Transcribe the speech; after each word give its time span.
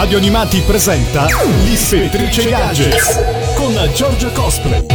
Radio 0.00 0.16
Animati 0.16 0.62
presenta 0.62 1.26
L'Ispettrice 1.62 2.48
Gadgets 2.48 3.20
con 3.54 3.74
Giorgia 3.94 4.30
Cosplay. 4.30 4.86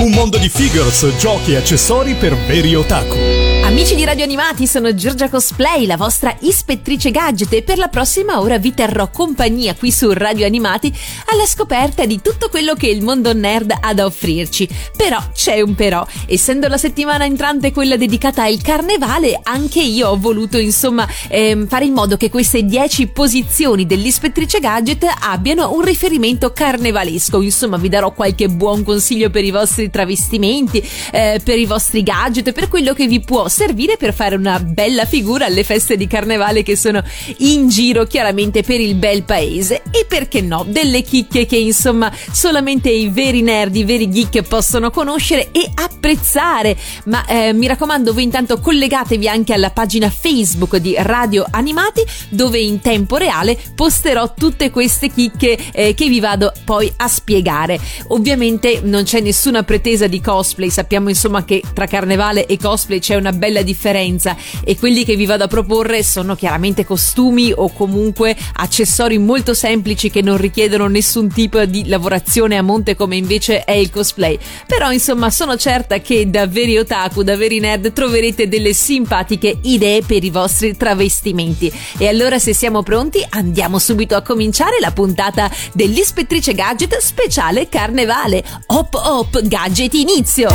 Un 0.00 0.10
mondo 0.10 0.36
di 0.36 0.50
figures, 0.50 1.16
giochi 1.16 1.52
e 1.52 1.56
accessori 1.56 2.12
per 2.12 2.36
veri 2.36 2.74
otaku. 2.74 3.39
Amici 3.70 3.94
di 3.94 4.04
Radio 4.04 4.24
Animati, 4.24 4.66
sono 4.66 4.92
Giorgia 4.96 5.28
Cosplay, 5.28 5.86
la 5.86 5.96
vostra 5.96 6.36
ispettrice 6.40 7.12
gadget 7.12 7.52
e 7.52 7.62
per 7.62 7.78
la 7.78 7.86
prossima 7.86 8.40
ora 8.40 8.58
vi 8.58 8.74
terrò 8.74 9.10
compagnia 9.10 9.76
qui 9.76 9.92
su 9.92 10.12
Radio 10.12 10.44
Animati 10.44 10.92
alla 11.26 11.46
scoperta 11.46 12.04
di 12.04 12.20
tutto 12.20 12.48
quello 12.48 12.74
che 12.74 12.88
il 12.88 13.00
mondo 13.00 13.32
nerd 13.32 13.72
ha 13.80 13.94
da 13.94 14.06
offrirci. 14.06 14.68
Però 14.96 15.22
c'è 15.32 15.60
un 15.60 15.76
però, 15.76 16.04
essendo 16.26 16.66
la 16.66 16.78
settimana 16.78 17.24
entrante 17.24 17.70
quella 17.70 17.96
dedicata 17.96 18.42
al 18.42 18.60
carnevale, 18.60 19.38
anche 19.40 19.80
io 19.80 20.08
ho 20.08 20.18
voluto 20.18 20.58
insomma 20.58 21.06
ehm, 21.28 21.68
fare 21.68 21.84
in 21.84 21.92
modo 21.92 22.16
che 22.16 22.28
queste 22.28 22.64
10 22.64 23.06
posizioni 23.06 23.86
dell'ispettrice 23.86 24.58
gadget 24.58 25.06
abbiano 25.20 25.72
un 25.72 25.82
riferimento 25.82 26.52
carnevalesco. 26.52 27.40
Insomma, 27.40 27.76
vi 27.76 27.88
darò 27.88 28.10
qualche 28.10 28.48
buon 28.48 28.82
consiglio 28.82 29.30
per 29.30 29.44
i 29.44 29.52
vostri 29.52 29.90
travestimenti, 29.90 30.82
eh, 31.12 31.40
per 31.42 31.56
i 31.56 31.66
vostri 31.66 32.02
gadget, 32.02 32.50
per 32.50 32.66
quello 32.66 32.94
che 32.94 33.06
vi 33.06 33.20
può 33.20 33.46
servire 33.46 33.58
per 33.98 34.14
fare 34.14 34.36
una 34.36 34.58
bella 34.58 35.04
figura 35.04 35.44
alle 35.44 35.64
feste 35.64 35.98
di 35.98 36.06
carnevale 36.06 36.62
che 36.62 36.76
sono 36.76 37.02
in 37.38 37.68
giro 37.68 38.06
chiaramente 38.06 38.62
per 38.62 38.80
il 38.80 38.94
bel 38.94 39.24
paese 39.24 39.82
e 39.90 40.06
perché 40.08 40.40
no, 40.40 40.64
delle 40.66 41.02
chicche 41.02 41.44
che 41.44 41.56
insomma 41.56 42.10
solamente 42.32 42.88
i 42.88 43.10
veri 43.10 43.42
nerd, 43.42 43.76
i 43.76 43.84
veri 43.84 44.08
geek 44.08 44.48
possono 44.48 44.90
conoscere 44.90 45.50
e 45.52 45.70
apprezzare. 45.74 46.74
Ma 47.04 47.26
eh, 47.26 47.52
mi 47.52 47.66
raccomando, 47.66 48.14
voi 48.14 48.22
intanto 48.22 48.60
collegatevi 48.60 49.28
anche 49.28 49.52
alla 49.52 49.70
pagina 49.70 50.08
Facebook 50.08 50.76
di 50.76 50.94
Radio 50.96 51.44
Animati 51.50 52.02
dove 52.30 52.58
in 52.58 52.80
tempo 52.80 53.16
reale 53.16 53.58
posterò 53.74 54.32
tutte 54.32 54.70
queste 54.70 55.10
chicche 55.10 55.58
eh, 55.72 55.92
che 55.92 56.08
vi 56.08 56.20
vado 56.20 56.52
poi 56.64 56.90
a 56.96 57.08
spiegare. 57.08 57.78
Ovviamente 58.08 58.80
non 58.82 59.02
c'è 59.02 59.20
nessuna 59.20 59.64
pretesa 59.64 60.06
di 60.06 60.20
cosplay, 60.22 60.70
sappiamo 60.70 61.10
insomma 61.10 61.44
che 61.44 61.62
tra 61.74 61.86
carnevale 61.86 62.46
e 62.46 62.56
cosplay 62.56 63.00
c'è 63.00 63.16
una 63.16 63.32
bella 63.32 63.49
differenza 63.62 64.36
e 64.64 64.78
quelli 64.78 65.04
che 65.04 65.16
vi 65.16 65.26
vado 65.26 65.44
a 65.44 65.48
proporre 65.48 66.02
sono 66.02 66.34
chiaramente 66.34 66.84
costumi 66.84 67.52
o 67.54 67.72
comunque 67.72 68.36
accessori 68.54 69.18
molto 69.18 69.52
semplici 69.54 70.10
che 70.10 70.22
non 70.22 70.36
richiedono 70.36 70.86
nessun 70.86 71.28
tipo 71.32 71.64
di 71.64 71.88
lavorazione 71.88 72.56
a 72.56 72.62
monte 72.62 72.94
come 72.94 73.16
invece 73.16 73.64
è 73.64 73.72
il 73.72 73.90
cosplay. 73.90 74.38
Però 74.66 74.90
insomma 74.92 75.30
sono 75.30 75.56
certa 75.56 75.98
che 76.00 76.30
da 76.30 76.46
veri 76.46 76.78
otaku, 76.78 77.22
da 77.22 77.36
veri 77.36 77.58
nerd 77.60 77.92
troverete 77.92 78.48
delle 78.48 78.72
simpatiche 78.72 79.58
idee 79.62 80.02
per 80.02 80.24
i 80.24 80.30
vostri 80.30 80.76
travestimenti. 80.76 81.72
E 81.98 82.08
allora 82.08 82.38
se 82.38 82.54
siamo 82.54 82.82
pronti 82.82 83.24
andiamo 83.28 83.78
subito 83.78 84.14
a 84.14 84.22
cominciare 84.22 84.78
la 84.80 84.92
puntata 84.92 85.50
dell'ispettrice 85.72 86.54
gadget 86.54 86.96
speciale 86.98 87.68
carnevale. 87.68 88.42
Hop 88.66 88.94
hop 88.94 89.40
gadget 89.42 89.94
inizio! 89.94 90.48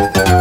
Thank 0.00 0.28
you. 0.28 0.39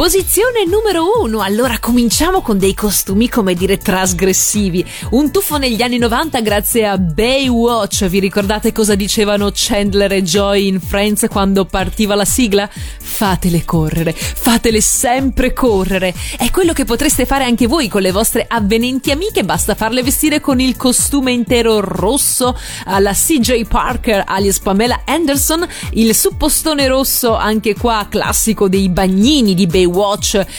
Posizione 0.00 0.64
numero 0.64 1.20
uno. 1.20 1.42
Allora 1.42 1.78
cominciamo 1.78 2.40
con 2.40 2.56
dei 2.56 2.72
costumi, 2.72 3.28
come 3.28 3.52
dire, 3.52 3.76
trasgressivi. 3.76 4.82
Un 5.10 5.30
tuffo 5.30 5.58
negli 5.58 5.82
anni 5.82 5.98
90 5.98 6.40
grazie 6.40 6.86
a 6.86 6.96
Baywatch. 6.96 8.06
Vi 8.06 8.18
ricordate 8.18 8.72
cosa 8.72 8.94
dicevano 8.94 9.50
Chandler 9.52 10.10
e 10.12 10.22
Joy 10.22 10.68
in 10.68 10.80
Friends 10.80 11.26
quando 11.28 11.66
partiva 11.66 12.14
la 12.14 12.24
sigla? 12.24 12.66
Fatele 12.72 13.66
correre, 13.66 14.14
fatele 14.14 14.80
sempre 14.80 15.52
correre. 15.52 16.14
È 16.38 16.50
quello 16.50 16.72
che 16.72 16.86
potreste 16.86 17.26
fare 17.26 17.44
anche 17.44 17.66
voi 17.66 17.88
con 17.88 18.00
le 18.00 18.10
vostre 18.10 18.46
avvenenti 18.48 19.10
amiche. 19.10 19.44
Basta 19.44 19.74
farle 19.74 20.02
vestire 20.02 20.40
con 20.40 20.60
il 20.60 20.78
costume 20.78 21.32
intero 21.32 21.80
rosso 21.80 22.58
alla 22.86 23.12
CJ 23.12 23.66
Parker 23.66 24.24
alias 24.26 24.60
Pamela 24.60 25.02
Anderson, 25.04 25.68
il 25.92 26.14
suppostone 26.14 26.86
rosso 26.86 27.36
anche 27.36 27.74
qua 27.74 28.06
classico 28.08 28.66
dei 28.66 28.88
bagnini 28.88 29.52
di 29.52 29.66
Baywatch, 29.66 29.88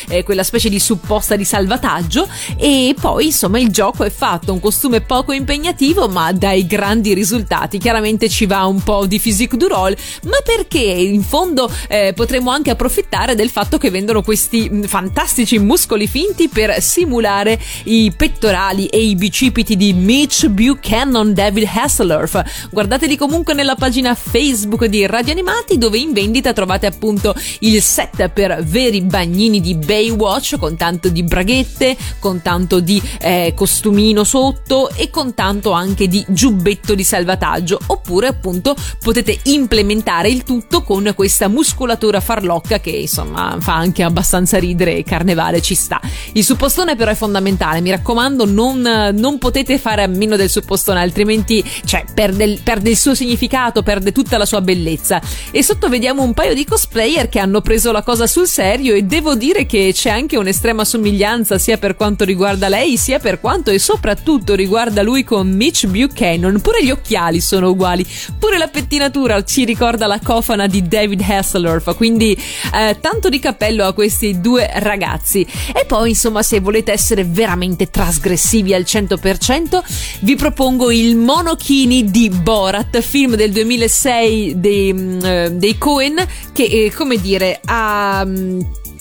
eh, 0.08 0.24
quella 0.24 0.44
specie 0.44 0.70
di 0.70 0.80
supposta 0.80 1.36
di 1.36 1.46
salvataggio 1.46 2.28
e 2.58 2.96
poi 3.00 3.26
insomma 3.26 3.60
il 3.60 3.70
gioco 3.70 4.04
è 4.04 4.10
fatto, 4.10 4.54
un 4.54 4.60
costume 4.60 5.02
poco 5.02 5.32
impegnativo 5.32 6.08
ma 6.08 6.32
dai 6.32 6.66
grandi 6.66 7.14
risultati, 7.14 7.78
chiaramente 7.78 8.30
ci 8.30 8.46
va 8.46 8.66
un 8.66 8.82
po' 8.82 9.06
di 9.06 9.20
physique 9.20 9.58
du 9.58 9.68
role, 9.68 9.98
ma 10.24 10.38
perché 10.44 10.80
in 10.80 11.24
fondo 11.24 11.72
eh, 11.88 12.14
potremmo 12.16 12.52
anche 12.52 12.72
approfittare 12.72 13.36
del 13.36 13.50
fatto 13.50 13.78
che 13.78 13.90
vendono 13.90 14.22
questi 14.22 14.70
mm, 14.70 14.84
fantastici 14.84 15.60
muscoli 15.60 16.08
finti 16.08 16.48
per 16.48 16.82
simulare 16.82 17.60
i 17.86 18.12
pettorali 18.16 18.88
e 18.88 19.00
i 19.00 19.16
bicipiti 19.16 19.76
di 19.76 19.94
Mitch 19.94 20.48
Buchanan 20.48 21.34
David 21.34 21.70
Hasselhoff. 21.74 22.42
Guardateli 22.70 23.16
comunque 23.16 23.54
nella 23.54 23.76
pagina 23.76 24.16
Facebook 24.16 24.86
di 24.86 25.06
Radio 25.06 25.32
Animati 25.32 25.78
dove 25.78 25.98
in 25.98 26.14
vendita 26.14 26.54
trovate 26.54 26.86
appunto 26.86 27.36
il 27.60 27.82
set 27.82 28.30
per 28.30 28.64
veri 28.64 29.06
bagnini 29.22 29.62
di 29.62 29.76
Baywatch 29.76 30.58
con 30.58 30.76
tanto 30.76 31.10
di 31.10 31.22
braghette, 31.22 31.96
con 32.18 32.42
tanto 32.42 32.80
di 32.80 33.00
eh, 33.20 33.54
costumino 33.56 34.24
sotto 34.24 34.90
e 34.90 35.12
con 35.12 35.36
tanto 35.36 35.72
anche 35.72 36.08
di 36.08 36.26
giubbetto 36.28 36.96
di 36.96 37.04
salvataggio. 37.04 37.80
Oppure 37.88 38.28
appunto 38.28 38.76
potete 39.00 39.38
implementare 39.44 40.30
il 40.30 40.44
tutto 40.44 40.82
con 40.82 41.14
questa 41.16 41.48
muscolatura 41.48 42.20
farlocca 42.20 42.80
che 42.80 42.90
insomma 42.90 43.58
fa 43.60 43.76
anche 43.76 44.02
abbastanza 44.02 44.58
ridere 44.58 44.96
e 44.96 45.04
carnevale 45.04 45.62
ci 45.62 45.76
sta. 45.76 46.02
Il 46.34 46.44
suppostone 46.44 46.96
però 46.96 47.12
è 47.12 47.16
fondamentale, 47.16 47.82
mi 47.82 47.92
raccomando 47.92 48.46
non, 48.46 48.82
non 49.14 49.38
potete 49.38 49.78
fare 49.78 50.02
a 50.02 50.08
meno 50.08 50.36
del 50.36 50.50
suppostone 50.50 51.00
altrimenti 51.00 51.64
cioè, 51.86 52.06
perde, 52.12 52.60
perde 52.64 52.90
il 52.90 52.98
suo 52.98 53.14
significato, 53.14 53.84
perde 53.84 54.12
tutta 54.12 54.40
la 54.40 54.46
sua 54.46 54.62
bellezza. 54.62 55.22
E 55.52 55.62
sotto 55.62 55.90
vediamo 55.90 56.24
un 56.24 56.34
paio 56.34 56.56
di 56.56 56.66
cosplayer 56.66 57.30
che 57.30 57.38
hanno 57.38 57.62
preso 57.62 57.92
la 57.92 58.02
cosa 58.02 58.26
sul 58.26 58.48
serio 58.48 58.96
e 58.96 59.10
devo 59.12 59.36
dire 59.36 59.66
che 59.66 59.92
c'è 59.94 60.10
anche 60.10 60.38
un'estrema 60.38 60.86
somiglianza 60.86 61.58
sia 61.58 61.78
per 61.78 61.98
quanto 61.98 62.24
riguarda 62.24 62.70
lei 62.70 62.96
sia 62.96 63.20
per 63.20 63.42
quanto 63.42 63.70
e 63.70 63.78
soprattutto 63.78 64.56
riguarda 64.56 65.02
lui 65.02 65.26
con 65.26 65.50
Mitch 65.50 65.86
Buchanan. 65.86 66.62
Pure 66.62 66.82
gli 66.82 66.92
occhiali 66.92 67.42
sono 67.42 67.72
uguali, 67.72 68.08
pure 68.40 68.58
la 68.58 68.70
pettinatura 68.70 69.44
ci 69.44 69.66
ricorda 69.66 70.08
la 70.08 70.22
cofana 70.24 70.66
di 70.66 70.88
David 70.88 71.26
Hasselhoff, 71.28 71.94
quindi 71.98 72.32
eh, 72.74 73.00
tanto 73.02 73.28
di 73.28 73.40
cappello 73.40 73.84
a 73.84 73.92
questi 73.92 74.40
due 74.40 74.72
ragazzi. 74.76 75.46
E 75.74 75.84
poi 75.86 76.12
insomma 76.12 76.42
se 76.42 76.62
volete 76.62 76.94
essere 76.94 77.26
veramente 77.26 77.90
trasgressivi 77.90 78.74
al 78.74 78.84
100% 78.84 79.82
vi 80.22 80.38
propongo 80.38 80.90
il 80.90 81.18
Monokini 81.18 82.10
di 82.10 82.30
Borat, 82.30 83.02
film 83.02 83.36
del 83.36 83.52
2006 83.52 84.54
dei, 84.58 84.94
mm, 84.94 85.26
eh, 85.26 85.52
dei 85.52 85.78
Cohen 85.78 86.26
che 86.54 86.64
eh, 86.64 86.94
come 86.96 87.20
dire 87.20 87.60
ha 87.66 88.26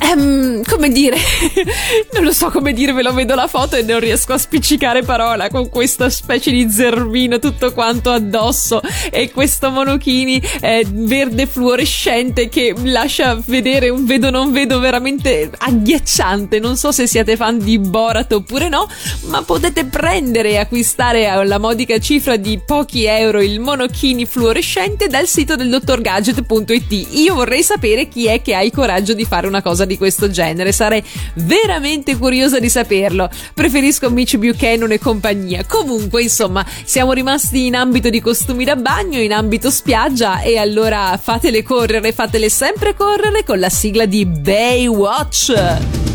Um, 0.00 0.62
come 0.64 0.90
dire, 0.90 1.16
non 2.12 2.24
lo 2.24 2.32
so 2.32 2.50
come 2.50 2.72
dirvelo, 2.72 3.12
vedo 3.12 3.34
la 3.34 3.46
foto 3.46 3.76
e 3.76 3.82
non 3.82 4.00
riesco 4.00 4.32
a 4.32 4.38
spiccicare 4.38 5.02
parola 5.02 5.48
con 5.48 5.68
questa 5.68 6.10
specie 6.10 6.50
di 6.50 6.68
zerbino 6.68 7.38
tutto 7.38 7.72
quanto 7.72 8.10
addosso 8.10 8.80
e 9.10 9.30
questo 9.30 9.70
monochini 9.70 10.42
eh, 10.60 10.84
verde 10.88 11.46
fluorescente 11.46 12.48
che 12.48 12.74
lascia 12.82 13.40
vedere 13.46 13.88
un 13.88 14.04
vedo 14.04 14.30
non 14.30 14.52
vedo 14.52 14.78
veramente 14.78 15.50
agghiacciante. 15.56 16.58
Non 16.58 16.76
so 16.76 16.92
se 16.92 17.06
siete 17.06 17.36
fan 17.36 17.58
di 17.58 17.78
Borat 17.78 18.32
oppure 18.32 18.68
no, 18.68 18.88
ma 19.26 19.42
potete 19.42 19.84
prendere 19.84 20.50
e 20.50 20.56
acquistare 20.58 21.26
alla 21.26 21.58
modica 21.58 21.98
cifra 21.98 22.36
di 22.36 22.60
pochi 22.64 23.04
euro 23.04 23.40
il 23.40 23.60
monochini 23.60 24.26
fluorescente 24.26 25.06
dal 25.06 25.26
sito 25.26 25.56
del 25.56 25.68
dottorgadget.it. 25.70 27.08
Io 27.12 27.34
vorrei 27.34 27.62
sapere 27.62 28.08
chi 28.08 28.26
è 28.26 28.42
che 28.42 28.54
ha 28.54 28.62
il 28.62 28.72
coraggio 28.72 29.14
di 29.14 29.24
fare 29.24 29.46
una 29.46 29.62
cosa 29.62 29.83
di 29.86 29.94
di 29.94 29.96
questo 29.96 30.28
genere. 30.28 30.72
Sarei 30.72 31.02
veramente 31.34 32.16
curiosa 32.16 32.58
di 32.58 32.68
saperlo. 32.68 33.30
Preferisco 33.54 34.10
Mitch 34.10 34.36
Buchanan 34.36 34.92
e 34.92 34.98
compagnia. 34.98 35.64
Comunque, 35.66 36.22
insomma, 36.22 36.66
siamo 36.84 37.12
rimasti 37.12 37.66
in 37.66 37.76
ambito 37.76 38.10
di 38.10 38.20
costumi 38.20 38.64
da 38.64 38.76
bagno, 38.76 39.20
in 39.20 39.32
ambito 39.32 39.70
spiaggia 39.70 40.40
e 40.40 40.58
allora 40.58 41.18
fatele 41.22 41.62
correre, 41.62 42.12
fatele 42.12 42.50
sempre 42.50 42.94
correre 42.94 43.44
con 43.44 43.58
la 43.58 43.70
sigla 43.70 44.04
di 44.04 44.26
Baywatch. 44.26 46.13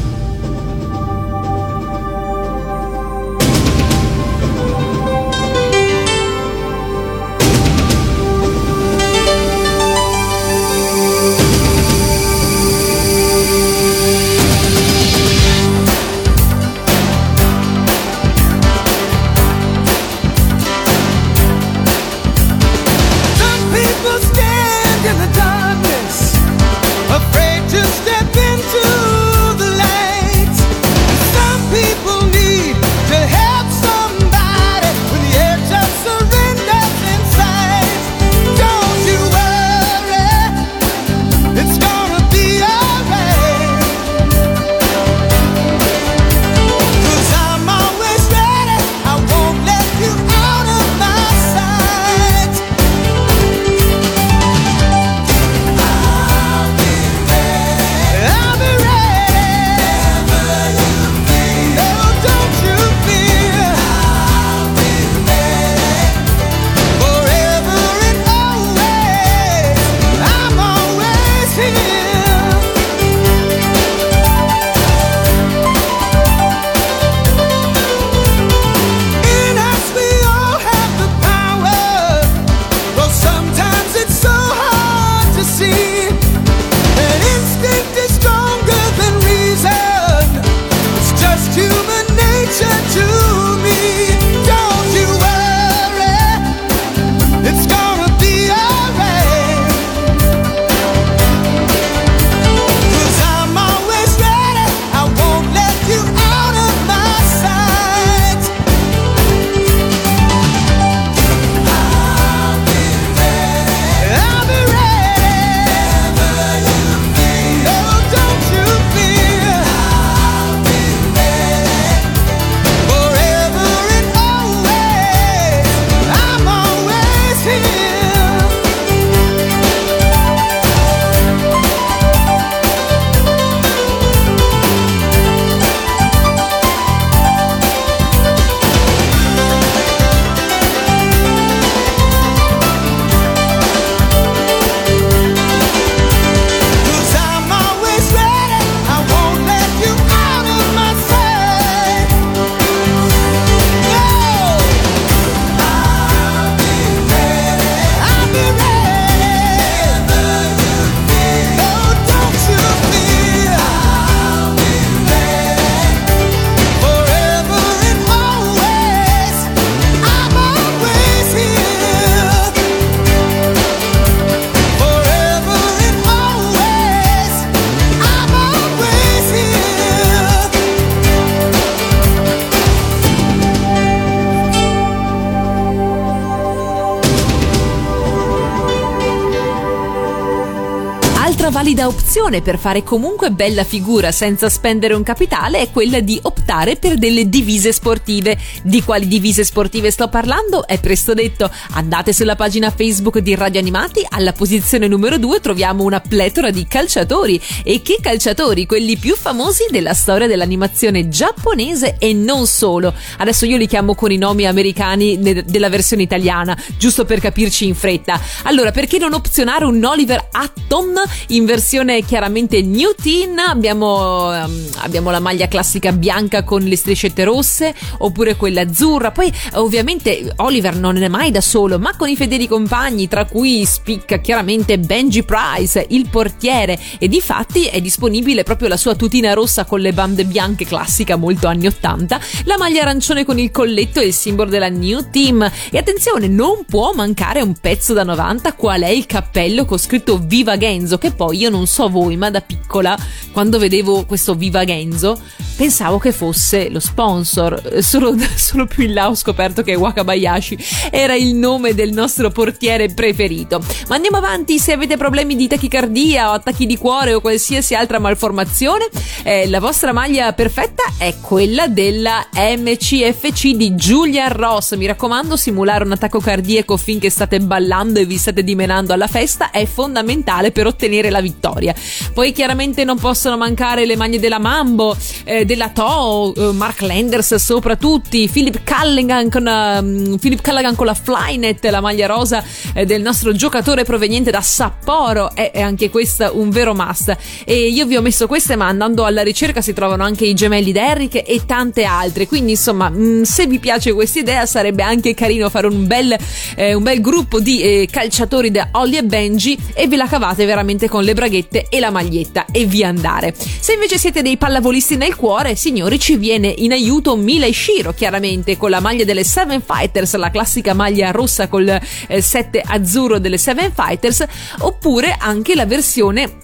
Opzione 192.10 192.42
per 192.42 192.58
fare 192.58 192.82
comunque 192.82 193.30
bella 193.30 193.64
figura 193.64 194.12
senza 194.12 194.50
spendere 194.50 194.96
un 194.96 195.04
capitale 195.04 195.60
è 195.60 195.70
quella 195.70 196.00
di 196.00 196.20
optare 196.50 196.78
per 196.78 196.98
delle 196.98 197.30
divise 197.30 197.72
sportive. 197.72 198.36
Di 198.64 198.82
quali 198.84 199.08
divise 199.08 199.44
sportive 199.44 199.92
sto 199.92 200.08
parlando? 200.08 200.66
È 200.66 200.80
presto 200.80 201.14
detto. 201.14 201.50
Andate 201.74 202.12
sulla 202.12 202.36
pagina 202.36 202.72
Facebook 202.72 203.20
di 203.20 203.36
Radio 203.36 203.60
Animati, 203.60 204.04
alla 204.10 204.34
posizione 204.34 204.88
numero 204.88 205.20
2 205.20 205.40
troviamo 205.42 205.84
una 205.84 206.00
pletora 206.00 206.50
di 206.50 206.66
calciatori. 206.68 207.40
E 207.64 207.84
che 207.84 208.00
calciatori? 208.02 208.66
Quelli 208.66 208.98
più 208.98 209.16
famosi 209.16 209.66
della 209.70 209.94
storia 209.94 210.26
dell'animazione 210.26 211.08
giapponese 211.08 211.98
e 212.00 212.14
non 212.14 212.48
solo. 212.48 212.96
Adesso 213.18 213.46
io 213.46 213.58
li 213.58 213.68
chiamo 213.68 213.94
con 213.94 214.12
i 214.12 214.18
nomi 214.18 214.48
americani 214.48 215.20
della 215.20 215.70
versione 215.70 216.02
italiana, 216.02 216.58
giusto 216.78 217.06
per 217.06 217.20
capirci 217.20 217.68
in 217.68 217.76
fretta. 217.76 218.20
Allora, 218.44 218.72
perché 218.72 218.98
non 218.98 219.14
opzionare 219.14 219.66
un 219.66 219.84
Oliver 219.84 220.30
Hutton 220.34 220.96
in 221.28 221.46
versione 221.46 222.04
chiaramente 222.04 222.64
New 222.64 222.94
Teen? 223.00 223.38
Abbiamo, 223.38 224.30
um, 224.30 224.68
abbiamo 224.78 225.12
la 225.12 225.20
maglia 225.20 225.48
classica 225.48 225.92
bianca 225.92 226.39
con 226.44 226.62
le 226.62 226.76
striscette 226.76 227.24
rosse, 227.24 227.74
oppure 228.00 228.36
quella 228.36 228.62
azzurra. 228.62 229.12
Poi, 229.12 229.32
ovviamente, 229.54 230.32
Oliver 230.38 230.76
non 230.76 230.98
è 230.98 231.08
mai 231.08 231.32
da 231.32 231.42
solo, 231.42 231.80
ma 231.80 231.96
con 231.96 232.10
i 232.10 232.16
fedeli 232.16 232.48
compagni, 232.48 233.08
tra 233.08 233.26
cui 233.26 233.66
spicca 233.66 234.20
chiaramente 234.20 234.80
Benji 234.80 235.24
Price, 235.24 235.86
il 235.90 236.10
portiere, 236.10 236.80
e 236.98 237.08
di 237.08 237.22
fatti 237.22 237.66
è 237.66 237.82
disponibile 237.82 238.44
proprio 238.44 238.68
la 238.68 238.78
sua 238.78 238.96
tutina 238.96 239.34
rossa 239.34 239.66
con 239.66 239.80
le 239.80 239.94
bande 239.94 240.26
bianche 240.26 240.66
classica 240.66 241.16
molto 241.16 241.48
anni 241.48 241.68
80, 241.68 242.20
la 242.46 242.58
maglia 242.58 242.82
arancione 242.82 243.26
con 243.26 243.38
il 243.40 243.52
colletto 243.52 244.00
e 244.00 244.06
il 244.08 244.14
simbolo 244.14 244.50
della 244.50 244.70
New 244.70 245.10
Team. 245.12 245.50
E 245.70 245.78
attenzione, 245.78 246.28
non 246.28 246.66
può 246.66 246.94
mancare 246.94 247.42
un 247.42 247.54
pezzo 247.60 247.94
da 247.94 248.04
90 248.04 248.54
qual 248.54 248.82
è 248.82 248.90
il 248.90 249.06
cappello 249.06 249.66
con 249.66 249.78
scritto 249.78 250.18
Viva 250.18 250.58
Genzo, 250.58 250.98
che 250.98 251.12
poi 251.12 251.38
io 251.38 251.50
non 251.50 251.68
so 251.68 251.90
voi, 251.90 252.18
ma 252.18 252.30
da 252.30 252.42
piccola, 252.42 252.98
quando 253.32 253.58
vedevo 253.58 254.06
questo 254.06 254.36
Viva 254.36 254.64
Genzo, 254.66 255.20
pensavo 255.56 255.98
che 255.98 256.12
fosse 256.12 256.29
lo 256.70 256.80
sponsor. 256.80 257.80
Solo, 257.82 258.16
solo 258.36 258.66
più 258.66 258.84
in 258.84 258.94
là 258.94 259.10
ho 259.10 259.16
scoperto 259.16 259.62
che 259.64 259.76
Wakabayashi 259.76 260.58
era 260.92 261.16
il 261.16 261.36
nome 261.36 261.74
del 261.74 261.92
nostro 261.92 262.30
portiere 262.30 262.90
preferito. 262.90 263.62
Ma 263.88 263.96
andiamo 263.96 264.18
avanti, 264.18 264.60
se 264.60 264.74
avete 264.74 264.98
problemi 264.98 265.36
di 265.36 265.48
tachicardia 265.48 266.30
o 266.30 266.34
attacchi 266.34 266.66
di 266.66 266.78
cuore 266.78 267.14
o 267.14 267.22
qualsiasi 267.22 267.76
altra 267.76 268.00
malformazione, 268.00 268.88
eh, 269.24 269.48
la 269.48 269.60
vostra 269.60 269.92
maglia 269.92 270.34
perfetta 270.34 270.84
è 270.98 271.16
quella 271.22 271.68
della 271.68 272.28
MCFC 272.34 273.52
di 273.56 273.72
Julian 273.72 274.32
Ross. 274.32 274.76
Mi 274.76 274.86
raccomando, 274.86 275.36
simulare 275.36 275.84
un 275.84 275.92
attacco 275.92 276.20
cardiaco 276.20 276.78
finché 276.78 277.10
state 277.10 277.40
ballando 277.40 278.00
e 278.00 278.06
vi 278.06 278.18
state 278.18 278.44
dimenando 278.44 278.94
alla 278.94 279.08
festa 279.08 279.52
è 279.52 279.66
fondamentale 279.66 280.52
per 280.52 280.68
ottenere 280.68 281.10
la 281.10 281.22
vittoria. 281.22 281.74
Poi 282.14 282.32
chiaramente 282.32 282.84
non 282.84 282.98
possono 282.98 283.38
mancare 283.38 283.86
le 283.86 283.96
maglie 283.96 284.20
della 284.20 284.40
Mambo, 284.40 284.96
eh, 285.24 285.46
della 285.46 285.70
Toho, 285.70 286.19
eh, 286.36 286.52
Mark 286.54 286.82
Landers 286.82 287.36
soprattutto, 287.36 288.10
Philip 288.10 288.62
Callaghan 288.64 289.30
con, 289.30 289.46
uh, 289.46 290.18
Philip 290.18 290.42
Callaghan 290.42 290.76
con 290.76 290.86
la 290.86 290.94
Flynet, 290.94 291.64
la 291.66 291.82
maglia 291.82 292.08
rosa 292.08 292.44
eh, 292.74 292.86
del 292.86 293.02
nostro 293.02 293.34
giocatore 293.34 293.84
proveniente 293.84 294.32
da 294.32 294.42
Sapporo, 294.42 295.34
è, 295.34 295.52
è 295.52 295.62
anche 295.62 295.90
questa 295.90 296.32
un 296.32 296.50
vero 296.50 296.74
must. 296.74 297.16
E 297.46 297.68
io 297.68 297.86
vi 297.86 297.96
ho 297.96 298.02
messo 298.02 298.28
queste, 298.28 298.56
ma 298.56 298.68
andando 298.68 299.06
alla 299.06 299.24
ricerca 299.24 299.62
si 299.62 299.74
trovano 299.74 300.04
anche 300.04 300.26
i 300.26 300.34
gemelli 300.34 300.72
Derrick 300.72 301.16
e 301.16 301.42
tante 301.46 301.84
altre. 301.84 302.28
Quindi, 302.28 302.52
insomma, 302.52 302.90
mh, 302.90 303.02
mm, 303.02 303.22
se 303.24 303.48
vi 303.48 303.60
piace 303.60 303.94
questa 303.94 304.20
idea, 304.20 304.46
sarebbe 304.46 304.84
anche 304.84 305.14
carino 305.14 305.50
fare 305.50 305.68
un 305.68 305.88
bel, 305.88 306.16
eh, 306.56 306.74
un 306.74 306.84
bel 306.84 307.02
gruppo 307.02 307.40
di 307.40 307.62
eh, 307.62 307.88
calciatori 307.90 308.52
da 308.52 308.70
Ollie 308.74 309.00
e 309.00 309.04
Benji 309.04 309.58
e 309.74 309.88
ve 309.88 309.96
la 309.96 310.08
cavate 310.08 310.46
veramente 310.46 310.88
con 310.90 311.04
le 311.04 311.14
braghette 311.14 311.68
e 311.70 311.80
la 311.80 311.92
maglietta 311.92 312.46
e 312.52 312.66
via 312.66 312.88
andare. 312.88 313.34
Se 313.36 313.74
invece 313.74 313.98
siete 313.98 314.22
dei 314.22 314.38
pallavolisti 314.38 314.96
nel 314.96 315.16
cuore, 315.16 315.56
signori, 315.56 315.99
ci 316.00 316.16
viene 316.16 316.48
in 316.48 316.72
aiuto 316.72 317.16
Mila 317.16 317.52
Shiro, 317.52 317.94
chiaramente 317.94 318.58
con 318.58 318.70
la 318.70 318.80
maglia 318.80 319.04
delle 319.04 319.24
Seven 319.24 319.62
Fighters, 319.62 320.16
la 320.16 320.32
classica 320.32 320.74
maglia 320.74 321.12
rossa 321.12 321.48
col 321.48 321.68
eh, 322.08 322.22
7 322.22 322.64
azzurro 322.66 323.20
delle 323.20 323.38
Seven 323.38 323.72
Fighters, 323.72 324.26
oppure 324.60 325.16
anche 325.20 325.54
la 325.54 325.66
versione 325.66 326.38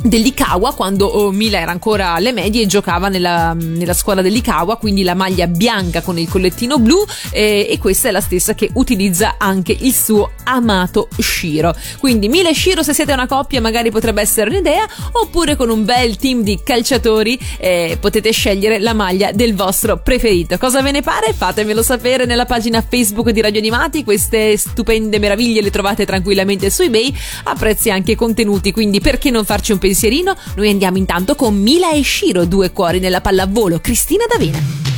dell'Ikawa 0.00 0.74
quando 0.74 1.06
oh, 1.06 1.32
Mila 1.32 1.58
era 1.58 1.72
ancora 1.72 2.12
alle 2.12 2.30
medie 2.30 2.62
e 2.62 2.66
giocava 2.66 3.08
nella, 3.08 3.52
nella, 3.52 3.94
scuola 3.94 4.22
dell'Ikawa 4.22 4.76
quindi 4.76 5.02
la 5.02 5.14
maglia 5.14 5.48
bianca 5.48 6.02
con 6.02 6.16
il 6.16 6.28
collettino 6.28 6.78
blu 6.78 7.04
eh, 7.32 7.66
e 7.68 7.78
questa 7.78 8.08
è 8.08 8.12
la 8.12 8.20
stessa 8.20 8.54
che 8.54 8.70
utilizza 8.74 9.34
anche 9.38 9.76
il 9.76 9.92
suo 9.92 10.30
amato 10.44 11.08
Shiro. 11.18 11.74
Quindi 11.98 12.28
Mila 12.28 12.48
e 12.48 12.54
Shiro 12.54 12.84
se 12.84 12.94
siete 12.94 13.12
una 13.12 13.26
coppia 13.26 13.60
magari 13.60 13.90
potrebbe 13.90 14.20
essere 14.20 14.50
un'idea 14.50 14.86
oppure 15.12 15.56
con 15.56 15.68
un 15.68 15.84
bel 15.84 16.16
team 16.16 16.42
di 16.42 16.60
calciatori 16.62 17.36
eh, 17.58 17.98
potete 18.00 18.30
scegliere 18.30 18.78
la 18.78 18.94
maglia 18.94 19.32
del 19.32 19.56
vostro 19.56 20.00
preferito. 20.00 20.56
Cosa 20.58 20.80
ve 20.80 20.92
ne 20.92 21.02
pare? 21.02 21.32
fatemelo 21.32 21.82
sapere 21.82 22.24
nella 22.24 22.46
pagina 22.46 22.84
Facebook 22.88 23.30
di 23.30 23.40
Radio 23.40 23.58
Animati. 23.58 24.04
Queste 24.04 24.56
stupende 24.56 25.18
meraviglie 25.18 25.60
le 25.60 25.70
trovate 25.70 26.06
tranquillamente 26.06 26.70
su 26.70 26.82
ebay 26.82 27.12
a 27.44 27.54
prezzi 27.54 27.90
anche 27.90 28.14
contenuti 28.14 28.70
quindi 28.70 29.00
perché 29.00 29.30
non 29.30 29.44
farci 29.44 29.72
un 29.72 29.78
pensiero 29.78 29.86
pensierino, 29.88 30.36
noi 30.56 30.68
andiamo 30.68 30.98
intanto 30.98 31.34
con 31.34 31.56
Mila 31.56 31.92
e 31.92 32.02
Shiro, 32.04 32.44
due 32.44 32.72
cuori 32.72 32.98
nella 33.00 33.22
pallavolo, 33.22 33.80
Cristina 33.80 34.24
D'Avena. 34.28 34.97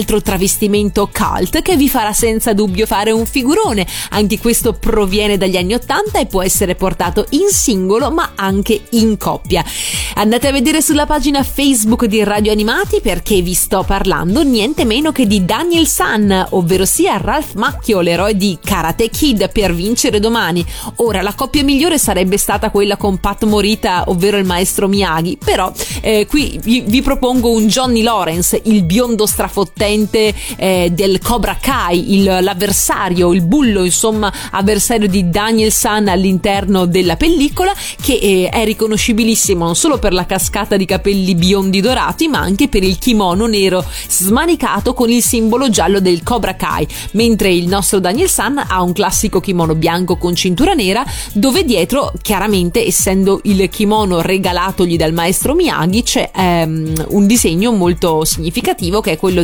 Altro 0.00 0.22
travestimento 0.22 1.10
cult 1.12 1.60
che 1.60 1.76
vi 1.76 1.88
farà 1.88 2.12
senza 2.12 2.54
dubbio 2.54 2.86
fare 2.86 3.10
un 3.10 3.26
figurone. 3.26 3.86
Anche 4.10 4.38
questo 4.38 4.72
proviene 4.72 5.36
dagli 5.36 5.56
anni 5.56 5.74
80 5.74 6.18
e 6.18 6.26
può 6.26 6.42
essere 6.42 6.74
portato 6.74 7.26
in 7.30 7.48
singolo 7.50 8.10
ma 8.10 8.32
anche 8.34 8.80
in 8.90 9.18
coppia. 9.18 9.62
Andate 10.14 10.48
a 10.48 10.52
vedere 10.52 10.80
sulla 10.80 11.06
pagina 11.06 11.42
Facebook 11.42 12.06
di 12.06 12.24
Radio 12.24 12.50
Animati 12.50 13.00
perché 13.00 13.42
vi 13.42 13.52
sto 13.52 13.84
parlando 13.86 14.42
niente 14.42 14.84
meno 14.84 15.12
che 15.12 15.26
di 15.26 15.44
Daniel 15.44 15.86
San, 15.86 16.46
ovvero 16.50 16.86
sia 16.86 17.18
Ralph 17.18 17.54
Macchio, 17.54 18.00
l'eroe 18.00 18.36
di 18.36 18.58
Karate 18.62 19.10
Kid 19.10 19.52
per 19.52 19.74
vincere 19.74 20.18
domani. 20.18 20.64
Ora, 20.96 21.20
la 21.20 21.34
coppia 21.34 21.62
migliore 21.62 21.98
sarebbe 21.98 22.38
stata 22.38 22.70
quella 22.70 22.96
con 22.96 23.18
Pat 23.18 23.44
Morita, 23.44 24.04
ovvero 24.06 24.38
il 24.38 24.46
maestro 24.46 24.88
Miyagi, 24.88 25.36
però 25.42 25.70
eh, 26.00 26.26
qui 26.26 26.58
vi, 26.62 26.80
vi, 26.86 27.02
propongo 27.02 27.50
un 27.50 27.66
Johnny 27.66 28.02
Lawrence, 28.02 28.60
il 28.64 28.84
biondo 28.84 29.26
strafottente 29.26 29.89
eh, 30.56 30.90
del 30.92 31.18
Cobra 31.20 31.56
Kai, 31.60 32.14
il, 32.14 32.24
l'avversario, 32.24 33.32
il 33.32 33.42
bullo, 33.42 33.84
insomma, 33.84 34.32
avversario 34.50 35.08
di 35.08 35.28
Daniel 35.30 35.72
San 35.72 36.08
all'interno 36.08 36.86
della 36.86 37.16
pellicola, 37.16 37.72
che 38.00 38.18
eh, 38.20 38.48
è 38.50 38.64
riconoscibilissimo 38.64 39.64
non 39.64 39.76
solo 39.76 39.98
per 39.98 40.12
la 40.12 40.26
cascata 40.26 40.76
di 40.76 40.84
capelli 40.84 41.34
biondi 41.34 41.80
dorati, 41.80 42.28
ma 42.28 42.38
anche 42.38 42.68
per 42.68 42.82
il 42.82 42.98
kimono 42.98 43.46
nero 43.46 43.84
smanicato 44.08 44.94
con 44.94 45.10
il 45.10 45.22
simbolo 45.22 45.70
giallo 45.70 46.00
del 46.00 46.22
Cobra 46.22 46.54
Kai, 46.54 46.86
mentre 47.12 47.52
il 47.52 47.66
nostro 47.66 47.98
Daniel 48.00 48.28
San 48.28 48.62
ha 48.66 48.82
un 48.82 48.92
classico 48.92 49.40
kimono 49.40 49.74
bianco 49.74 50.16
con 50.16 50.34
cintura 50.34 50.74
nera, 50.74 51.04
dove 51.32 51.64
dietro, 51.64 52.12
chiaramente, 52.22 52.84
essendo 52.84 53.40
il 53.44 53.68
kimono 53.68 54.20
regalatogli 54.20 54.96
dal 54.96 55.12
maestro 55.12 55.54
Miyagi, 55.54 56.02
c'è 56.02 56.30
ehm, 56.34 57.06
un 57.08 57.26
disegno 57.26 57.72
molto 57.72 58.24
significativo 58.24 59.00
che 59.00 59.12
è 59.12 59.16
quello 59.16 59.42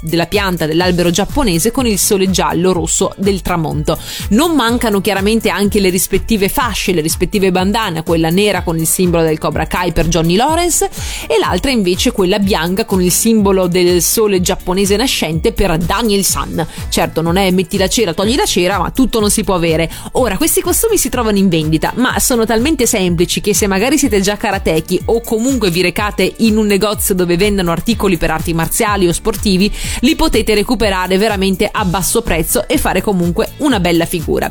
della, 0.00 0.26
pianta 0.26 0.66
dell'albero 0.66 1.10
giapponese 1.10 1.70
con 1.70 1.86
il 1.86 1.98
sole 1.98 2.30
giallo 2.30 2.72
rosso 2.72 3.12
del 3.16 3.42
tramonto. 3.42 3.98
Non 4.30 4.54
mancano 4.54 5.00
chiaramente 5.00 5.48
anche 5.48 5.80
le 5.80 5.90
rispettive 5.90 6.48
fasce, 6.48 6.92
le 6.92 7.00
rispettive 7.00 7.50
bandane, 7.50 8.02
quella 8.02 8.30
nera 8.30 8.62
con 8.62 8.78
il 8.78 8.86
simbolo 8.86 9.22
del 9.22 9.38
Cobra 9.38 9.66
Kai 9.66 9.92
per 9.92 10.08
Johnny 10.08 10.36
Lawrence 10.36 10.88
e 11.26 11.38
l'altra 11.38 11.70
invece 11.70 12.12
quella 12.12 12.38
bianca 12.38 12.84
con 12.84 13.02
il 13.02 13.12
simbolo 13.12 13.66
del 13.66 14.02
sole 14.02 14.40
giapponese 14.40 14.96
nascente 14.96 15.52
per 15.52 15.76
Daniel 15.78 16.24
San. 16.24 16.66
Certo, 16.88 17.20
non 17.20 17.36
è 17.36 17.50
metti 17.50 17.76
la 17.76 17.88
cera, 17.88 18.14
togli 18.14 18.36
la 18.36 18.44
cera, 18.44 18.78
ma 18.78 18.90
tutto 18.90 19.20
non 19.20 19.30
si 19.30 19.44
può 19.44 19.54
avere. 19.54 19.90
Ora, 20.12 20.36
questi 20.36 20.60
costumi 20.60 20.98
si 20.98 21.08
trovano 21.08 21.38
in 21.38 21.48
vendita, 21.48 21.92
ma 21.96 22.18
sono 22.18 22.44
talmente 22.44 22.86
semplici 22.86 23.40
che 23.40 23.54
se 23.54 23.66
magari 23.66 23.98
siete 23.98 24.20
già 24.20 24.36
karateki 24.36 25.02
o 25.06 25.20
comunque 25.20 25.70
vi 25.70 25.82
recate 25.82 26.34
in 26.38 26.56
un 26.56 26.66
negozio 26.66 27.14
dove 27.14 27.36
vendono 27.36 27.70
articoli 27.70 28.16
per 28.16 28.30
arti 28.30 28.54
marziali 28.54 29.06
o 29.06 29.12
sportivi, 29.12 29.67
li 30.00 30.16
potete 30.16 30.54
recuperare 30.54 31.18
veramente 31.18 31.68
a 31.70 31.84
basso 31.84 32.22
prezzo 32.22 32.66
e 32.68 32.78
fare 32.78 33.02
comunque 33.02 33.52
una 33.58 33.80
bella 33.80 34.06
figura. 34.06 34.50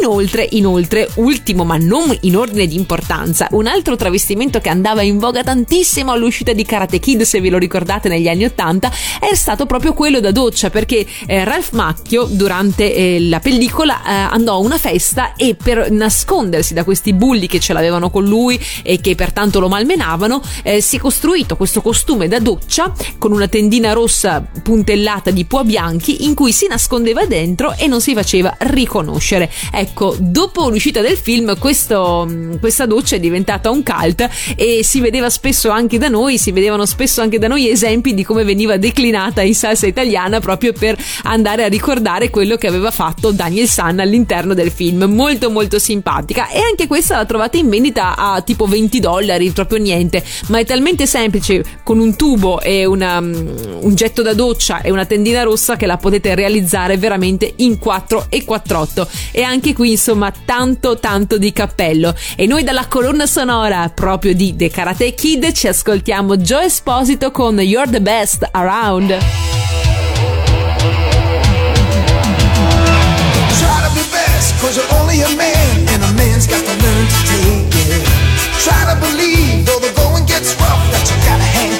Inoltre, 0.00 0.46
inoltre, 0.52 1.08
ultimo 1.16 1.64
ma 1.64 1.76
non 1.76 2.16
in 2.20 2.36
ordine 2.36 2.66
di 2.66 2.76
importanza, 2.76 3.48
un 3.52 3.66
altro 3.66 3.96
travestimento 3.96 4.60
che 4.60 4.68
andava 4.68 5.02
in 5.02 5.18
voga 5.18 5.42
tantissimo 5.42 6.12
all'uscita 6.12 6.52
di 6.52 6.64
Karate 6.64 6.98
Kid, 6.98 7.22
se 7.22 7.40
ve 7.40 7.50
lo 7.50 7.58
ricordate 7.58 8.08
negli 8.08 8.28
anni 8.28 8.44
80, 8.44 8.90
è 9.20 9.34
stato 9.34 9.66
proprio 9.66 9.92
quello 9.92 10.20
da 10.20 10.30
doccia 10.30 10.70
perché 10.70 11.06
eh, 11.26 11.44
Ralph 11.44 11.72
Macchio 11.72 12.24
durante 12.24 12.94
eh, 12.94 13.20
la 13.20 13.40
pellicola 13.40 14.02
eh, 14.02 14.10
andò 14.34 14.54
a 14.54 14.58
una 14.58 14.78
festa 14.78 15.34
e 15.34 15.54
per 15.54 15.90
nascondersi 15.90 16.74
da 16.74 16.84
questi 16.84 17.12
bulli 17.12 17.46
che 17.46 17.60
ce 17.60 17.72
l'avevano 17.72 18.10
con 18.10 18.24
lui 18.24 18.60
e 18.82 19.00
che 19.00 19.14
pertanto 19.14 19.60
lo 19.60 19.68
malmenavano, 19.68 20.42
eh, 20.62 20.80
si 20.80 20.96
è 20.96 20.98
costruito 20.98 21.56
questo 21.56 21.80
costume 21.80 22.28
da 22.28 22.38
doccia 22.38 22.92
con 23.18 23.32
una 23.32 23.48
tendina 23.48 23.92
rossa 23.92 24.46
puntellata 24.62 25.30
di 25.30 25.44
pua 25.44 25.64
bianchi 25.64 26.24
in 26.24 26.34
cui 26.34 26.52
si 26.52 26.66
nascondeva 26.66 27.26
dentro 27.26 27.74
e 27.76 27.86
non 27.86 28.00
si 28.00 28.14
faceva 28.14 28.54
riconoscere. 28.58 29.50
Ecco, 29.72 30.16
dopo 30.18 30.68
l'uscita 30.68 31.00
del 31.00 31.16
film 31.16 31.58
questo, 31.58 32.28
questa 32.60 32.86
doccia 32.86 33.16
è 33.16 33.20
diventata 33.20 33.70
un 33.70 33.82
cult 33.82 34.28
e 34.56 34.80
si 34.82 35.00
vedeva 35.00 35.30
spesso 35.30 35.70
anche 35.70 35.98
da 35.98 36.08
noi, 36.08 36.38
si 36.38 36.52
vedevano 36.52 36.86
spesso 36.86 37.20
anche 37.20 37.38
da 37.38 37.48
noi 37.48 37.68
esempi 37.68 38.14
di 38.14 38.24
come 38.24 38.44
veniva 38.44 38.76
declinata 38.76 39.42
in 39.42 39.54
salsa 39.54 39.86
italiana 39.86 40.40
proprio 40.40 40.72
per 40.72 40.96
andare 41.24 41.64
a 41.64 41.68
ricordare 41.68 42.30
quello 42.30 42.56
che 42.56 42.66
aveva 42.66 42.90
fatto 42.90 43.30
Daniel 43.30 43.68
San 43.68 44.00
all'interno 44.00 44.54
del 44.54 44.70
film. 44.70 45.04
Molto 45.04 45.50
molto 45.50 45.78
simpatica 45.78 46.48
e 46.48 46.58
anche 46.58 46.86
questa 46.86 47.16
la 47.16 47.24
trovate 47.24 47.58
in 47.58 47.68
vendita 47.68 48.16
a 48.16 48.42
tipo 48.42 48.66
20 48.66 49.00
dollari, 49.00 49.50
proprio 49.50 49.78
niente, 49.78 50.22
ma 50.48 50.58
è 50.58 50.64
talmente 50.64 51.06
semplice 51.06 51.64
con 51.82 51.98
un 51.98 52.16
tubo 52.16 52.60
e 52.60 52.84
una, 52.84 53.18
un 53.18 53.92
getto 53.94 54.22
da 54.22 54.34
doccia 54.44 54.82
e 54.82 54.90
una 54.90 55.06
tendina 55.06 55.42
rossa 55.42 55.76
che 55.76 55.86
la 55.86 55.96
potete 55.96 56.34
realizzare 56.34 56.98
veramente 56.98 57.50
in 57.56 57.78
4 57.78 58.26
e 58.28 58.44
48 58.44 59.08
e 59.32 59.42
anche 59.42 59.72
qui 59.72 59.92
insomma 59.92 60.30
tanto 60.44 60.98
tanto 60.98 61.38
di 61.38 61.50
cappello 61.50 62.14
e 62.36 62.44
noi 62.44 62.62
dalla 62.62 62.86
colonna 62.86 63.24
sonora 63.24 63.88
proprio 63.88 64.34
di 64.34 64.54
The 64.54 64.68
Karate 64.68 65.14
Kid 65.14 65.50
ci 65.52 65.66
ascoltiamo 65.66 66.36
Joe 66.36 66.66
Esposito 66.66 67.30
con 67.30 67.58
You're 67.58 67.90
the 67.90 68.02
Best 68.02 68.46
Around. 68.52 69.16
Cause 74.60 74.78
you're 74.78 74.94
only 74.98 75.20
a 75.20 75.28
man, 75.36 75.88
and 75.88 76.02
a 76.02 76.12
man's 76.16 76.46
got 76.46 76.64
to 76.64 76.72
learn 76.72 77.06
to 77.06 77.18
take 77.28 77.74
it. 77.84 78.02
Try 78.64 78.80
to 78.88 78.96
believe, 78.98 79.66
though 79.66 79.78
the 79.78 79.92
going 79.94 80.24
gets 80.24 80.56
rough, 80.56 80.80
that 80.90 81.04
you 81.04 81.16
gotta 81.28 81.44
hang 81.44 81.73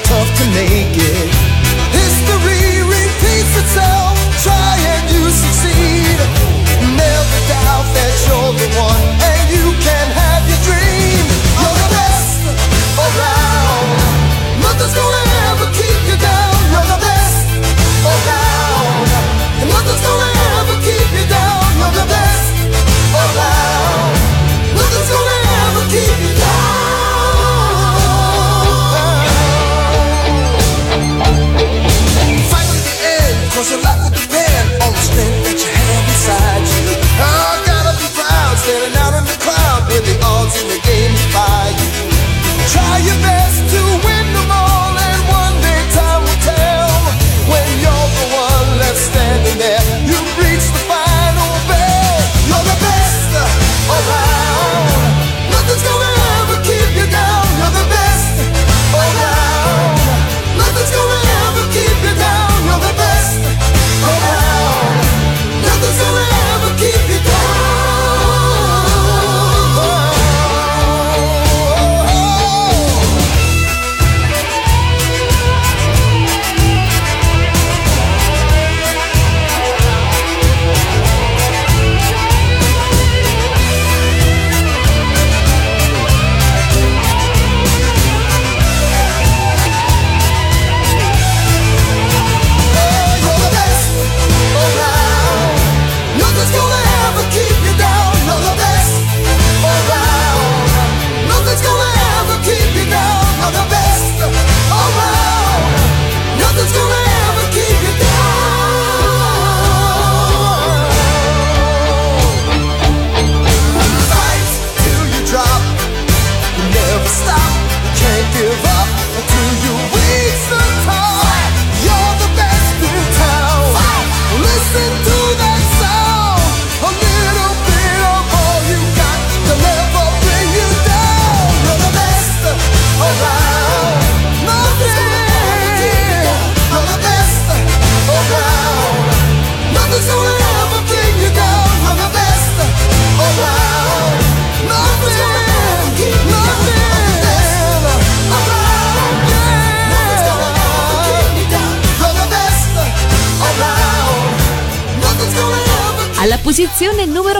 Are 42.85 43.01
you 43.01 43.24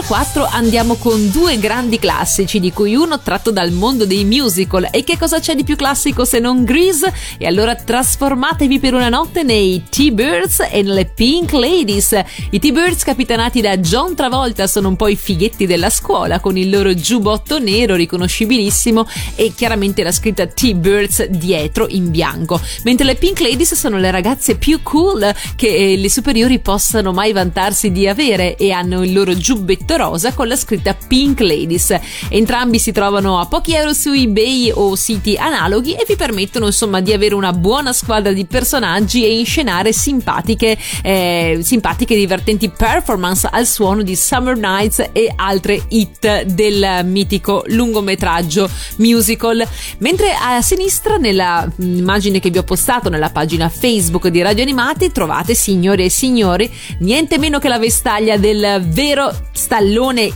4 0.07 0.45
andiamo 0.45 0.95
con 0.95 1.31
due 1.31 1.57
grandi 1.57 1.97
classici, 1.97 2.59
di 2.59 2.71
cui 2.71 2.93
uno 2.93 3.19
tratto 3.21 3.49
dal 3.49 3.71
mondo 3.71 4.05
dei 4.05 4.23
musical. 4.23 4.87
E 4.91 5.03
che 5.03 5.17
cosa 5.17 5.39
c'è 5.39 5.55
di 5.55 5.63
più 5.63 5.75
classico 5.75 6.25
se 6.25 6.37
non 6.37 6.63
Grease? 6.63 7.11
E 7.39 7.47
allora 7.47 7.73
trasformatevi 7.73 8.79
per 8.79 8.93
una 8.93 9.09
notte 9.09 9.41
nei 9.41 9.83
T-Birds 9.89 10.67
e 10.69 10.83
nelle 10.83 11.05
Pink 11.05 11.53
Ladies. 11.53 12.21
I 12.51 12.59
T-Birds 12.59 13.03
capitanati 13.03 13.61
da 13.61 13.77
John 13.77 14.13
Travolta 14.13 14.67
sono 14.67 14.89
un 14.89 14.95
po' 14.95 15.07
i 15.07 15.15
fighetti 15.15 15.65
della 15.65 15.89
scuola 15.89 16.39
con 16.39 16.55
il 16.55 16.69
loro 16.69 16.93
giubbotto 16.93 17.57
nero 17.57 17.95
riconoscibilissimo 17.95 19.07
e 19.33 19.53
chiaramente 19.55 20.03
la 20.03 20.11
scritta 20.11 20.45
T-Birds 20.45 21.29
dietro 21.29 21.87
in 21.89 22.11
bianco. 22.11 22.61
Mentre 22.83 23.07
le 23.07 23.15
Pink 23.15 23.39
Ladies 23.39 23.73
sono 23.73 23.97
le 23.97 24.11
ragazze 24.11 24.55
più 24.55 24.83
cool 24.83 25.33
che 25.55 25.93
eh, 25.93 25.97
le 25.97 26.09
superiori 26.11 26.59
possano 26.59 27.11
mai 27.11 27.33
vantarsi 27.33 27.91
di 27.91 28.07
avere 28.07 28.55
e 28.55 28.71
hanno 28.71 29.03
il 29.03 29.11
loro 29.11 29.35
giubbetto 29.35 29.93
rosa 29.95 30.33
con 30.33 30.47
la 30.47 30.55
scritta 30.55 30.95
Pink 31.07 31.39
Ladies. 31.39 31.97
Entrambi 32.29 32.79
si 32.79 32.91
trovano 32.91 33.39
a 33.39 33.45
pochi 33.45 33.73
euro 33.73 33.93
su 33.93 34.11
eBay 34.11 34.71
o 34.73 34.95
siti 34.95 35.35
analoghi 35.37 35.93
e 35.93 36.05
vi 36.07 36.15
permettono 36.15 36.67
insomma 36.67 37.01
di 37.01 37.13
avere 37.13 37.35
una 37.35 37.53
buona 37.53 37.93
squadra 37.93 38.31
di 38.31 38.45
personaggi 38.45 39.23
e 39.23 39.37
inscenare 39.37 39.93
simpatiche, 39.93 40.77
eh, 41.01 41.59
simpatiche 41.61 42.15
divertenti 42.15 42.69
performance 42.69 43.47
al 43.51 43.65
suono 43.65 44.01
di 44.01 44.15
Summer 44.15 44.57
Nights 44.57 45.09
e 45.11 45.31
altre 45.35 45.81
hit 45.89 46.43
del 46.43 47.01
mitico 47.05 47.63
lungometraggio 47.67 48.69
musical. 48.97 49.65
Mentre 49.99 50.33
a 50.33 50.61
sinistra, 50.61 51.17
nella 51.17 51.67
immagine 51.77 52.39
che 52.39 52.49
vi 52.49 52.57
ho 52.57 52.63
postato 52.63 53.09
nella 53.09 53.29
pagina 53.29 53.69
Facebook 53.69 54.27
di 54.27 54.41
Radio 54.41 54.63
Animati, 54.63 55.11
trovate 55.11 55.55
signore 55.55 56.05
e 56.05 56.09
signori 56.09 56.71
niente 56.99 57.37
meno 57.37 57.59
che 57.59 57.69
la 57.69 57.79
vestaglia 57.79 58.37
del 58.37 58.83
vero 58.87 59.33
stallone 59.53 59.83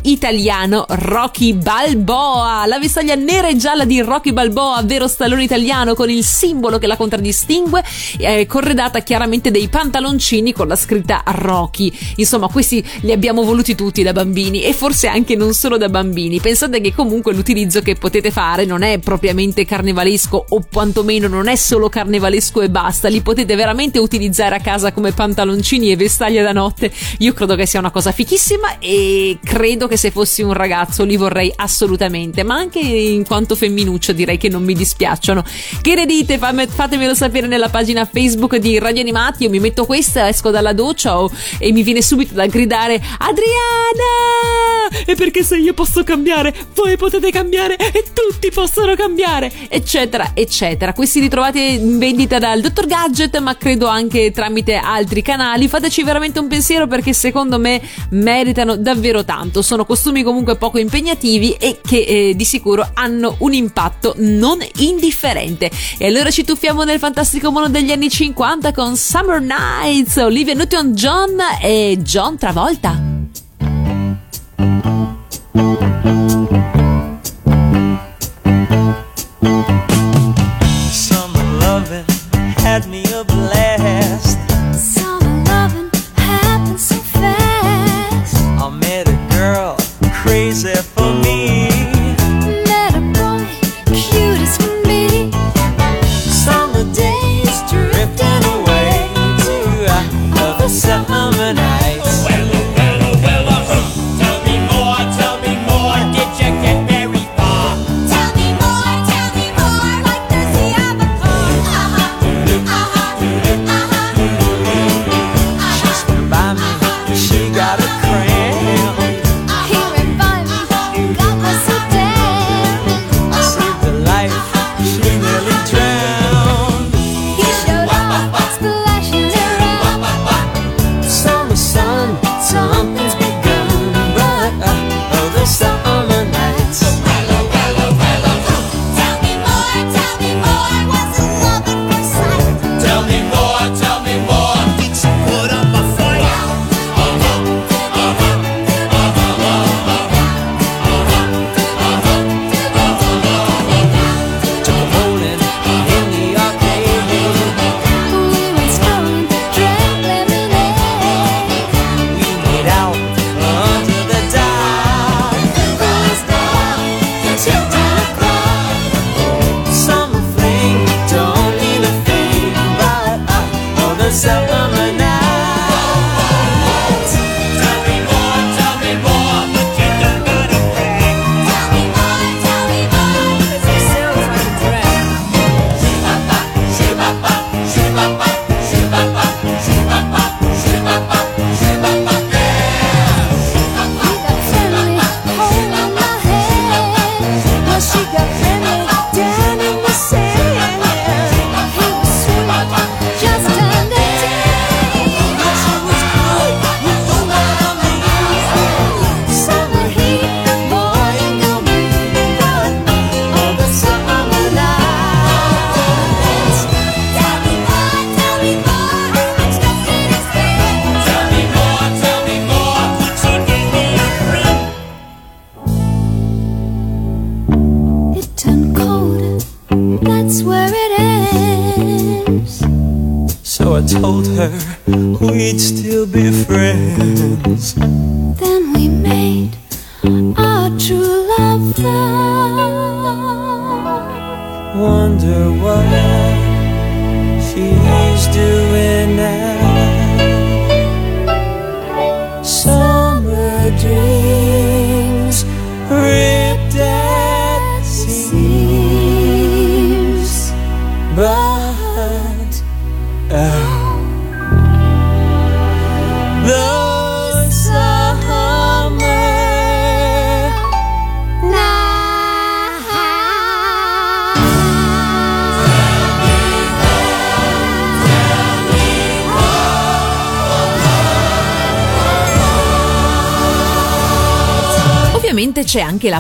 italiano 0.03 0.85
Rocky 0.87 1.53
Balboa. 1.53 2.65
La 2.67 2.77
vestaglia 2.77 3.15
nera 3.15 3.47
e 3.47 3.55
gialla 3.55 3.85
di 3.85 3.99
Rocky 4.01 4.31
Balboa, 4.31 4.81
vero 4.83 5.07
stallone 5.07 5.43
italiano 5.43 5.95
con 5.95 6.09
il 6.09 6.23
simbolo 6.23 6.77
che 6.77 6.87
la 6.87 6.95
contraddistingue, 6.95 7.83
eh, 8.19 8.45
corredata 8.45 8.99
chiaramente 8.99 9.49
dei 9.49 9.67
pantaloncini 9.67 10.53
con 10.53 10.67
la 10.67 10.75
scritta 10.75 11.23
Rocky. 11.25 11.91
Insomma, 12.17 12.47
questi 12.47 12.85
li 13.01 13.11
abbiamo 13.11 13.43
voluti 13.43 13.75
tutti 13.75 14.03
da 14.03 14.11
bambini 14.11 14.61
e 14.61 14.73
forse 14.73 15.07
anche 15.07 15.35
non 15.35 15.53
solo 15.53 15.77
da 15.77 15.89
bambini. 15.89 16.39
Pensate 16.39 16.79
che 16.79 16.93
comunque 16.93 17.33
l'utilizzo 17.33 17.81
che 17.81 17.95
potete 17.95 18.31
fare 18.31 18.65
non 18.65 18.83
è 18.83 18.99
propriamente 18.99 19.65
carnevalesco 19.65 20.45
o 20.49 20.63
quantomeno 20.71 21.27
non 21.27 21.47
è 21.47 21.55
solo 21.55 21.89
carnevalesco 21.89 22.61
e 22.61 22.69
basta, 22.69 23.07
li 23.07 23.21
potete 23.21 23.55
veramente 23.55 23.99
utilizzare 23.99 24.55
a 24.55 24.59
casa 24.59 24.91
come 24.91 25.11
pantaloncini 25.11 25.91
e 25.91 25.95
vestaglia 25.95 26.43
da 26.43 26.51
notte. 26.51 26.91
Io 27.19 27.33
credo 27.33 27.55
che 27.55 27.65
sia 27.65 27.79
una 27.79 27.91
cosa 27.91 28.11
fichissima 28.11 28.77
e 28.79 29.38
credo 29.43 29.87
che 29.87 29.97
se 29.97 30.11
fossi 30.11 30.41
un 30.41 30.53
ragazzo 30.53 31.03
li 31.03 31.17
vorrei 31.17 31.51
assolutamente, 31.55 32.43
ma 32.43 32.55
anche 32.55 32.79
in 32.79 33.25
quanto 33.25 33.55
femminuccio 33.55 34.13
direi 34.13 34.37
che 34.37 34.49
non 34.49 34.63
mi 34.63 34.73
dispiacciono. 34.73 35.43
Che 35.81 35.95
ne 35.95 36.05
dite? 36.05 36.37
Fatemelo 36.37 37.13
sapere 37.13 37.47
nella 37.47 37.69
pagina 37.69 38.05
Facebook 38.05 38.57
di 38.57 38.79
Radio 38.79 39.01
Animati, 39.01 39.43
io 39.43 39.49
mi 39.49 39.59
metto 39.59 39.85
questa, 39.85 40.27
esco 40.27 40.49
dalla 40.49 40.73
doccia 40.73 41.19
oh, 41.19 41.31
e 41.57 41.71
mi 41.71 41.83
viene 41.83 42.01
subito 42.01 42.33
da 42.33 42.45
gridare 42.45 43.01
Adriana! 43.17 44.67
E 45.05 45.15
perché 45.15 45.43
se 45.43 45.57
io 45.57 45.73
posso 45.73 46.03
cambiare, 46.03 46.53
voi 46.73 46.97
potete 46.97 47.31
cambiare 47.31 47.75
e 47.75 48.05
tutti 48.13 48.49
possono 48.51 48.95
cambiare, 48.95 49.51
eccetera, 49.67 50.31
eccetera. 50.33 50.93
Questi 50.93 51.21
li 51.21 51.29
trovate 51.29 51.59
in 51.59 51.99
vendita 51.99 52.39
dal 52.39 52.59
Dottor 52.59 52.87
Gadget, 52.87 53.37
ma 53.39 53.55
credo 53.55 53.87
anche 53.87 54.31
tramite 54.31 54.75
altri 54.75 55.21
canali. 55.21 55.67
Fateci 55.67 56.03
veramente 56.03 56.39
un 56.39 56.47
pensiero 56.47 56.87
perché 56.87 57.13
secondo 57.13 57.59
me 57.59 57.81
meritano 58.11 58.75
davvero 58.75 59.23
tanto. 59.29 59.61
Sono 59.61 59.85
costumi 59.85 60.23
comunque 60.23 60.55
poco 60.55 60.79
impegnativi 60.79 61.51
e 61.51 61.81
che 61.85 61.99
eh, 61.99 62.35
di 62.35 62.45
sicuro 62.45 62.89
hanno 62.95 63.35
un 63.39 63.53
impatto 63.53 64.15
non 64.17 64.57
indifferente. 64.77 65.69
E 65.99 66.07
allora 66.07 66.31
ci 66.31 66.43
tuffiamo 66.43 66.83
nel 66.83 66.97
fantastico 66.97 67.51
mondo 67.51 67.69
degli 67.69 67.91
anni 67.91 68.09
50 68.09 68.73
con 68.73 68.95
Summer 68.95 69.39
Nights, 69.39 70.17
Olivia 70.17 70.55
Newton-John 70.55 71.37
e 71.61 71.99
John 72.01 72.39
Travolta. 72.39 73.18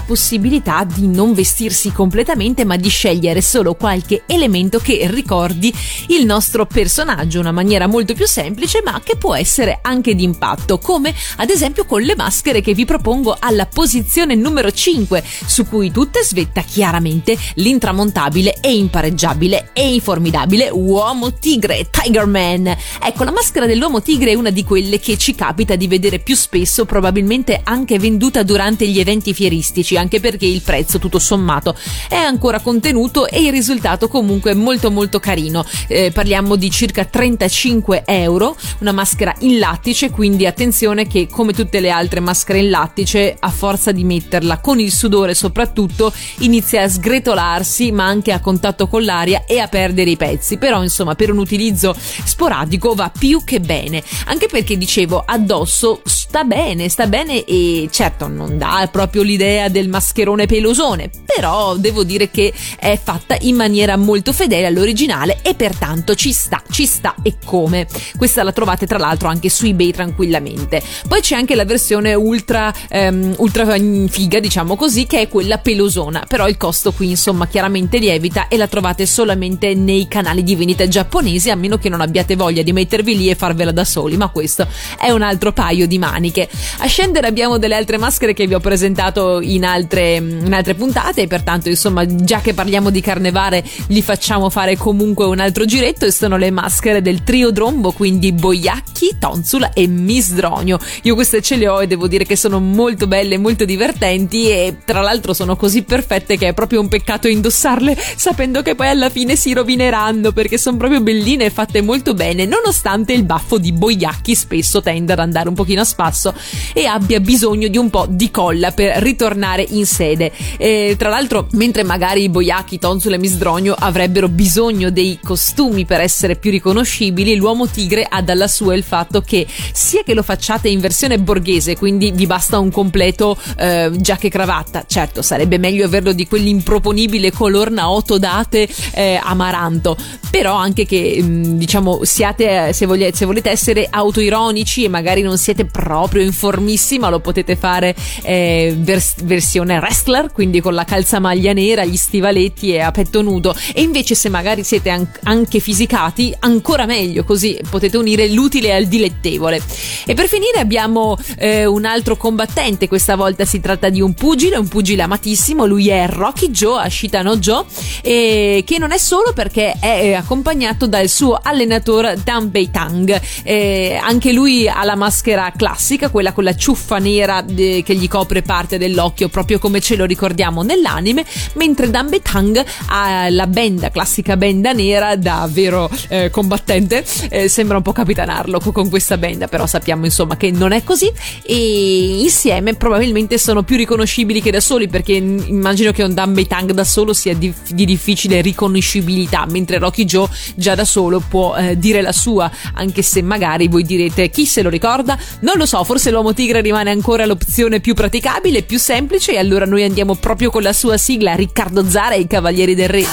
Possibilità 0.09 0.87
di 0.91 1.07
non 1.07 1.33
vestirsi 1.35 1.91
completamente 1.91 2.65
ma 2.65 2.77
di 2.77 2.89
scegliere 2.89 3.43
solo 3.43 3.75
qualche 3.75 4.23
elemento 4.25 4.79
che 4.79 5.05
ricordi 5.11 5.71
il 6.07 6.25
nostro 6.25 6.65
personaggio, 6.65 7.39
una 7.39 7.51
maniera 7.51 7.85
molto 7.85 8.15
più 8.15 8.25
semplice 8.25 8.81
ma 8.83 8.99
che 9.03 9.17
può 9.17 9.35
essere 9.35 9.77
anche 9.83 10.15
d'impatto, 10.15 10.79
come 10.79 11.13
ad 11.35 11.51
esempio 11.51 11.85
con 11.85 12.01
le 12.01 12.15
maschere 12.15 12.59
che 12.61 12.73
vi 12.73 12.85
propongo 12.85 13.37
alla 13.39 13.67
posizione 13.67 14.33
numero 14.33 14.71
5, 14.71 15.23
su 15.45 15.67
cui 15.67 15.91
tutte 15.91 16.23
svetta 16.23 16.63
chiaramente 16.63 17.37
l'intramontabile 17.55 18.55
e 18.61 18.75
impareggiabile 18.75 19.69
e 19.73 19.93
informidabile 19.93 20.71
uomo 20.71 21.33
tigre, 21.35 21.87
Tiger 21.91 22.25
Man. 22.25 22.65
Ecco, 22.65 23.23
la 23.25 23.31
maschera 23.31 23.67
dell'uomo 23.67 24.01
tigre 24.01 24.31
è 24.31 24.33
una 24.33 24.49
di 24.49 24.63
quelle 24.63 24.99
che 24.99 25.19
ci 25.19 25.35
capita 25.35 25.75
di 25.75 25.87
vedere 25.87 26.17
più 26.17 26.35
spesso, 26.35 26.85
probabilmente 26.85 27.61
anche 27.63 27.99
venduta 27.99 28.41
durante 28.41 28.87
gli 28.87 28.99
eventi 28.99 29.35
fieristici, 29.35 29.97
anche 29.99 30.19
perché 30.19 30.45
il 30.45 30.61
prezzo 30.61 30.99
tutto 30.99 31.19
sommato 31.19 31.75
è 32.07 32.15
ancora 32.15 32.59
contenuto 32.59 33.27
e 33.27 33.41
il 33.41 33.51
risultato 33.51 34.07
comunque 34.07 34.53
molto 34.53 34.91
molto 34.91 35.19
carino. 35.19 35.65
Eh, 35.87 36.11
parliamo 36.11 36.55
di 36.55 36.69
circa 36.71 37.05
35 37.05 38.03
euro, 38.05 38.55
una 38.79 38.91
maschera 38.91 39.33
in 39.39 39.59
lattice, 39.59 40.09
quindi 40.09 40.45
attenzione 40.45 41.07
che 41.07 41.27
come 41.27 41.53
tutte 41.53 41.79
le 41.79 41.89
altre 41.89 42.19
maschere 42.19 42.59
in 42.59 42.69
lattice, 42.69 43.35
a 43.37 43.49
forza 43.49 43.91
di 43.91 44.03
metterla 44.03 44.59
con 44.59 44.79
il 44.79 44.91
sudore 44.91 45.33
soprattutto, 45.33 46.13
inizia 46.39 46.83
a 46.83 46.89
sgretolarsi, 46.89 47.91
ma 47.91 48.05
anche 48.05 48.31
a 48.31 48.39
contatto 48.39 48.87
con 48.87 49.03
l'aria 49.03 49.43
e 49.45 49.59
a 49.59 49.67
perdere 49.67 50.11
i 50.11 50.17
pezzi. 50.17 50.57
Però 50.57 50.81
insomma, 50.81 51.15
per 51.15 51.31
un 51.31 51.37
utilizzo 51.37 51.95
sporadico 52.23 52.93
va 52.93 53.11
più 53.15 53.43
che 53.43 53.59
bene, 53.59 54.03
anche 54.25 54.47
perché 54.47 54.77
dicevo 54.77 55.23
addosso 55.25 56.01
sta 56.05 56.43
bene, 56.43 56.89
sta 56.89 57.07
bene 57.07 57.43
e 57.43 57.89
certo 57.91 58.27
non 58.27 58.57
dà 58.57 58.87
proprio 58.91 59.23
l'idea 59.23 59.67
del 59.67 59.88
mascherone 59.89 60.45
pelosone, 60.45 61.09
però 61.25 61.75
devo 61.75 62.03
dire 62.03 62.29
che 62.29 62.53
è 62.79 62.99
fatta 63.01 63.37
in 63.41 63.55
maniera 63.55 63.97
molto 63.97 64.33
fedele 64.33 64.67
all'originale 64.67 65.39
e 65.41 65.55
pertanto 65.55 66.15
ci 66.15 66.31
sta, 66.31 66.61
ci 66.69 66.85
sta 66.85 67.15
e 67.23 67.37
come. 67.43 67.87
Questa 68.17 68.43
la 68.43 68.51
trovate 68.51 68.85
tra 68.85 68.97
l'altro 68.97 69.27
anche 69.27 69.49
su 69.49 69.65
eBay 69.65 69.91
tranquillamente. 69.91 70.81
Poi 71.07 71.21
c'è 71.21 71.35
anche 71.35 71.55
la 71.55 71.65
versione 71.65 72.13
ultra, 72.13 72.73
um, 72.91 73.33
ultra 73.37 73.75
figa, 74.07 74.39
diciamo 74.39 74.75
così, 74.75 75.05
che 75.05 75.21
è 75.21 75.27
quella 75.27 75.57
pelosona, 75.57 76.25
però 76.27 76.47
il 76.47 76.57
costo 76.57 76.91
qui 76.91 77.09
insomma 77.09 77.47
chiaramente 77.47 77.97
lievita 77.97 78.47
e 78.47 78.57
la 78.57 78.67
trovate 78.67 79.05
solamente 79.05 79.73
nei 79.73 80.07
canali 80.07 80.43
di 80.43 80.55
vendita 80.55 80.87
giapponesi 80.87 81.49
a 81.49 81.55
meno 81.55 81.77
che 81.77 81.89
non 81.89 82.01
abbiate 82.01 82.35
voglia 82.35 82.61
di 82.61 82.73
mettervi 82.73 83.17
lì 83.17 83.29
e 83.29 83.35
farvela 83.35 83.71
da 83.71 83.83
soli, 83.83 84.17
ma 84.17 84.29
questo 84.29 84.67
è 84.99 85.09
un 85.11 85.21
altro 85.21 85.51
paio 85.51 85.87
di 85.87 85.97
maniche. 85.97 86.47
A 86.79 86.87
scendere 86.87 87.27
abbiamo 87.27 87.57
delle 87.57 87.75
altre 87.75 87.97
maschere 87.97 88.33
che 88.33 88.47
vi 88.47 88.53
ho 88.53 88.59
presentato 88.59 89.39
in 89.41 89.65
altre, 89.65 89.78
in 89.87 90.53
altre 90.53 90.73
puntate. 90.73 91.27
Pertanto 91.27 91.69
insomma 91.69 92.05
già 92.05 92.39
che 92.39 92.53
parliamo 92.53 92.89
di 92.89 93.01
carnevale 93.01 93.63
gli 93.87 94.01
facciamo 94.01 94.49
fare 94.49 94.77
comunque 94.77 95.25
un 95.25 95.39
altro 95.39 95.65
giretto. 95.65 96.05
E 96.05 96.11
sono 96.11 96.37
le 96.37 96.51
maschere 96.51 97.01
del 97.01 97.23
trio 97.23 97.51
Drombo, 97.51 97.91
quindi 97.91 98.31
Boiacchi, 98.31 99.17
Tonsula 99.19 99.73
e 99.73 99.87
Misdronio. 99.87 100.79
Io 101.03 101.15
queste 101.15 101.41
ce 101.41 101.55
le 101.55 101.67
ho 101.67 101.81
e 101.81 101.87
devo 101.87 102.07
dire 102.07 102.25
che 102.25 102.35
sono 102.35 102.59
molto 102.59 103.07
belle, 103.07 103.37
molto 103.37 103.65
divertenti. 103.65 104.49
E 104.49 104.77
tra 104.85 105.01
l'altro 105.01 105.33
sono 105.33 105.55
così 105.55 105.83
perfette 105.83 106.37
che 106.37 106.49
è 106.49 106.53
proprio 106.53 106.79
un 106.81 106.87
peccato 106.87 107.27
indossarle 107.27 107.97
sapendo 108.15 108.61
che 108.61 108.75
poi 108.75 108.87
alla 108.87 109.09
fine 109.09 109.35
si 109.35 109.53
rovineranno 109.53 110.31
perché 110.31 110.57
sono 110.57 110.77
proprio 110.77 111.01
belline 111.01 111.45
e 111.45 111.49
fatte 111.49 111.81
molto 111.81 112.13
bene 112.13 112.45
nonostante 112.45 113.13
il 113.13 113.23
baffo 113.23 113.57
di 113.57 113.71
Boiacchi 113.71 114.35
spesso 114.35 114.81
tenda 114.81 115.13
ad 115.13 115.19
andare 115.19 115.49
un 115.49 115.55
pochino 115.55 115.81
a 115.81 115.85
spasso 115.85 116.33
e 116.73 116.85
abbia 116.85 117.19
bisogno 117.19 117.67
di 117.67 117.77
un 117.77 117.89
po' 117.89 118.05
di 118.09 118.31
colla 118.31 118.71
per 118.71 118.97
ritornare 119.01 119.65
in 119.69 119.85
sede. 119.85 120.31
E, 120.57 120.95
tra 120.97 121.09
l'altro, 121.09 121.47
mentre 121.51 121.83
magari 121.83 122.23
i 122.23 122.29
Boiacchi, 122.29 122.79
Tonsul 122.79 123.13
e 123.13 123.17
Misdronio 123.17 123.75
avrebbero 123.77 124.27
bisogno 124.27 124.89
dei 124.89 125.19
costumi 125.23 125.85
per 125.85 126.01
essere 126.01 126.35
più 126.35 126.51
riconoscibili, 126.51 127.35
l'uomo 127.35 127.67
tigre 127.67 128.05
ha 128.07 128.21
dalla 128.21 128.47
sua 128.47 128.75
il 128.75 128.83
fatto 128.83 129.21
che 129.21 129.45
sia 129.73 130.03
che 130.03 130.13
lo 130.13 130.23
facciate 130.23 130.69
in 130.69 130.79
versione 130.79 131.19
borghese, 131.19 131.75
quindi 131.75 132.11
vi 132.11 132.25
basta 132.25 132.59
un 132.59 132.71
completo 132.71 133.37
eh, 133.57 133.91
giacca 133.97 134.27
e 134.27 134.29
cravatta, 134.29 134.85
certo 134.87 135.21
sarebbe 135.21 135.57
meglio 135.57 135.85
averlo 135.85 136.13
di 136.13 136.27
quell'improponibile 136.27 137.31
color 137.31 137.71
naoto 137.71 138.17
date 138.17 138.67
eh, 138.93 139.19
amaranto, 139.21 139.97
però 140.29 140.55
anche 140.55 140.85
che 140.85 141.19
mm, 141.21 141.57
diciamo 141.57 142.03
siate, 142.03 142.73
se, 142.73 142.85
vogliate, 142.85 143.15
se 143.15 143.25
volete 143.25 143.49
essere 143.49 143.87
autoironici 143.89 144.83
e 144.83 144.87
magari 144.89 145.21
non 145.21 145.37
siete 145.37 145.65
proprio 145.65 146.23
informissima, 146.23 147.09
lo 147.09 147.19
potete 147.19 147.55
fare 147.55 147.95
eh, 148.23 148.75
vers- 148.77 149.21
versione 149.23 149.58
wrestler, 149.65 150.31
quindi 150.31 150.61
con 150.61 150.73
la 150.73 150.83
calzamaglia 150.83 151.53
nera, 151.53 151.85
gli 151.85 151.97
stivaletti 151.97 152.73
e 152.73 152.79
a 152.79 152.91
petto 152.91 153.21
nudo. 153.21 153.55
E 153.73 153.81
invece, 153.81 154.15
se 154.15 154.29
magari 154.29 154.63
siete 154.63 154.89
an- 154.89 155.09
anche 155.23 155.59
fisicati, 155.59 156.33
ancora 156.39 156.85
meglio, 156.85 157.23
così 157.23 157.59
potete 157.69 157.97
unire 157.97 158.29
l'utile 158.29 158.73
al 158.73 158.85
dilettevole. 158.85 159.61
E 160.05 160.13
per 160.13 160.27
finire 160.27 160.59
abbiamo 160.59 161.17
eh, 161.37 161.65
un 161.65 161.85
altro 161.85 162.17
combattente, 162.17 162.87
questa 162.87 163.15
volta 163.15 163.45
si 163.45 163.59
tratta 163.59 163.89
di 163.89 164.01
un 164.01 164.13
pugile, 164.13 164.57
un 164.57 164.67
pugile 164.67 165.03
amatissimo, 165.03 165.65
lui 165.65 165.89
è 165.89 166.07
Rocky 166.07 166.49
Joe, 166.51 166.81
Ashitano 166.83 167.37
Joe, 167.37 167.65
e 168.01 168.63
che 168.65 168.77
non 168.77 168.91
è 168.91 168.97
solo 168.97 169.33
perché 169.33 169.75
è 169.79 170.13
accompagnato 170.13 170.87
dal 170.87 171.09
suo 171.09 171.39
allenatore 171.41 172.19
Dan 172.23 172.51
Beitang. 172.51 173.19
Eh, 173.43 173.99
anche 174.01 174.31
lui 174.31 174.67
ha 174.67 174.83
la 174.83 174.95
maschera 174.95 175.51
classica, 175.55 176.09
quella 176.09 176.33
con 176.33 176.43
la 176.43 176.55
ciuffa 176.55 176.97
nera 176.97 177.43
eh, 177.45 177.81
che 177.83 177.95
gli 177.95 178.07
copre 178.07 178.41
parte 178.41 178.77
dell'occhio, 178.77 179.29
proprio 179.29 179.48
come 179.57 179.79
ce 179.79 179.95
lo 179.95 180.05
ricordiamo 180.05 180.61
nell'anime, 180.61 181.25
mentre 181.53 181.89
Dan 181.89 182.09
Betang 182.09 182.63
ha 182.87 183.29
la 183.29 183.47
benda, 183.47 183.89
classica 183.89 184.37
benda 184.37 184.71
nera 184.73 185.15
da 185.15 185.47
vero 185.51 185.89
eh, 186.09 186.29
combattente, 186.29 187.03
eh, 187.29 187.47
sembra 187.47 187.77
un 187.77 187.83
po' 187.83 187.91
capitanarlo 187.91 188.59
con 188.59 188.89
questa 188.89 189.17
benda, 189.17 189.47
però 189.47 189.65
sappiamo 189.65 190.05
insomma 190.05 190.37
che 190.37 190.51
non 190.51 190.71
è 190.71 190.83
così. 190.83 191.11
E 191.41 192.21
insieme 192.21 192.75
probabilmente 192.75 193.37
sono 193.37 193.63
più 193.63 193.77
riconoscibili 193.77 194.41
che 194.41 194.51
da 194.51 194.59
soli 194.59 194.87
perché 194.87 195.13
immagino 195.13 195.91
che 195.91 196.03
un 196.03 196.13
Dan 196.13 196.33
Betang 196.33 196.71
da 196.71 196.83
solo 196.83 197.13
sia 197.13 197.33
di, 197.33 197.51
di 197.69 197.85
difficile 197.85 198.41
riconoscibilità, 198.41 199.45
mentre 199.49 199.77
Rocky 199.77 200.05
Joe 200.05 200.27
già 200.55 200.75
da 200.75 200.85
solo 200.85 201.19
può 201.19 201.55
eh, 201.55 201.77
dire 201.77 202.01
la 202.01 202.11
sua, 202.11 202.51
anche 202.73 203.01
se 203.01 203.21
magari 203.21 203.67
voi 203.67 203.83
direte 203.83 204.29
chi 204.29 204.45
se 204.45 204.61
lo 204.61 204.69
ricorda, 204.69 205.17
non 205.41 205.57
lo 205.57 205.65
so, 205.65 205.83
forse 205.83 206.11
l'uomo 206.11 206.33
tigre 206.33 206.61
rimane 206.61 206.91
ancora 206.91 207.25
l'opzione 207.25 207.79
più 207.79 207.93
praticabile, 207.93 208.63
più 208.63 208.77
semplice 208.79 209.33
e 209.33 209.37
allora 209.39 209.65
noi 209.65 209.83
andiamo 209.83 210.15
proprio 210.15 210.49
con 210.51 210.61
la 210.61 210.73
sua 210.73 210.97
sigla 210.97 211.33
Riccardo 211.33 211.89
Zara 211.89 212.13
e 212.13 212.19
i 212.19 212.27
Cavalieri 212.27 212.75
del 212.75 212.89
Re. 212.89 213.05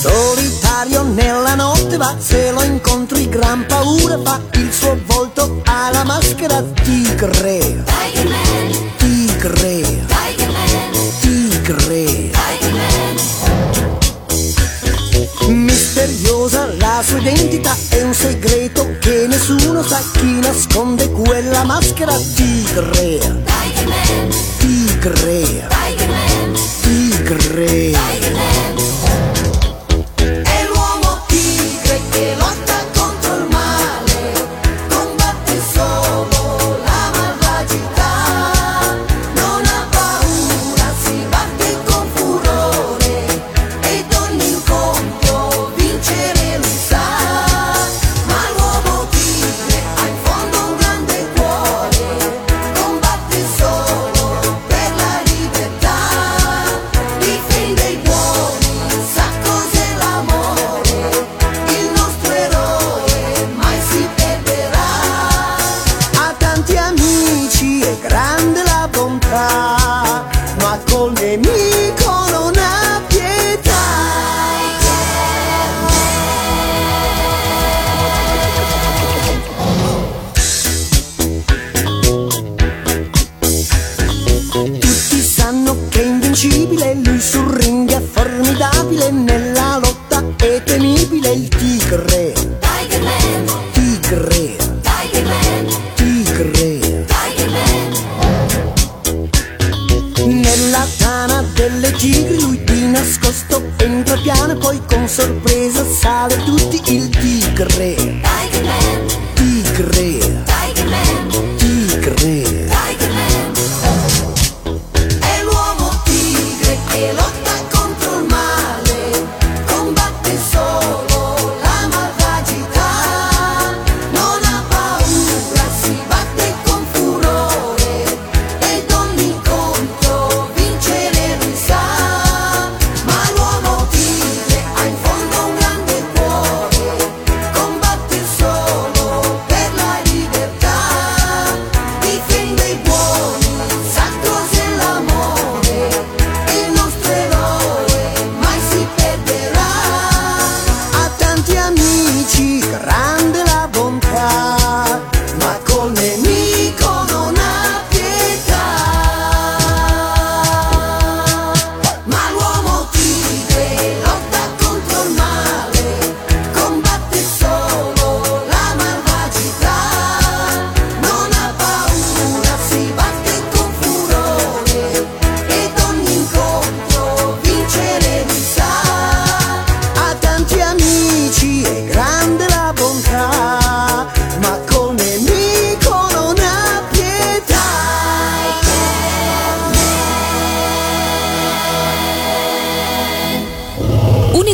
Solitario 0.00 1.02
nella 1.02 1.54
notte 1.54 1.96
va, 1.96 2.14
se 2.18 2.50
lo 2.52 2.62
incontri 2.62 3.28
gran 3.28 3.64
paura 3.66 4.18
fa, 4.22 4.40
il 4.54 4.72
suo 4.72 4.98
volto 5.06 5.62
ha 5.64 5.90
la 5.90 6.04
maschera 6.04 6.62
tigre. 6.62 7.84
Tigre. 7.84 8.90
Tigre. 8.96 9.81
Misteriosa 16.04 16.66
la 16.78 17.00
sua 17.06 17.18
identità 17.20 17.76
è 17.90 18.02
un 18.02 18.12
segreto 18.12 18.96
che 18.98 19.26
nessuno 19.28 19.84
sa 19.84 20.02
chi 20.12 20.40
nasconde 20.40 21.08
quella 21.12 21.62
maschera 21.62 22.16
tigre. 22.34 23.20
Tigre. 24.58 25.68
Tigre. 26.80 28.12
invincibile 28.22 28.51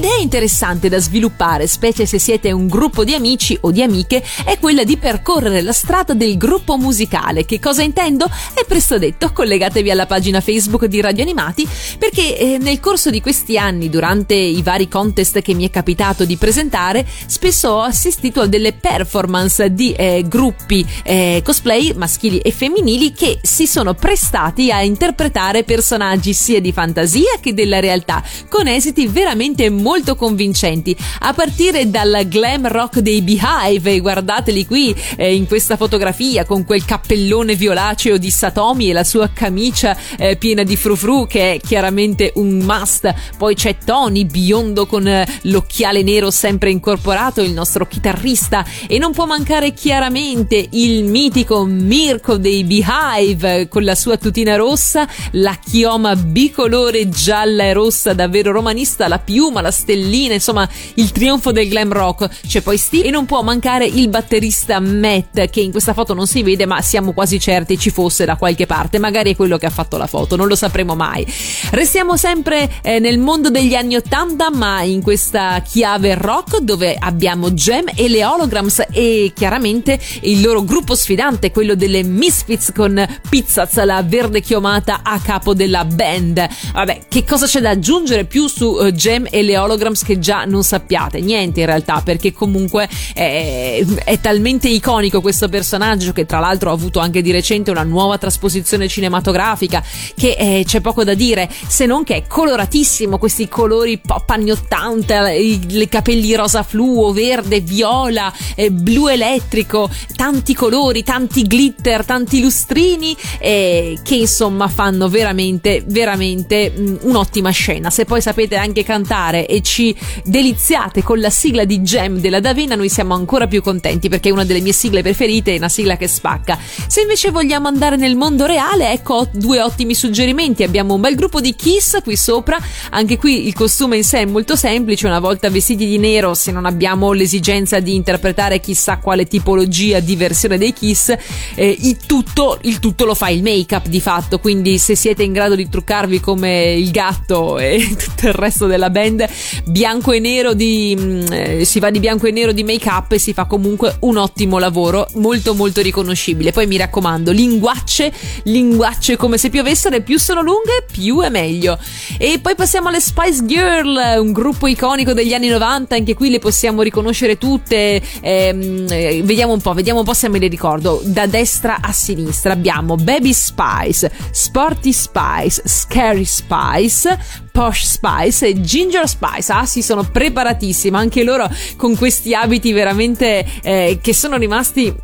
Un'idea 0.09 0.25
interessante 0.25 0.88
da 0.88 0.99
sviluppare, 1.01 1.66
specie 1.66 2.07
se 2.07 2.18
siete 2.18 2.51
un 2.51 2.66
gruppo 2.66 3.05
di 3.05 3.12
amici 3.12 3.59
o 3.61 3.71
di 3.71 3.83
amiche, 3.83 4.25
è 4.42 4.59
quella 4.59 4.83
di 4.83 4.97
percorrere 4.97 5.61
la 5.61 5.73
strada 5.73 6.14
del 6.14 6.38
gruppo 6.38 6.79
musicale. 6.79 7.44
Che 7.44 7.61
cosa 7.61 7.83
intendo? 7.83 8.25
È 8.55 8.64
presto 8.66 8.97
detto, 8.97 9.33
collegatevi 9.33 9.90
alla 9.90 10.07
pagina 10.07 10.40
Facebook 10.40 10.87
di 10.87 11.03
Radio 11.03 11.25
Animati, 11.25 11.68
perché 11.99 12.38
eh, 12.38 12.59
nel 12.59 12.81
corso 12.81 13.11
di 13.11 13.21
questi 13.21 13.59
anni, 13.59 13.90
durante 13.90 14.35
i 14.35 14.62
vari 14.62 14.88
contest 14.88 15.42
che 15.42 15.53
mi 15.53 15.68
è 15.68 15.71
capitato 15.71 16.25
di 16.25 16.37
presentare, 16.37 17.07
spesso 17.27 17.68
ho 17.68 17.83
assistito 17.83 18.40
a 18.40 18.47
delle 18.47 18.73
performance 18.73 19.75
di 19.75 19.92
eh, 19.92 20.25
gruppi 20.27 20.87
eh, 21.03 21.42
cosplay 21.44 21.92
maschili 21.94 22.38
e 22.38 22.51
femminili 22.51 23.12
che 23.12 23.40
si 23.42 23.66
sono 23.66 23.92
prestati 23.92 24.73
a 24.73 24.83
interpretare 24.83 25.64
personaggi 25.64 26.33
sia 26.33 26.62
di 26.62 26.73
fantasia 26.73 27.37
che 27.42 27.53
della 27.53 27.79
realtà, 27.79 28.25
con 28.49 28.66
esiti 28.66 29.07
veramente 29.07 29.68
molto 29.68 29.97
convincenti, 30.17 30.97
a 31.21 31.33
partire 31.33 31.91
dal 31.91 32.27
glam 32.27 32.69
rock 32.69 33.01
dei 33.01 33.23
Beehive, 33.23 34.01
guardateli 34.01 34.67
qui 34.67 34.95
eh, 35.17 35.35
in 35.35 35.47
questa 35.47 35.77
fotografia 35.77 36.45
con 36.45 36.65
quel 36.65 36.85
cappellone 36.85 37.55
violaceo 37.55 38.19
di 38.19 38.31
Satomi 38.31 38.91
e 38.91 38.93
la 38.93 39.05
sua 39.05 39.31
camicia 39.33 39.97
eh, 40.17 40.37
piena 40.37 40.63
di 40.63 40.77
frufru 40.77 41.27
che 41.27 41.55
è 41.55 41.61
chiaramente 41.61 42.33
un 42.37 42.59
must. 42.59 43.13
Poi 43.37 43.55
c'è 43.55 43.77
Tony, 43.85 44.25
biondo 44.25 44.87
con 44.87 45.07
eh, 45.07 45.27
l'occhiale 45.43 46.03
nero 46.03 46.31
sempre 46.31 46.71
incorporato, 46.71 47.41
il 47.41 47.53
nostro 47.53 47.87
chitarrista 47.87 48.65
e 48.87 48.99
non 48.99 49.13
può 49.13 49.27
mancare 49.27 49.73
chiaramente 49.73 50.67
il 50.71 51.05
mitico 51.05 51.65
Mirko 51.65 52.37
dei 52.37 52.65
Beehive 52.65 53.69
con 53.69 53.85
la 53.85 53.95
sua 53.95 54.17
tutina 54.17 54.57
rossa, 54.57 55.07
la 55.33 55.57
chioma 55.65 56.15
bicolore 56.17 57.09
gialla 57.09 57.65
e 57.65 57.73
rossa 57.73 58.13
davvero 58.13 58.53
romanista, 58.53 59.09
la 59.09 59.19
piuma, 59.19 59.61
la 59.61 59.71
stellina, 59.88 60.35
insomma 60.35 60.68
il 60.94 61.11
trionfo 61.12 61.51
del 61.51 61.68
glam 61.68 61.90
rock. 61.92 62.29
C'è 62.46 62.61
poi 62.61 62.77
Steve 62.77 63.09
e 63.09 63.11
non 63.11 63.24
può 63.24 63.42
mancare 63.42 63.87
il 63.87 64.09
batterista 64.09 64.79
Matt 64.81 65.48
che 65.48 65.61
in 65.61 65.70
questa 65.70 65.94
foto 65.94 66.12
non 66.12 66.27
si 66.27 66.42
vede 66.42 66.66
ma 66.66 66.83
siamo 66.83 67.12
quasi 67.12 67.40
certi 67.40 67.79
ci 67.79 67.90
fosse 67.90 68.27
da 68.27 68.37
qualche 68.37 68.66
parte, 68.66 68.98
magari 68.98 69.33
è 69.33 69.37
quello 69.37 69.57
che 69.57 69.66
ha 69.66 69.70
fatto 69.70 69.96
la 69.96 70.07
foto, 70.07 70.37
non 70.37 70.46
lo 70.46 70.57
sapremo 70.57 70.94
mai. 70.94 71.27
Restiamo 71.70 72.16
sempre 72.16 72.70
eh, 72.83 72.98
nel 72.98 73.18
mondo 73.18 73.48
degli 73.48 73.74
anni 73.74 73.96
80 73.96 74.51
ma 74.51 74.83
in 74.83 75.01
questa 75.01 75.62
chiave 75.62 76.14
rock 76.14 76.59
dove 76.59 76.96
abbiamo 76.98 77.55
Gem 77.55 77.87
e 77.94 78.09
le 78.09 78.24
Holograms 78.24 78.85
e 78.90 79.33
chiaramente 79.35 79.98
il 80.22 80.42
loro 80.42 80.64
gruppo 80.64 80.94
sfidante, 80.94 81.51
quello 81.51 81.74
delle 81.74 82.03
Misfits 82.03 82.72
con 82.74 83.07
Pizzaz, 83.29 83.83
la 83.85 84.03
verde 84.03 84.40
chiomata 84.40 85.01
a 85.03 85.18
capo 85.20 85.55
della 85.55 85.85
band. 85.85 86.46
Vabbè, 86.72 87.03
che 87.09 87.24
cosa 87.24 87.46
c'è 87.46 87.61
da 87.61 87.70
aggiungere 87.70 88.24
più 88.24 88.46
su 88.48 88.66
uh, 88.66 88.90
Gem 88.90 89.27
e 89.31 89.42
le 89.42 89.57
Holograms 89.57 89.77
che 90.05 90.19
già 90.19 90.45
non 90.45 90.62
sappiate? 90.62 91.21
Niente 91.21 91.61
in 91.61 91.67
realtà, 91.67 92.01
perché 92.05 92.33
comunque 92.33 92.88
è, 93.14 93.85
è 94.05 94.21
talmente 94.21 94.69
iconico 94.69 95.21
questo 95.21 95.49
personaggio 95.49 96.12
che 96.12 96.27
tra 96.27 96.38
l'altro 96.38 96.71
ha 96.71 96.75
avuto 96.75 96.99
anche 96.99 97.23
di 97.23 97.31
recente 97.31 97.71
una 97.71 97.83
nuova 97.83 98.19
trasposizione 98.19 98.88
cinematografica 98.88 99.83
che 100.14 100.37
eh, 100.38 100.62
c'è 100.67 100.81
poco 100.81 101.05
da 101.05 101.14
dire, 101.14 101.49
se 101.67 101.87
non 101.87 102.05
che 102.05 102.17
è 102.17 102.27
coloratissimo, 102.27 103.19
questi 103.19 103.49
colori 103.49 103.99
pop 103.99 104.29
anni 104.31 104.51
80, 104.51 105.31
i, 105.31 105.61
i 105.69 105.88
capelli 105.88 106.35
rosa 106.35 106.62
fluo, 106.62 107.12
verde, 107.12 107.61
viola, 107.61 108.33
eh, 108.55 108.71
blu 108.71 109.09
elettrico, 109.09 109.91
tanti 110.17 110.55
colori, 110.55 111.03
tanti 111.03 111.47
glitter, 111.47 112.05
tanti 112.05 112.41
lustrini 112.41 113.17
eh, 113.38 113.99
che 114.03 114.14
insomma 114.14 114.69
fanno 114.69 115.09
veramente, 115.09 115.83
veramente 115.87 116.71
mh, 116.71 116.99
un'ottima 117.03 117.51
scena. 117.51 117.91
Se 117.91 118.05
poi 118.05 118.21
sapete 118.21 118.57
anche 118.57 118.83
cantare 118.83 119.47
e 119.47 119.61
ci 119.68 119.94
deliziate 120.24 121.02
con 121.02 121.20
la 121.20 121.28
sigla 121.28 121.66
di 121.66 121.83
Gem 121.83 122.20
della 122.20 122.40
Davina, 122.40 122.74
noi 122.74 122.88
siamo 122.88 123.12
ancora 123.12 123.46
più 123.46 123.61
contenti 123.61 124.09
perché 124.09 124.31
è 124.31 124.33
una 124.33 124.46
delle 124.46 124.62
mie 124.62 124.72
sigle 124.72 125.02
preferite, 125.02 125.52
è 125.52 125.59
una 125.59 125.68
sigla 125.68 125.98
che 125.98 126.09
spacca. 126.09 126.59
Se 126.87 127.02
invece 127.02 127.31
vogliamo 127.31 127.68
andare 127.68 127.96
nel 127.96 128.16
mondo 128.16 128.46
reale, 128.46 128.90
ecco 128.92 129.28
due 129.31 129.61
ottimi 129.61 129.94
suggerimenti. 129.94 130.62
Abbiamo 130.62 130.94
un 130.94 131.02
bel 131.02 131.14
gruppo 131.14 131.42
di 131.42 131.54
Kiss 131.54 132.00
qui 132.02 132.16
sopra, 132.16 132.59
anche 132.90 133.18
qui 133.18 133.46
il 133.46 133.52
costume 133.52 133.98
in 133.98 134.04
sé 134.04 134.20
è 134.20 134.24
molto 134.24 134.57
semplice, 134.57 135.07
una 135.07 135.20
volta 135.20 135.50
vestiti 135.50 135.85
di 135.85 135.98
nero, 135.98 136.33
se 136.33 136.50
non 136.50 136.64
abbiamo 136.64 137.12
l'esigenza 137.12 137.78
di 137.78 137.94
interpretare 137.94 138.61
chissà 138.61 138.96
quale 138.96 139.26
tipologia 139.26 140.00
di 140.00 140.16
versione 140.16 140.57
dei 140.57 140.72
Kiss, 140.72 141.14
eh, 141.54 141.76
il, 141.78 141.98
tutto, 142.07 142.59
il 142.62 142.78
tutto 142.78 143.04
lo 143.04 143.14
fa 143.14 143.28
il 143.28 143.42
make-up 143.42 143.87
di 143.87 144.00
fatto, 144.00 144.38
quindi 144.38 144.79
se 144.79 144.96
siete 144.96 145.25
in 145.25 145.33
grado 145.35 145.54
di 145.54 145.69
truccarvi 145.69 146.21
come 146.21 146.73
il 146.73 146.90
gatto 146.90 147.58
e 147.58 147.87
tutto 147.98 148.29
il 148.29 148.33
resto 148.33 148.66
della 148.66 148.88
band, 148.88 149.29
bianco 149.65 150.13
e 150.13 150.21
nero 150.21 150.54
di 150.54 150.96
mh, 150.96 151.33
eh, 151.33 151.65
si 151.65 151.79
va 151.81 151.90
di 151.90 152.00
bianco 152.00 152.27
e 152.27 152.31
nero 152.31 152.52
di 152.52 152.65
make-up 152.65 153.13
e 153.13 153.19
si 153.19 153.33
fa 153.33 153.44
comunque 153.44 153.96
un 154.00 154.17
ottimo 154.17 154.59
lavoro, 154.59 155.06
molto 155.15 155.54
molto 155.54 155.81
riconoscibile. 155.81 156.52
Poi 156.52 156.67
mi 156.67 156.77
raccomando, 156.77 157.31
linguacce, 157.31 158.13
linguacce 158.44 159.17
come 159.17 159.38
se 159.38 159.50
piovessero 159.50 159.96
e 159.96 160.02
più 160.02 160.19
sono 160.19 160.42
lunghe, 160.42 160.85
più 160.90 161.21
è 161.21 161.29
meglio. 161.29 161.79
E 162.19 162.38
poi 162.40 162.54
passiamo 162.54 162.88
alle 162.88 163.00
Spice 163.00 163.44
Girl, 163.44 164.19
un 164.19 164.33
gruppo 164.33 164.67
iconico 164.67 165.13
degli 165.13 165.35
anni 165.35 165.48
90, 165.48 165.94
anche 165.94 166.15
qui 166.15 166.31
le 166.31 166.38
possiamo 166.38 166.83
riconoscere 166.83 167.38
tutte. 167.38 168.00
Ehm, 168.21 168.87
eh, 168.88 169.23
vediamo 169.23 169.52
un 169.52 169.61
po', 169.61 169.73
vediamo 169.73 170.00
un 170.00 170.04
po' 170.04 170.15
se 170.15 170.29
me 170.29 170.38
le 170.38 170.48
ricordo. 170.48 171.00
Da 171.04 171.27
destra 171.27 171.79
a 171.81 171.92
sinistra 171.92 172.52
abbiamo 172.52 172.96
Baby 172.96 173.33
Spice, 173.33 174.11
Sporty 174.31 174.92
Spice, 174.92 175.63
Scary 175.65 176.25
Spice, 176.25 177.19
Posh 177.59 177.87
Spice 177.87 178.46
e 178.46 178.61
Ginger 178.61 179.09
Spice. 179.09 179.52
Ah, 179.52 179.67
sì, 179.67 179.83
sono 179.83 180.04
preparatissima. 180.04 180.96
Anche 180.96 181.25
loro 181.25 181.50
con 181.77 181.96
questi 181.96 182.33
abiti 182.33 182.71
veramente 182.71 183.44
eh, 183.63 183.98
che 184.00 184.15
sono 184.15 184.37
rimasti 184.37 184.94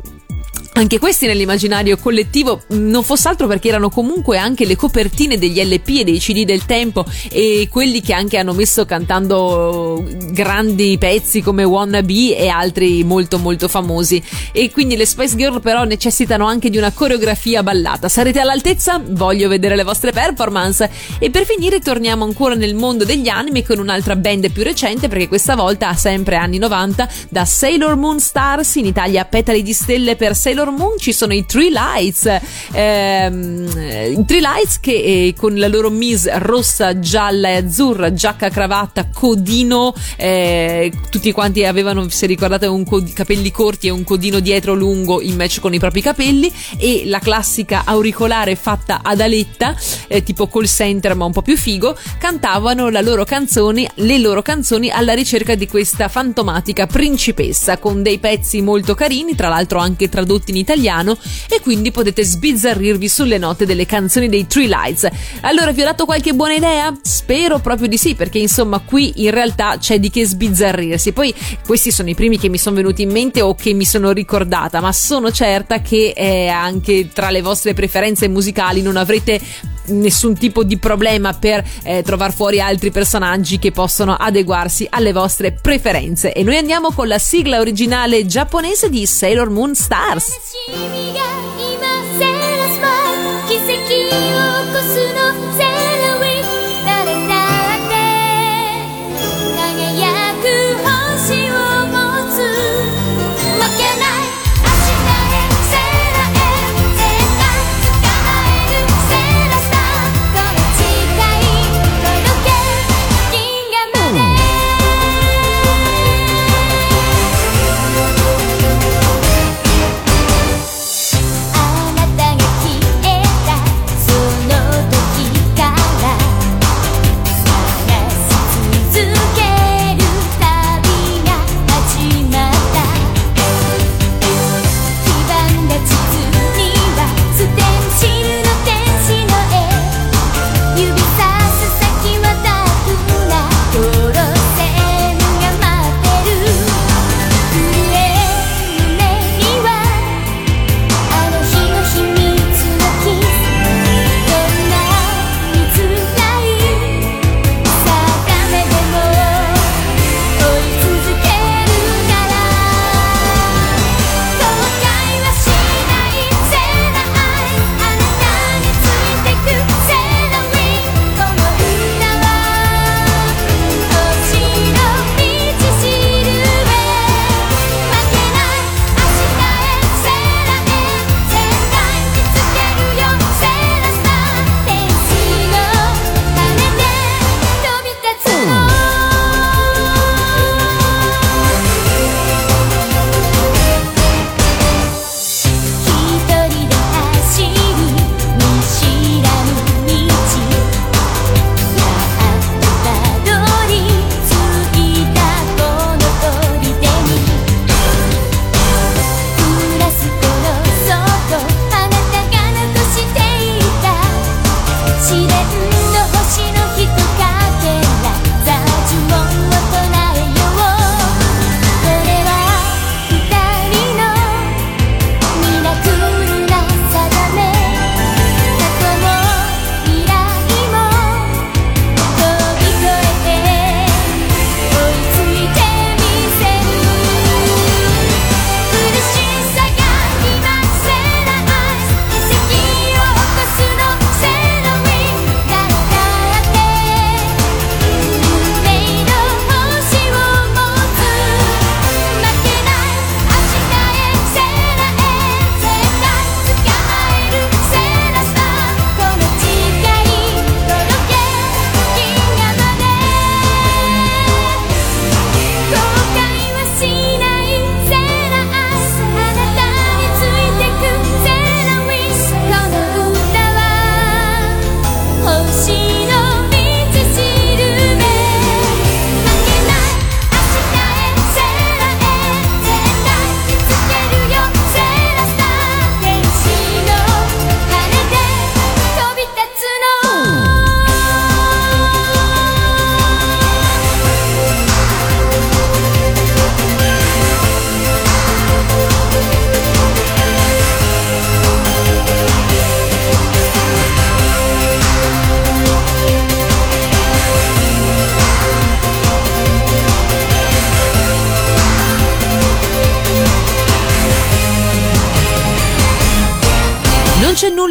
anche 0.77 0.99
questi 0.99 1.25
nell'immaginario 1.25 1.97
collettivo 1.97 2.63
non 2.69 3.01
fosse 3.01 3.29
altro 3.29 3.47
perché 3.47 3.69
erano 3.69 3.89
comunque 3.89 4.37
anche 4.37 4.65
le 4.65 4.75
copertine 4.75 5.37
degli 5.37 5.61
LP 5.61 5.87
e 5.99 6.03
dei 6.03 6.19
CD 6.19 6.43
del 6.43 6.65
tempo 6.65 7.05
e 7.31 7.69
quelli 7.71 8.01
che 8.01 8.13
anche 8.13 8.37
hanno 8.37 8.51
messo 8.53 8.85
cantando 8.85 10.03
grandi 10.31 10.97
pezzi 10.97 11.41
come 11.41 11.63
Wanna 11.63 12.03
Be 12.03 12.35
e 12.35 12.49
altri 12.49 13.05
molto 13.05 13.37
molto 13.37 13.69
famosi. 13.69 14.21
E 14.51 14.69
quindi 14.69 14.97
le 14.97 15.05
Spice 15.05 15.37
Girl 15.37 15.61
però 15.61 15.85
necessitano 15.85 16.45
anche 16.45 16.69
di 16.69 16.77
una 16.77 16.91
coreografia 16.91 17.63
ballata. 17.63 18.09
Sarete 18.09 18.39
all'altezza? 18.41 19.01
voglio 19.03 19.47
vedere 19.47 19.77
le 19.77 19.83
vostre 19.83 20.11
performance. 20.11 20.89
E 21.19 21.29
per 21.29 21.45
finire 21.45 21.79
torniamo 21.79 22.25
ancora 22.25 22.55
nel 22.55 22.75
mondo 22.75 23.05
degli 23.05 23.29
anime 23.29 23.63
con 23.63 23.79
un'altra 23.79 24.17
band 24.17 24.51
più 24.51 24.63
recente 24.63 25.07
perché 25.07 25.29
questa 25.29 25.55
volta 25.55 25.93
sempre 25.93 26.35
anni 26.35 26.57
90 26.57 27.07
da 27.29 27.45
Sailor 27.45 27.95
Moon 27.95 28.19
Stars 28.19 28.75
in 28.75 28.85
Italia 28.85 29.23
petali 29.23 29.63
di 29.63 29.73
stelle 29.73 30.17
per 30.17 30.35
Sailor 30.35 30.63
Sailor 30.65 30.71
Moon 30.71 30.97
ci 30.97 31.13
sono 31.13 31.33
i 31.33 31.45
Three 31.45 31.69
Lights, 31.69 32.39
ehm, 32.71 33.67
i 34.15 34.25
Lights 34.27 34.79
che 34.79 34.93
eh, 34.93 35.33
con 35.37 35.55
la 35.57 35.67
loro 35.67 35.89
mise 35.89 36.31
rossa, 36.39 36.99
gialla 36.99 37.49
e 37.49 37.55
azzurra, 37.57 38.11
giacca, 38.13 38.49
cravatta, 38.49 39.09
codino, 39.13 39.93
eh, 40.17 40.91
tutti 41.09 41.31
quanti 41.31 41.63
avevano, 41.63 42.09
se 42.09 42.25
ricordate, 42.25 42.67
cod- 42.85 43.13
capelli 43.13 43.51
corti 43.51 43.87
e 43.87 43.89
un 43.91 44.03
codino 44.03 44.39
dietro 44.39 44.73
lungo 44.73 45.21
in 45.21 45.35
match 45.35 45.59
con 45.59 45.73
i 45.73 45.79
propri 45.79 46.01
capelli 46.01 46.51
e 46.77 47.03
la 47.05 47.19
classica 47.19 47.83
auricolare 47.85 48.55
fatta 48.55 49.01
ad 49.03 49.21
aletta, 49.21 49.75
eh, 50.07 50.23
tipo 50.23 50.47
call 50.47 50.65
center 50.65 51.15
ma 51.15 51.25
un 51.25 51.31
po' 51.31 51.41
più 51.41 51.57
figo, 51.57 51.95
cantavano 52.17 52.89
loro 52.89 53.23
canzone, 53.23 53.89
le 53.95 54.17
loro 54.17 54.41
canzoni 54.41 54.89
alla 54.89 55.13
ricerca 55.13 55.53
di 55.53 55.67
questa 55.67 56.07
fantomatica 56.07 56.87
principessa 56.87 57.77
con 57.77 58.01
dei 58.01 58.17
pezzi 58.17 58.61
molto 58.61 58.95
carini, 58.95 59.35
tra 59.35 59.49
l'altro 59.49 59.79
anche 59.79 60.09
tradotti 60.09 60.53
in 60.55 60.61
italiano 60.61 61.17
e 61.49 61.59
quindi 61.61 61.91
potete 61.91 62.23
sbizzarrirvi 62.23 63.07
sulle 63.07 63.37
note 63.37 63.65
delle 63.65 63.85
canzoni 63.85 64.29
dei 64.29 64.47
Tree 64.47 64.67
Lights. 64.67 65.07
Allora 65.41 65.71
vi 65.71 65.81
ho 65.81 65.85
dato 65.85 66.05
qualche 66.05 66.33
buona 66.33 66.53
idea? 66.53 66.97
Spero 67.01 67.59
proprio 67.59 67.87
di 67.87 67.97
sì, 67.97 68.15
perché 68.15 68.39
insomma 68.39 68.79
qui 68.79 69.23
in 69.23 69.31
realtà 69.31 69.77
c'è 69.77 69.99
di 69.99 70.09
che 70.09 70.25
sbizzarrirsi. 70.25 71.11
Poi 71.11 71.33
questi 71.65 71.91
sono 71.91 72.09
i 72.09 72.15
primi 72.15 72.39
che 72.39 72.49
mi 72.49 72.57
sono 72.57 72.75
venuti 72.75 73.01
in 73.01 73.11
mente 73.11 73.41
o 73.41 73.55
che 73.55 73.73
mi 73.73 73.85
sono 73.85 74.11
ricordata, 74.11 74.79
ma 74.79 74.91
sono 74.91 75.31
certa 75.31 75.81
che 75.81 76.13
eh, 76.15 76.47
anche 76.47 77.09
tra 77.13 77.29
le 77.29 77.41
vostre 77.41 77.73
preferenze 77.73 78.27
musicali 78.27 78.81
non 78.81 78.97
avrete 78.97 79.39
nessun 79.87 80.35
tipo 80.37 80.63
di 80.63 80.77
problema 80.77 81.33
per 81.33 81.63
eh, 81.83 82.01
trovare 82.03 82.33
fuori 82.33 82.59
altri 82.59 82.91
personaggi 82.91 83.59
che 83.59 83.71
possono 83.71 84.15
adeguarsi 84.15 84.87
alle 84.89 85.13
vostre 85.13 85.51
preferenze. 85.51 86.33
E 86.33 86.43
noi 86.43 86.57
andiamo 86.57 86.91
con 86.91 87.07
la 87.07 87.19
sigla 87.19 87.59
originale 87.59 88.25
giapponese 88.25 88.89
di 88.89 89.05
Sailor 89.05 89.49
Moon 89.49 89.75
Stars. 89.75 90.29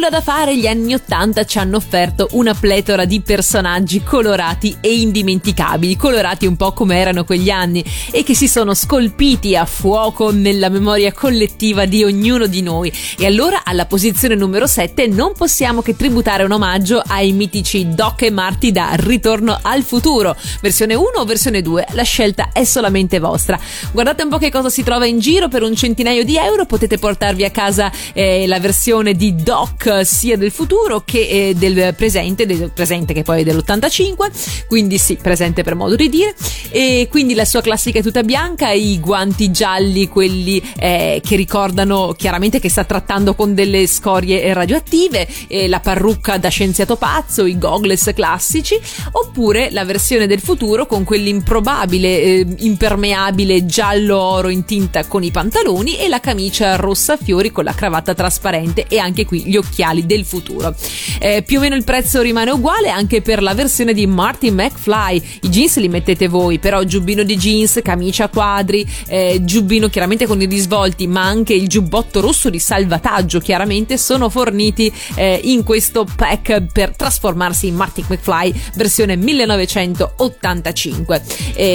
Nulla 0.05 0.09
da 0.09 0.21
fare, 0.21 0.57
gli 0.57 0.67
anni 0.67 0.93
80 0.93 1.45
ci 1.45 1.57
hanno 1.57 1.77
offerto 1.77 2.27
una 2.31 2.53
pletora 2.53 3.05
di 3.05 3.21
personaggi 3.21 4.03
colorati 4.03 4.77
e 4.79 4.99
indimenticabili, 4.99 5.95
colorati 5.95 6.45
un 6.45 6.55
po' 6.55 6.73
come 6.73 6.99
erano 6.99 7.23
quegli 7.23 7.49
anni 7.49 7.83
e 8.11 8.23
che 8.23 8.35
si 8.35 8.47
sono 8.47 8.73
scolpiti 8.75 9.55
a 9.55 9.65
fuoco 9.65 10.31
nella 10.31 10.69
memoria 10.69 11.11
collettiva 11.11 11.85
di 11.85 12.03
ognuno 12.03 12.45
di 12.45 12.61
noi. 12.61 12.93
E 13.17 13.25
allora 13.25 13.61
alla 13.63 13.85
posizione 13.85 14.35
numero 14.35 14.67
7 14.67 15.07
non 15.07 15.33
possiamo 15.33 15.81
che 15.81 15.95
tributare 15.95 16.43
un 16.43 16.51
omaggio 16.51 17.01
ai 17.05 17.31
mitici 17.31 17.89
Doc 17.89 18.23
e 18.23 18.31
Marty 18.31 18.71
da 18.71 18.91
Ritorno 18.93 19.57
al 19.61 19.81
futuro, 19.81 20.35
versione 20.61 20.93
1 20.93 21.05
o 21.15 21.25
versione 21.25 21.61
2, 21.61 21.87
la 21.93 22.03
scelta 22.03 22.49
è 22.51 22.63
solamente 22.63 23.19
vostra. 23.19 23.59
Guardate 23.91 24.23
un 24.23 24.29
po' 24.29 24.37
che 24.37 24.51
cosa 24.51 24.69
si 24.69 24.83
trova 24.83 25.05
in 25.05 25.19
giro 25.19 25.47
per 25.47 25.63
un 25.63 25.75
centinaio 25.75 26.23
di 26.23 26.37
euro, 26.37 26.65
potete 26.65 26.99
portarvi 26.99 27.43
a 27.43 27.49
casa 27.49 27.91
eh, 28.13 28.45
la 28.45 28.59
versione 28.59 29.13
di 29.13 29.35
Doc 29.35 29.93
sia 30.03 30.37
del 30.37 30.51
futuro 30.51 31.03
che 31.05 31.49
eh, 31.49 31.53
del 31.55 31.93
presente, 31.95 32.45
del 32.45 32.71
presente 32.73 33.13
che 33.13 33.23
poi 33.23 33.41
è 33.41 33.43
dell'85, 33.43 34.65
quindi 34.67 34.97
sì, 34.97 35.17
presente 35.21 35.63
per 35.63 35.75
modo 35.75 35.95
di 35.95 36.09
dire, 36.09 36.35
e 36.69 37.07
quindi 37.09 37.33
la 37.33 37.45
sua 37.45 37.61
classica 37.61 38.01
tuta 38.01 38.23
bianca, 38.23 38.71
i 38.71 38.99
guanti 38.99 39.51
gialli, 39.51 40.07
quelli 40.07 40.61
eh, 40.77 41.21
che 41.23 41.35
ricordano 41.35 42.13
chiaramente 42.17 42.59
che 42.59 42.69
sta 42.69 42.83
trattando 42.83 43.35
con 43.35 43.53
delle 43.53 43.87
scorie 43.87 44.53
radioattive, 44.53 45.27
eh, 45.47 45.67
la 45.67 45.79
parrucca 45.79 46.37
da 46.37 46.49
scienziato 46.49 46.95
pazzo, 46.95 47.45
i 47.45 47.57
goggles 47.57 48.11
classici, 48.13 48.79
oppure 49.11 49.69
la 49.71 49.85
versione 49.85 50.27
del 50.27 50.39
futuro 50.39 50.85
con 50.85 51.03
quell'improbabile 51.03 52.21
eh, 52.21 52.47
impermeabile 52.59 53.65
giallo 53.65 54.19
oro 54.19 54.49
in 54.49 54.65
tinta 54.65 55.05
con 55.05 55.23
i 55.23 55.31
pantaloni 55.31 55.97
e 55.97 56.07
la 56.07 56.19
camicia 56.19 56.75
rossa 56.75 57.13
a 57.13 57.17
fiori 57.17 57.51
con 57.51 57.63
la 57.63 57.73
cravatta 57.73 58.13
trasparente 58.13 58.85
e 58.87 58.97
anche 58.97 59.25
qui 59.25 59.43
gli 59.45 59.55
occhiali 59.55 59.84
del 59.93 60.25
futuro. 60.25 60.75
Eh, 61.19 61.43
più 61.43 61.57
o 61.57 61.61
meno 61.61 61.75
il 61.75 61.83
prezzo 61.83 62.21
rimane 62.21 62.51
uguale 62.51 62.89
anche 62.89 63.21
per 63.21 63.41
la 63.41 63.53
versione 63.53 63.93
di 63.93 64.07
Marty 64.07 64.51
McFly. 64.51 65.21
I 65.41 65.49
jeans 65.49 65.77
li 65.77 65.89
mettete 65.89 66.27
voi, 66.27 66.59
però 66.59 66.83
giubbino 66.83 67.23
di 67.23 67.37
jeans, 67.37 67.79
camicia 67.83 68.29
quadri, 68.29 68.87
eh, 69.07 69.39
giubbino 69.41 69.89
chiaramente 69.89 70.25
con 70.25 70.41
i 70.41 70.45
risvolti, 70.45 71.07
ma 71.07 71.23
anche 71.23 71.53
il 71.53 71.67
giubbotto 71.67 72.21
rosso 72.21 72.49
di 72.49 72.59
salvataggio 72.59 73.39
chiaramente 73.39 73.97
sono 73.97 74.29
forniti 74.29 74.93
eh, 75.15 75.39
in 75.43 75.63
questo 75.63 76.07
pack 76.15 76.67
per 76.71 76.95
trasformarsi 76.95 77.67
in 77.67 77.75
Marty 77.75 78.03
McFly 78.07 78.53
versione 78.75 79.15
1985. 79.15 81.21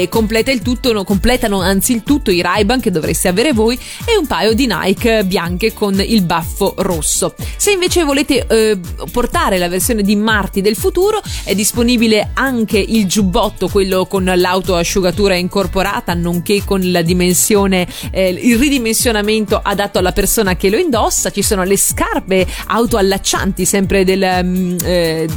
completa 0.08 0.50
il 0.50 0.62
tutto, 0.62 0.92
no, 0.92 1.04
completano 1.04 1.60
anzi 1.60 1.92
il 1.92 2.02
tutto 2.02 2.30
i 2.30 2.40
ray 2.40 2.64
che 2.80 2.90
dovreste 2.90 3.28
avere 3.28 3.52
voi 3.52 3.78
e 4.04 4.16
un 4.16 4.26
paio 4.26 4.54
di 4.54 4.66
Nike 4.66 5.24
bianche 5.24 5.72
con 5.72 6.00
il 6.00 6.22
baffo 6.22 6.74
rosso. 6.78 7.34
Se 7.56 7.72
invece 7.72 7.99
volete 8.04 8.46
eh, 8.46 8.78
portare 9.12 9.58
la 9.58 9.68
versione 9.68 10.02
di 10.02 10.16
Marti 10.16 10.60
del 10.60 10.76
futuro, 10.76 11.20
è 11.44 11.54
disponibile 11.54 12.30
anche 12.34 12.78
il 12.78 13.06
giubbotto, 13.06 13.68
quello 13.68 14.06
con 14.06 14.24
l'autoasciugatura 14.24 15.34
incorporata, 15.34 16.14
nonché 16.14 16.62
con 16.64 16.80
la 16.90 17.02
dimensione, 17.02 17.86
eh, 18.10 18.30
il 18.30 18.58
ridimensionamento 18.58 19.60
adatto 19.62 19.98
alla 19.98 20.12
persona 20.12 20.56
che 20.56 20.70
lo 20.70 20.76
indossa. 20.76 21.30
Ci 21.30 21.42
sono 21.42 21.62
le 21.64 21.76
scarpe 21.76 22.46
autoallaccianti, 22.66 23.64
sempre 23.64 24.04
del, 24.04 24.40
mm, 24.42 24.78
eh, 24.82 25.28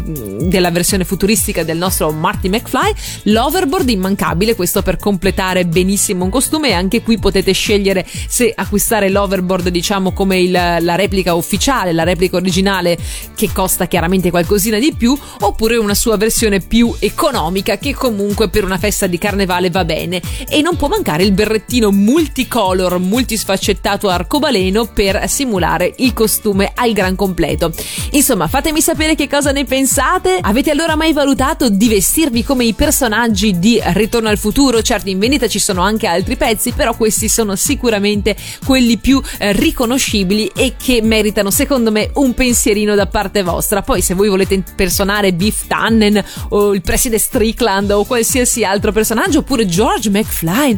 della 0.41 0.71
versione 0.71 1.03
futuristica 1.03 1.63
del 1.63 1.77
nostro 1.77 2.11
Marty 2.11 2.49
McFly. 2.49 2.93
L'overboard 3.23 3.89
immancabile, 3.89 4.55
questo 4.55 4.81
per 4.81 4.97
completare 4.97 5.65
benissimo 5.65 6.23
un 6.23 6.29
costume. 6.29 6.73
Anche 6.73 7.01
qui 7.01 7.17
potete 7.17 7.51
scegliere 7.51 8.05
se 8.27 8.53
acquistare 8.55 9.09
l'overboard, 9.09 9.69
diciamo, 9.69 10.13
come 10.13 10.39
il, 10.39 10.51
la 10.51 10.95
replica 10.95 11.33
ufficiale 11.33 11.91
la 11.93 12.03
replica 12.03 12.35
originale 12.37 12.52
che 12.61 13.49
costa 13.51 13.87
chiaramente 13.87 14.29
qualcosina 14.29 14.79
di 14.79 14.93
più, 14.93 15.17
oppure 15.39 15.77
una 15.77 15.95
sua 15.95 16.17
versione 16.17 16.59
più 16.59 16.93
economica 16.99 17.77
che 17.77 17.93
comunque 17.93 18.49
per 18.49 18.63
una 18.63 18.77
festa 18.77 19.07
di 19.07 19.17
carnevale 19.17 19.69
va 19.69 19.85
bene. 19.85 20.21
E 20.47 20.61
non 20.61 20.75
può 20.75 20.87
mancare 20.87 21.23
il 21.23 21.31
berrettino 21.31 21.91
multicolor, 21.91 22.99
multisfaccettato 22.99 24.09
arcobaleno 24.09 24.85
per 24.85 25.27
simulare 25.27 25.93
il 25.97 26.13
costume 26.13 26.71
al 26.75 26.91
gran 26.93 27.15
completo. 27.15 27.71
Insomma, 28.11 28.47
fatemi 28.47 28.81
sapere 28.81 29.15
che 29.15 29.27
cosa 29.27 29.51
ne 29.51 29.65
pensate. 29.65 30.37
Avete 30.41 30.71
allora 30.71 30.95
mai 30.95 31.13
valutato 31.13 31.69
di 31.69 31.87
vestirvi 31.87 32.43
come 32.43 32.65
i 32.65 32.73
personaggi 32.73 33.59
di 33.59 33.81
Ritorno 33.83 34.29
al 34.29 34.37
futuro? 34.37 34.81
Certo, 34.81 35.09
in 35.09 35.19
vendita 35.19 35.47
ci 35.47 35.59
sono 35.59 35.81
anche 35.81 36.07
altri 36.07 36.35
pezzi, 36.35 36.71
però 36.71 36.95
questi 36.95 37.29
sono 37.29 37.55
sicuramente 37.55 38.35
quelli 38.65 38.97
più 38.97 39.21
eh, 39.37 39.51
riconoscibili 39.53 40.51
e 40.55 40.73
che 40.81 41.01
meritano, 41.01 41.51
secondo 41.51 41.91
me 41.91 42.09
un 42.15 42.33
pensierino 42.43 42.93
da 42.93 43.07
parte 43.07 43.41
vostra. 43.41 43.81
Poi 43.81 44.01
se 44.01 44.15
voi 44.15 44.27
volete 44.27 44.53
impersonare 44.53 45.31
Biff 45.31 45.65
Tannen 45.65 46.21
o 46.49 46.73
il 46.73 46.81
preside 46.81 47.17
Strickland 47.17 47.89
o 47.91 48.03
qualsiasi 48.03 48.65
altro 48.65 48.91
personaggio 48.91 49.39
oppure 49.39 49.65
George 49.65 50.09
McFly, 50.09 50.77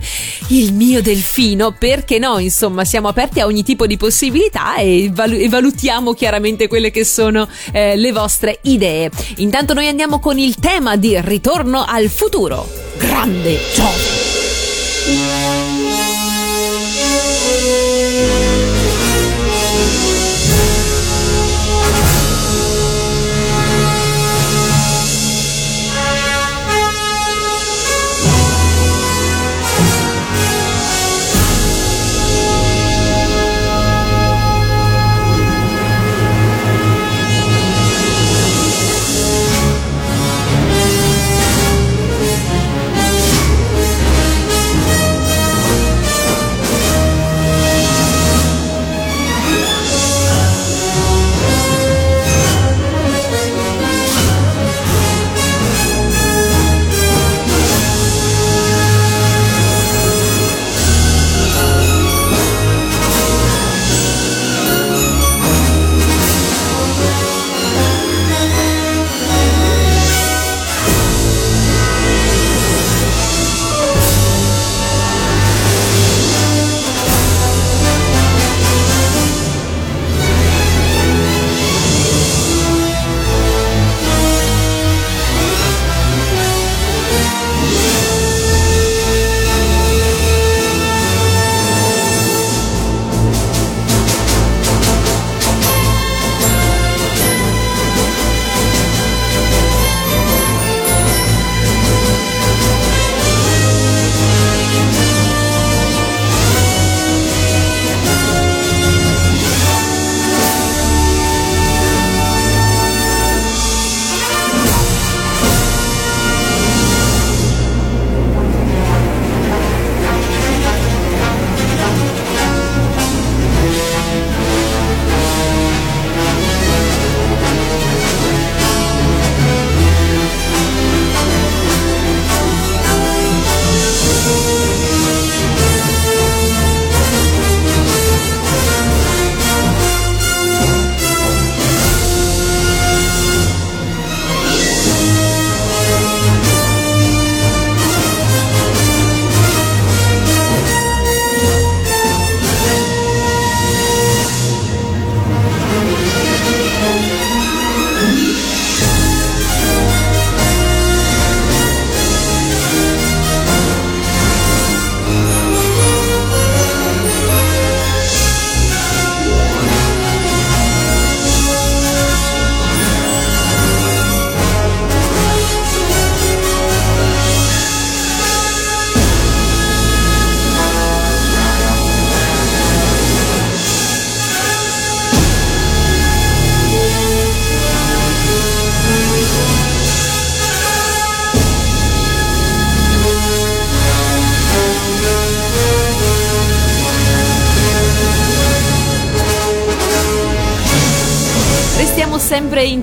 il 0.49 0.73
mio 0.73 1.01
delfino, 1.01 1.71
perché 1.71 2.19
no? 2.19 2.37
Insomma, 2.37 2.85
siamo 2.85 3.07
aperti 3.07 3.39
a 3.39 3.47
ogni 3.47 3.63
tipo 3.63 3.87
di 3.87 3.97
possibilità 3.97 4.75
e, 4.75 5.09
valu- 5.11 5.41
e 5.41 5.49
valutiamo 5.49 6.13
chiaramente 6.13 6.67
quelle 6.67 6.91
che 6.91 7.03
sono 7.03 7.47
eh, 7.71 7.95
le 7.95 8.11
vostre 8.11 8.59
idee. 8.63 9.09
Intanto 9.37 9.73
noi 9.73 9.87
andiamo 9.87 10.19
con 10.19 10.37
il 10.37 10.59
tema 10.59 10.97
di 10.97 11.19
Ritorno 11.19 11.83
al 11.83 12.09
futuro. 12.09 12.69
Grande 12.97 13.59
Giove! 13.73 15.64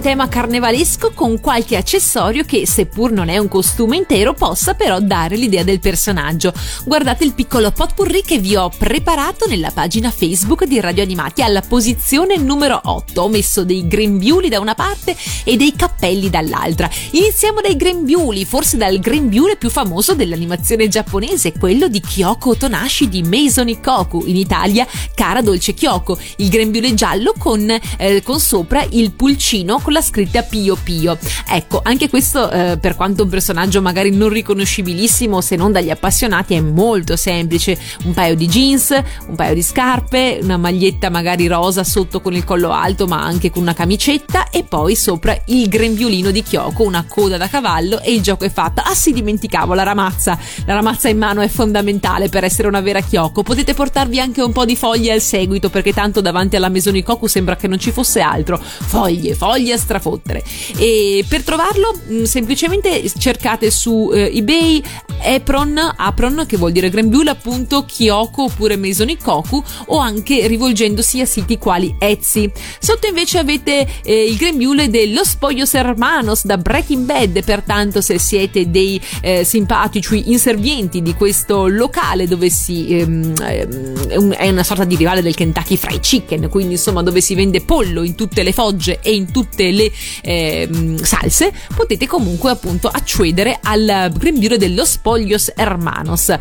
Tema 0.02 0.26
carnevalesco 0.26 1.12
con 1.14 1.40
qualche 1.40 1.76
accessorio 1.76 2.42
che, 2.42 2.66
seppur 2.66 3.12
non 3.12 3.28
è 3.28 3.38
un 3.38 3.46
costume 3.46 3.96
intero, 3.96 4.34
possa 4.34 4.74
però 4.74 4.98
dare 4.98 5.36
l'idea 5.36 5.62
del 5.62 5.78
personaggio. 5.78 6.52
Guardate 6.84 7.22
il 7.22 7.34
piccolo 7.34 7.70
potpourri 7.70 8.22
che 8.22 8.38
vi 8.38 8.56
ho 8.56 8.68
preparato 8.68 9.46
nella 9.46 9.70
pagina 9.70 10.10
Facebook 10.10 10.64
di 10.64 10.80
Radio 10.80 11.04
Animati 11.04 11.42
alla 11.42 11.60
posizione 11.60 12.36
numero 12.36 12.80
8. 12.82 13.22
Ho 13.22 13.28
messo 13.28 13.62
dei 13.64 13.86
grembiuli 13.86 14.48
da 14.48 14.58
una 14.58 14.74
parte 14.74 15.16
e 15.44 15.56
dei 15.56 15.72
cappelli 15.76 16.28
dall'altra. 16.28 16.90
Iniziamo 17.12 17.60
dai 17.60 17.76
grembiuli, 17.76 18.44
forse 18.44 18.76
dal 18.76 18.98
grembiule 18.98 19.54
più 19.54 19.70
famoso 19.70 20.14
dell'animazione 20.14 20.88
giapponese, 20.88 21.52
quello 21.52 21.86
di 21.86 22.00
Kyoko 22.00 22.56
Tonashi 22.56 23.08
di 23.08 23.22
Mason 23.22 23.68
Ikoku, 23.68 24.24
in 24.26 24.34
Italia 24.36 24.84
Cara 25.14 25.42
Dolce 25.42 25.74
Kyoko, 25.74 26.18
il 26.38 26.48
grembiule 26.48 26.92
giallo 26.92 27.34
con, 27.38 27.70
eh, 27.98 28.20
con 28.24 28.40
sopra 28.40 28.84
il 28.90 29.12
pulcino 29.12 29.78
con 29.78 29.91
la 29.92 30.02
scritta 30.02 30.42
Pio 30.42 30.76
Pio. 30.82 31.16
Ecco, 31.48 31.80
anche 31.84 32.08
questo 32.08 32.50
eh, 32.50 32.78
per 32.78 32.96
quanto 32.96 33.22
un 33.24 33.28
personaggio 33.28 33.80
magari 33.80 34.10
non 34.10 34.28
riconoscibilissimo 34.30 35.40
se 35.40 35.56
non 35.56 35.70
dagli 35.72 35.90
appassionati 35.90 36.54
è 36.54 36.60
molto 36.60 37.16
semplice, 37.16 37.78
un 38.04 38.14
paio 38.14 38.34
di 38.34 38.48
jeans, 38.48 38.90
un 39.26 39.34
paio 39.36 39.54
di 39.54 39.62
scarpe, 39.62 40.38
una 40.42 40.56
maglietta 40.56 41.10
magari 41.10 41.46
rosa 41.46 41.84
sotto 41.84 42.20
con 42.20 42.34
il 42.34 42.44
collo 42.44 42.70
alto 42.72 43.06
ma 43.06 43.22
anche 43.22 43.50
con 43.50 43.62
una 43.62 43.74
camicetta 43.74 44.48
e 44.50 44.64
poi 44.64 44.96
sopra 44.96 45.38
il 45.46 45.68
grembiulino 45.68 46.30
di 46.30 46.42
Kyoko, 46.42 46.82
una 46.82 47.04
coda 47.06 47.36
da 47.36 47.48
cavallo 47.48 48.00
e 48.00 48.12
il 48.12 48.22
gioco 48.22 48.44
è 48.44 48.50
fatto. 48.50 48.80
Ah 48.84 48.94
sì, 48.94 49.12
dimenticavo 49.12 49.74
la 49.74 49.82
ramazza. 49.82 50.38
La 50.64 50.74
ramazza 50.74 51.08
in 51.08 51.18
mano 51.18 51.40
è 51.40 51.48
fondamentale 51.48 52.28
per 52.28 52.44
essere 52.44 52.68
una 52.68 52.80
vera 52.80 53.00
Kyoko. 53.00 53.42
Potete 53.42 53.74
portarvi 53.74 54.18
anche 54.18 54.42
un 54.42 54.52
po' 54.52 54.64
di 54.64 54.76
foglie 54.76 55.12
al 55.12 55.20
seguito 55.20 55.68
perché 55.70 55.92
tanto 55.92 56.20
davanti 56.20 56.56
alla 56.56 56.68
Mesonikoku 56.68 57.26
sembra 57.26 57.56
che 57.56 57.68
non 57.68 57.78
ci 57.78 57.90
fosse 57.90 58.20
altro. 58.20 58.58
Foglie, 58.58 59.34
foglie 59.34 59.74
a 59.74 59.78
strafottere. 59.82 60.42
E 60.76 61.24
per 61.28 61.42
trovarlo 61.42 61.94
mm, 61.94 62.22
semplicemente 62.22 63.02
cercate 63.18 63.70
su 63.70 64.10
eh, 64.12 64.30
eBay 64.34 64.82
Apron, 65.24 65.78
Apron 65.96 66.44
che 66.46 66.56
vuol 66.56 66.72
dire 66.72 66.90
grembiule 66.90 67.30
appunto 67.30 67.84
Kyoko 67.84 68.44
oppure 68.44 68.76
Mesonikoku 68.76 69.62
o 69.86 69.98
anche 69.98 70.46
rivolgendosi 70.46 71.20
a 71.20 71.26
siti 71.26 71.58
quali 71.58 71.94
Etsy. 71.98 72.50
Sotto 72.78 73.06
invece 73.06 73.38
avete 73.38 73.86
eh, 74.02 74.24
il 74.24 74.36
grembiule 74.36 74.88
dello 74.88 75.24
Spoglios 75.24 75.74
Hermanos 75.74 76.44
da 76.44 76.58
Breaking 76.58 77.04
Bad, 77.04 77.44
pertanto 77.44 78.00
se 78.00 78.18
siete 78.18 78.70
dei 78.70 79.00
eh, 79.20 79.44
simpatici 79.44 80.30
inservienti 80.30 81.02
di 81.02 81.14
questo 81.14 81.66
locale 81.66 82.26
dove 82.26 82.50
si 82.50 82.98
ehm, 82.98 83.34
ehm, 83.40 84.32
è 84.32 84.48
una 84.48 84.62
sorta 84.62 84.84
di 84.84 84.96
rivale 84.96 85.22
del 85.22 85.34
Kentucky 85.34 85.76
Fried 85.76 86.00
Chicken, 86.00 86.48
quindi 86.48 86.74
insomma 86.74 87.02
dove 87.02 87.20
si 87.20 87.34
vende 87.34 87.60
pollo 87.60 88.02
in 88.02 88.14
tutte 88.14 88.42
le 88.42 88.52
fogge 88.52 89.00
e 89.02 89.14
in 89.14 89.30
tutte 89.30 89.70
le 89.72 89.90
ehm, 90.22 91.02
salse, 91.02 91.52
potete 91.74 92.06
comunque 92.06 92.50
appunto 92.50 92.88
accedere 92.88 93.58
al 93.62 94.12
grembiule 94.16 94.58
dello 94.58 94.84
Spoglios 94.84 95.52
Hermanos. 95.54 96.32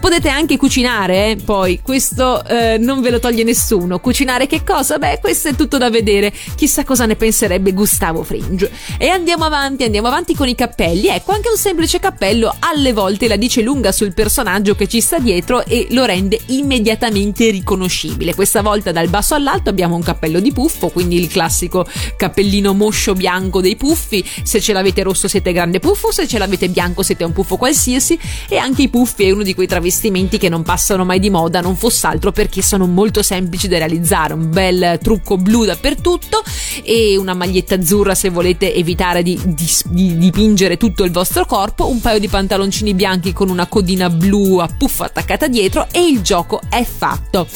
Potete 0.00 0.28
anche 0.28 0.56
cucinare, 0.56 1.30
eh? 1.32 1.36
poi 1.36 1.80
questo 1.82 2.44
eh, 2.46 2.78
non 2.78 3.00
ve 3.00 3.10
lo 3.10 3.18
toglie 3.18 3.42
nessuno. 3.42 3.98
Cucinare 3.98 4.46
che 4.46 4.62
cosa? 4.62 4.96
Beh, 4.96 5.18
questo 5.20 5.48
è 5.48 5.56
tutto 5.56 5.76
da 5.76 5.90
vedere. 5.90 6.32
Chissà 6.54 6.84
cosa 6.84 7.04
ne 7.04 7.16
penserebbe 7.16 7.72
Gustavo 7.72 8.22
Fringe. 8.22 8.70
E 8.96 9.08
andiamo 9.08 9.44
avanti, 9.44 9.82
andiamo 9.82 10.06
avanti 10.06 10.36
con 10.36 10.46
i 10.46 10.54
cappelli. 10.54 11.08
Ecco, 11.08 11.32
anche 11.32 11.48
un 11.48 11.56
semplice 11.56 11.98
cappello 11.98 12.54
alle 12.60 12.92
volte 12.92 13.26
la 13.26 13.34
dice 13.34 13.60
lunga 13.60 13.90
sul 13.90 14.14
personaggio 14.14 14.76
che 14.76 14.86
ci 14.86 15.00
sta 15.00 15.18
dietro 15.18 15.64
e 15.64 15.88
lo 15.90 16.04
rende 16.04 16.38
immediatamente 16.46 17.50
riconoscibile. 17.50 18.36
Questa 18.36 18.62
volta 18.62 18.92
dal 18.92 19.08
basso 19.08 19.34
all'alto 19.34 19.68
abbiamo 19.68 19.96
un 19.96 20.02
cappello 20.02 20.38
di 20.38 20.52
puffo, 20.52 20.90
quindi 20.90 21.16
il 21.20 21.26
classico 21.26 21.84
cappellino 22.16 22.72
moscio 22.72 23.14
bianco 23.14 23.60
dei 23.60 23.74
puffi. 23.74 24.24
Se 24.44 24.60
ce 24.60 24.72
l'avete 24.72 25.02
rosso 25.02 25.26
siete 25.26 25.52
grande 25.52 25.80
puffo, 25.80 26.12
se 26.12 26.28
ce 26.28 26.38
l'avete 26.38 26.68
bianco 26.68 27.02
siete 27.02 27.24
un 27.24 27.32
puffo 27.32 27.56
qualsiasi. 27.56 28.16
E 28.48 28.58
anche 28.58 28.82
i 28.82 28.88
puffi 28.88 29.24
è 29.24 29.32
uno 29.32 29.42
di 29.42 29.54
quei 29.54 29.66
travestimenti 29.66 29.86
vestimenti 29.88 30.36
che 30.36 30.50
non 30.50 30.62
passano 30.62 31.04
mai 31.04 31.18
di 31.18 31.30
moda, 31.30 31.62
non 31.62 31.74
fosse 31.74 32.06
altro 32.06 32.30
perché 32.30 32.60
sono 32.60 32.86
molto 32.86 33.22
semplici 33.22 33.68
da 33.68 33.78
realizzare. 33.78 34.34
Un 34.34 34.50
bel 34.50 34.98
trucco 35.02 35.38
blu 35.38 35.64
dappertutto 35.64 36.42
e 36.82 37.16
una 37.16 37.32
maglietta 37.32 37.76
azzurra 37.76 38.14
se 38.14 38.28
volete 38.28 38.74
evitare 38.74 39.22
di, 39.22 39.40
di, 39.44 39.66
di 39.86 40.18
dipingere 40.18 40.76
tutto 40.76 41.04
il 41.04 41.10
vostro 41.10 41.46
corpo, 41.46 41.88
un 41.88 42.00
paio 42.00 42.18
di 42.18 42.28
pantaloncini 42.28 42.92
bianchi 42.92 43.32
con 43.32 43.48
una 43.48 43.66
codina 43.66 44.10
blu 44.10 44.58
a 44.58 44.68
puffo 44.68 45.04
attaccata 45.04 45.48
dietro 45.48 45.86
e 45.90 46.06
il 46.06 46.20
gioco 46.20 46.60
è 46.68 46.84
fatto. 46.84 47.46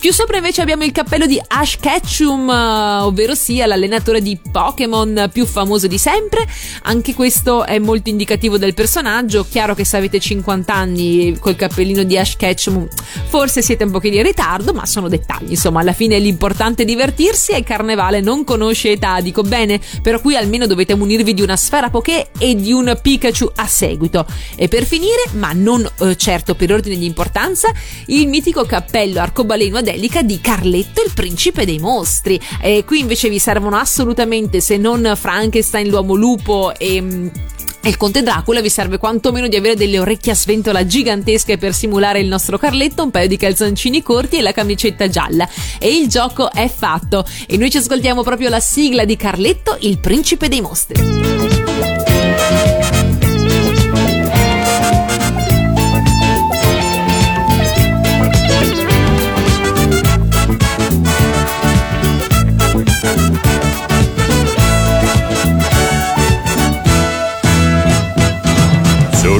Più 0.00 0.14
sopra 0.14 0.38
invece 0.38 0.62
abbiamo 0.62 0.84
il 0.84 0.92
cappello 0.92 1.26
di 1.26 1.38
Ash 1.46 1.76
Ketchum, 1.78 2.48
ovvero 2.48 3.34
sia 3.34 3.66
l'allenatore 3.66 4.22
di 4.22 4.38
Pokémon 4.50 5.28
più 5.30 5.44
famoso 5.44 5.86
di 5.88 5.98
sempre. 5.98 6.46
Anche 6.84 7.12
questo 7.12 7.66
è 7.66 7.78
molto 7.78 8.08
indicativo 8.08 8.56
del 8.56 8.72
personaggio. 8.72 9.46
Chiaro 9.46 9.74
che 9.74 9.84
se 9.84 9.98
avete 9.98 10.18
50 10.18 10.74
anni 10.74 11.36
col 11.38 11.54
cappellino 11.80 12.02
di 12.02 12.18
Ash 12.18 12.36
Ketchum, 12.36 12.88
forse 13.28 13.62
siete 13.62 13.84
un 13.84 13.90
pochino 13.90 14.16
in 14.16 14.22
ritardo, 14.22 14.72
ma 14.72 14.86
sono 14.86 15.08
dettagli. 15.08 15.50
Insomma, 15.50 15.80
alla 15.80 15.92
fine 15.92 16.18
l'importante 16.18 16.82
è 16.82 16.84
divertirsi 16.84 17.52
e 17.52 17.58
il 17.58 17.64
carnevale 17.64 18.20
non 18.20 18.44
conosce 18.44 18.92
età. 18.92 19.20
Dico 19.20 19.42
bene, 19.42 19.80
però 20.02 20.20
qui 20.20 20.36
almeno 20.36 20.66
dovete 20.66 20.94
munirvi 20.94 21.34
di 21.34 21.42
una 21.42 21.56
sfera 21.56 21.90
Poké 21.90 22.28
e 22.38 22.54
di 22.54 22.72
un 22.72 22.98
Pikachu 23.00 23.50
a 23.54 23.66
seguito. 23.66 24.26
E 24.56 24.68
per 24.68 24.84
finire, 24.84 25.22
ma 25.32 25.52
non 25.52 25.88
eh, 26.00 26.16
certo 26.16 26.54
per 26.54 26.72
ordine 26.72 26.96
di 26.96 27.06
importanza, 27.06 27.70
il 28.06 28.28
mitico 28.28 28.64
cappello 28.64 29.20
arcobaleno 29.20 29.78
ad 29.78 29.88
psichedelica 29.90 30.22
di 30.22 30.40
Carletto 30.40 31.02
il 31.02 31.12
principe 31.14 31.64
dei 31.64 31.78
mostri. 31.78 32.40
E 32.60 32.84
qui 32.84 33.00
invece 33.00 33.28
vi 33.28 33.38
servono 33.38 33.76
assolutamente, 33.76 34.60
se 34.60 34.76
non 34.76 35.12
Frankenstein, 35.16 35.88
l'uomo 35.88 36.14
lupo 36.14 36.72
e 36.76 37.00
mm, 37.00 37.28
e 37.28 37.69
il 37.88 37.96
conte 37.96 38.22
Dracula 38.22 38.60
vi 38.60 38.68
serve 38.68 38.98
quantomeno 38.98 39.48
di 39.48 39.56
avere 39.56 39.74
delle 39.74 39.98
orecchie 39.98 40.32
a 40.32 40.34
sventola 40.34 40.84
gigantesche 40.84 41.56
per 41.56 41.72
simulare 41.72 42.20
il 42.20 42.28
nostro 42.28 42.58
Carletto, 42.58 43.02
un 43.02 43.10
paio 43.10 43.26
di 43.26 43.36
calzoncini 43.36 44.02
corti 44.02 44.36
e 44.36 44.42
la 44.42 44.52
camicetta 44.52 45.08
gialla. 45.08 45.48
E 45.78 45.88
il 45.88 46.08
gioco 46.08 46.52
è 46.52 46.68
fatto. 46.68 47.24
E 47.46 47.56
noi 47.56 47.70
ci 47.70 47.78
ascoltiamo 47.78 48.22
proprio 48.22 48.50
la 48.50 48.60
sigla 48.60 49.04
di 49.04 49.16
Carletto, 49.16 49.78
il 49.80 49.98
principe 49.98 50.48
dei 50.48 50.60
mostri. 50.60 52.79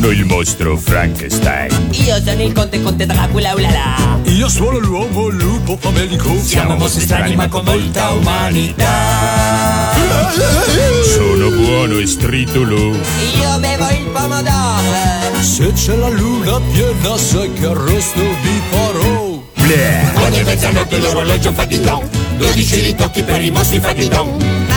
Sono 0.01 0.13
il 0.13 0.25
mostro 0.25 0.79
Frankenstein. 0.79 1.91
Io 1.91 2.23
sono 2.25 2.43
il 2.43 2.55
conte 2.55 2.81
conte 2.81 3.05
Dracula, 3.05 3.53
ulala. 3.53 4.19
Io 4.23 4.49
sono 4.49 4.79
l'uomo 4.79 5.29
lupo 5.29 5.77
famelico. 5.79 6.39
Siamo 6.41 6.75
mostri 6.77 7.03
strani 7.03 7.37
ma 7.37 7.49
con 7.49 7.63
molta 7.67 8.09
umanità. 8.13 9.93
Sono 11.05 11.51
buono 11.51 11.99
e 11.99 12.07
stritolo. 12.07 12.77
Io 12.77 13.59
bevo 13.59 13.89
il 13.91 14.07
pomodoro. 14.11 15.43
Se 15.43 15.71
c'è 15.75 15.95
la 15.97 16.09
luna 16.09 16.59
piena 16.73 17.19
sai 17.19 17.53
che 17.53 17.67
arrosto 17.67 18.21
vi 18.21 18.63
farò. 18.71 19.39
Bleh. 19.53 20.13
Ogni 20.15 20.43
mezzanotte 20.45 20.99
l'orologio 20.99 21.53
fa 21.53 21.67
di 21.67 21.79
don. 21.79 22.09
Dodici 22.39 22.81
ritocchi 22.81 23.23
per 23.23 23.43
i 23.43 23.51
mostri 23.51 23.79
fa 23.81 23.93
di 23.93 24.09
don. 24.09 24.70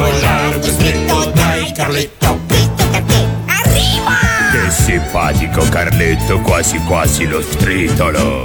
Largo, 0.00 0.62
stretto, 0.62 1.30
dai 1.34 1.72
Carletto. 1.72 2.38
A 2.92 3.00
te. 3.02 3.26
Arriva! 3.46 4.18
Che 4.52 4.70
simpatico 4.70 5.62
Carletto, 5.68 6.40
quasi 6.40 6.78
quasi 6.80 7.26
lo 7.26 7.42
stritolo. 7.42 8.44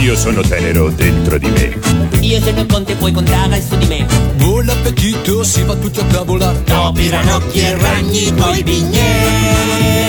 Io 0.00 0.16
sono 0.16 0.40
tenero 0.40 0.88
dentro 0.88 1.36
di 1.38 1.48
me. 1.50 1.78
Io 2.20 2.40
sono 2.40 2.60
il 2.60 2.66
conte, 2.66 2.94
puoi 2.94 3.12
contare 3.12 3.62
su 3.62 3.76
di 3.76 3.86
me. 3.86 4.06
Buon 4.36 4.68
appetito, 4.68 5.44
si 5.44 5.62
va 5.62 5.74
tutti 5.74 6.00
a 6.00 6.04
tavola. 6.04 6.52
Topi, 6.64 7.10
ranocchi 7.10 7.60
e 7.60 7.76
ragni, 7.76 8.32
poi 8.32 8.62
bignè. 8.62 10.08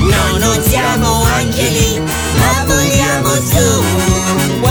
No, 0.00 0.38
non 0.38 0.62
siamo 0.62 1.22
angeli, 1.24 2.00
ma 2.00 2.64
voliamo 2.64 3.34
su. 3.34 4.07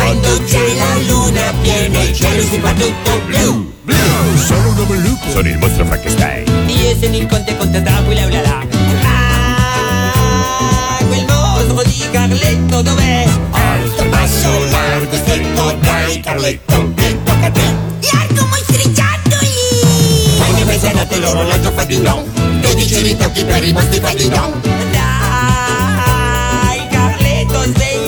Quando 0.08 0.42
c'è 0.46 0.74
la 0.78 0.96
luna 1.06 1.54
piena 1.62 2.02
il 2.02 2.16
cielo 2.16 2.42
si 2.42 2.58
fa 2.62 2.72
tutto 2.72 3.22
blu. 3.26 3.74
Sono 4.38 4.70
un 4.70 4.78
uomo 4.78 4.94
lupo. 4.94 5.30
Sono 5.30 5.50
il 5.50 5.58
mostro 5.58 5.84
Frankenstein. 5.84 6.48
Io 6.68 6.96
sono 6.98 7.18
il 7.18 7.26
conte 7.26 7.58
conte 7.58 7.82
Dracula, 7.82 8.26
ulala. 8.26 8.66
Ah, 9.04 10.98
quel 11.06 11.26
mostro 11.26 11.84
di 11.84 12.04
Carletto 12.10 12.82
dov'è? 12.84 13.28
Alto, 13.52 14.06
basso, 14.06 14.64
largo, 14.70 15.14
stretto, 15.18 15.76
dai 15.82 16.22
Carletto. 16.22 16.94
Che 16.96 17.18
tocca 17.26 17.46
a 17.48 17.52
te. 17.52 17.76
Largo 18.14 18.46
mostriciattoli! 18.46 19.50
Ogni 20.50 20.64
mezzanotte 20.64 21.18
l'orologio 21.18 21.72
fa 21.74 21.84
di 21.84 21.98
no. 21.98 22.24
12 22.62 23.02
ritocchi 23.02 23.44
per 23.44 23.62
i 23.62 23.74
mostri 23.74 24.00
fa 24.00 24.14
di 24.14 24.30
no. 24.30 24.97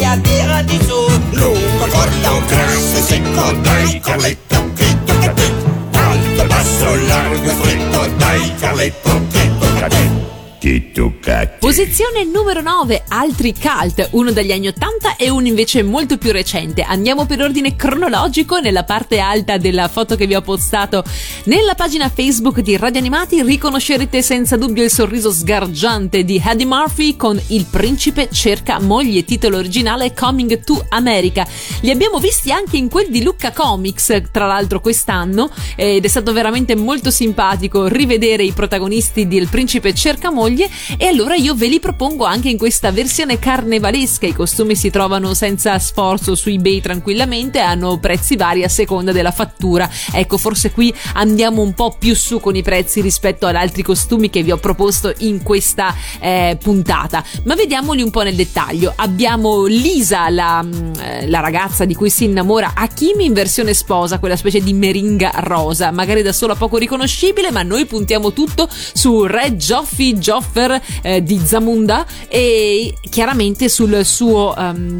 Sveglia, 0.09 0.17
tirati 0.21 0.79
su. 0.85 1.09
Lungo, 1.31 1.87
corto, 1.87 2.45
grasso 2.47 3.01
secco 3.05 3.51
Dai 3.61 3.99
tocca 4.01 5.29
a 5.29 5.33
te 5.33 5.53
Alto, 5.93 6.45
basso, 6.45 6.95
largo 7.07 7.49
stretto 7.49 8.07
Dai 8.17 8.55
Carletto 8.59 9.21
che 9.31 9.51
tocca 9.59 10.28
a 10.69 10.75
te 10.75 10.81
Che 10.81 10.91
tocca 10.91 11.39
a 11.39 11.45
te 11.47 11.57
Posizione 11.59 12.23
numero 12.23 12.61
9, 12.61 13.03
altri 13.09 13.53
cult, 13.53 14.09
uno 14.11 14.31
dagli 14.31 14.51
anni 14.51 14.67
80 14.67 15.15
e 15.17 15.29
uno 15.29 15.47
invece 15.47 15.83
molto 15.83 16.17
più 16.17 16.31
recente. 16.31 16.81
Andiamo 16.81 17.25
per 17.25 17.41
ordine 17.41 17.75
cronologico 17.75 18.59
nella 18.59 18.83
parte 18.83 19.19
alta 19.19 19.57
della 19.57 19.87
foto 19.87 20.15
che 20.15 20.25
vi 20.25 20.35
ho 20.35 20.41
postato 20.41 21.03
nella 21.45 21.75
pagina 21.75 22.09
Facebook 22.09 22.61
di 22.61 22.77
Radio 22.77 22.99
Animati. 22.99 23.41
Riconoscerete 23.41 24.21
senza 24.21 24.57
dubbio 24.57 24.83
il 24.83 24.89
sorriso 24.89 25.31
sgargiante 25.31 26.23
di 26.23 26.41
Eddie 26.43 26.65
Murphy 26.65 27.15
con 27.15 27.39
Il 27.47 27.65
principe 27.69 28.29
cerca 28.31 28.79
moglie, 28.79 29.23
titolo 29.23 29.57
originale 29.57 30.13
Coming 30.13 30.63
to 30.63 30.85
America. 30.89 31.47
Li 31.81 31.91
abbiamo 31.91 32.19
visti 32.19 32.51
anche 32.51 32.77
in 32.77 32.89
quel 32.89 33.09
di 33.09 33.21
Lucca 33.21 33.51
Comics, 33.51 34.23
tra 34.31 34.47
l'altro 34.47 34.81
quest'anno, 34.81 35.49
ed 35.75 36.03
è 36.03 36.07
stato 36.07 36.33
veramente 36.33 36.75
molto 36.75 37.11
simpatico 37.11 37.87
rivedere 37.87 38.43
i 38.43 38.51
protagonisti 38.51 39.27
di 39.27 39.37
Il 39.37 39.49
principe 39.49 39.93
cerca 39.93 40.31
moglie 40.31 40.58
e 40.97 41.05
allora 41.05 41.35
io 41.35 41.53
ve 41.55 41.67
li 41.67 41.79
propongo 41.79 42.25
anche 42.25 42.49
in 42.49 42.57
questa 42.57 42.91
versione 42.91 43.39
carnevalesca. 43.39 44.25
I 44.25 44.33
costumi 44.33 44.75
si 44.75 44.89
trovano 44.89 45.33
senza 45.33 45.77
sforzo 45.79 46.35
su 46.35 46.49
eBay 46.49 46.81
tranquillamente, 46.81 47.59
hanno 47.59 47.99
prezzi 47.99 48.35
vari 48.35 48.63
a 48.63 48.69
seconda 48.69 49.11
della 49.11 49.31
fattura. 49.31 49.89
Ecco, 50.11 50.37
forse 50.37 50.71
qui 50.71 50.93
andiamo 51.13 51.61
un 51.61 51.73
po' 51.73 51.95
più 51.97 52.15
su 52.15 52.39
con 52.39 52.55
i 52.55 52.63
prezzi 52.63 53.01
rispetto 53.01 53.45
ad 53.45 53.55
altri 53.55 53.83
costumi 53.83 54.29
che 54.29 54.43
vi 54.43 54.51
ho 54.51 54.57
proposto 54.57 55.13
in 55.19 55.43
questa 55.43 55.95
eh, 56.19 56.57
puntata. 56.61 57.23
Ma 57.43 57.55
vediamoli 57.55 58.01
un 58.01 58.11
po' 58.11 58.23
nel 58.23 58.35
dettaglio. 58.35 58.93
Abbiamo 58.95 59.65
Lisa, 59.65 60.29
la, 60.29 60.63
mm, 60.63 60.93
eh, 60.99 61.27
la 61.27 61.39
ragazza 61.39 61.85
di 61.85 61.95
cui 61.95 62.09
si 62.09 62.25
innamora 62.25 62.73
Hakim 62.75 63.19
in 63.21 63.33
versione 63.33 63.73
sposa, 63.73 64.19
quella 64.19 64.35
specie 64.35 64.61
di 64.61 64.73
meringa 64.73 65.31
rosa, 65.35 65.91
magari 65.91 66.21
da 66.21 66.33
sola 66.33 66.55
poco 66.55 66.77
riconoscibile, 66.77 67.51
ma 67.51 67.63
noi 67.63 67.85
puntiamo 67.85 68.33
tutto 68.33 68.67
su 68.69 69.25
Re 69.25 69.55
Joffi 69.55 70.17
Joffer 70.39 70.81
eh, 71.01 71.21
di 71.21 71.37
Zamunda 71.43 72.05
e 72.29 72.93
chiaramente 73.09 73.67
sul 73.67 74.05
suo 74.05 74.53
um, 74.57 74.97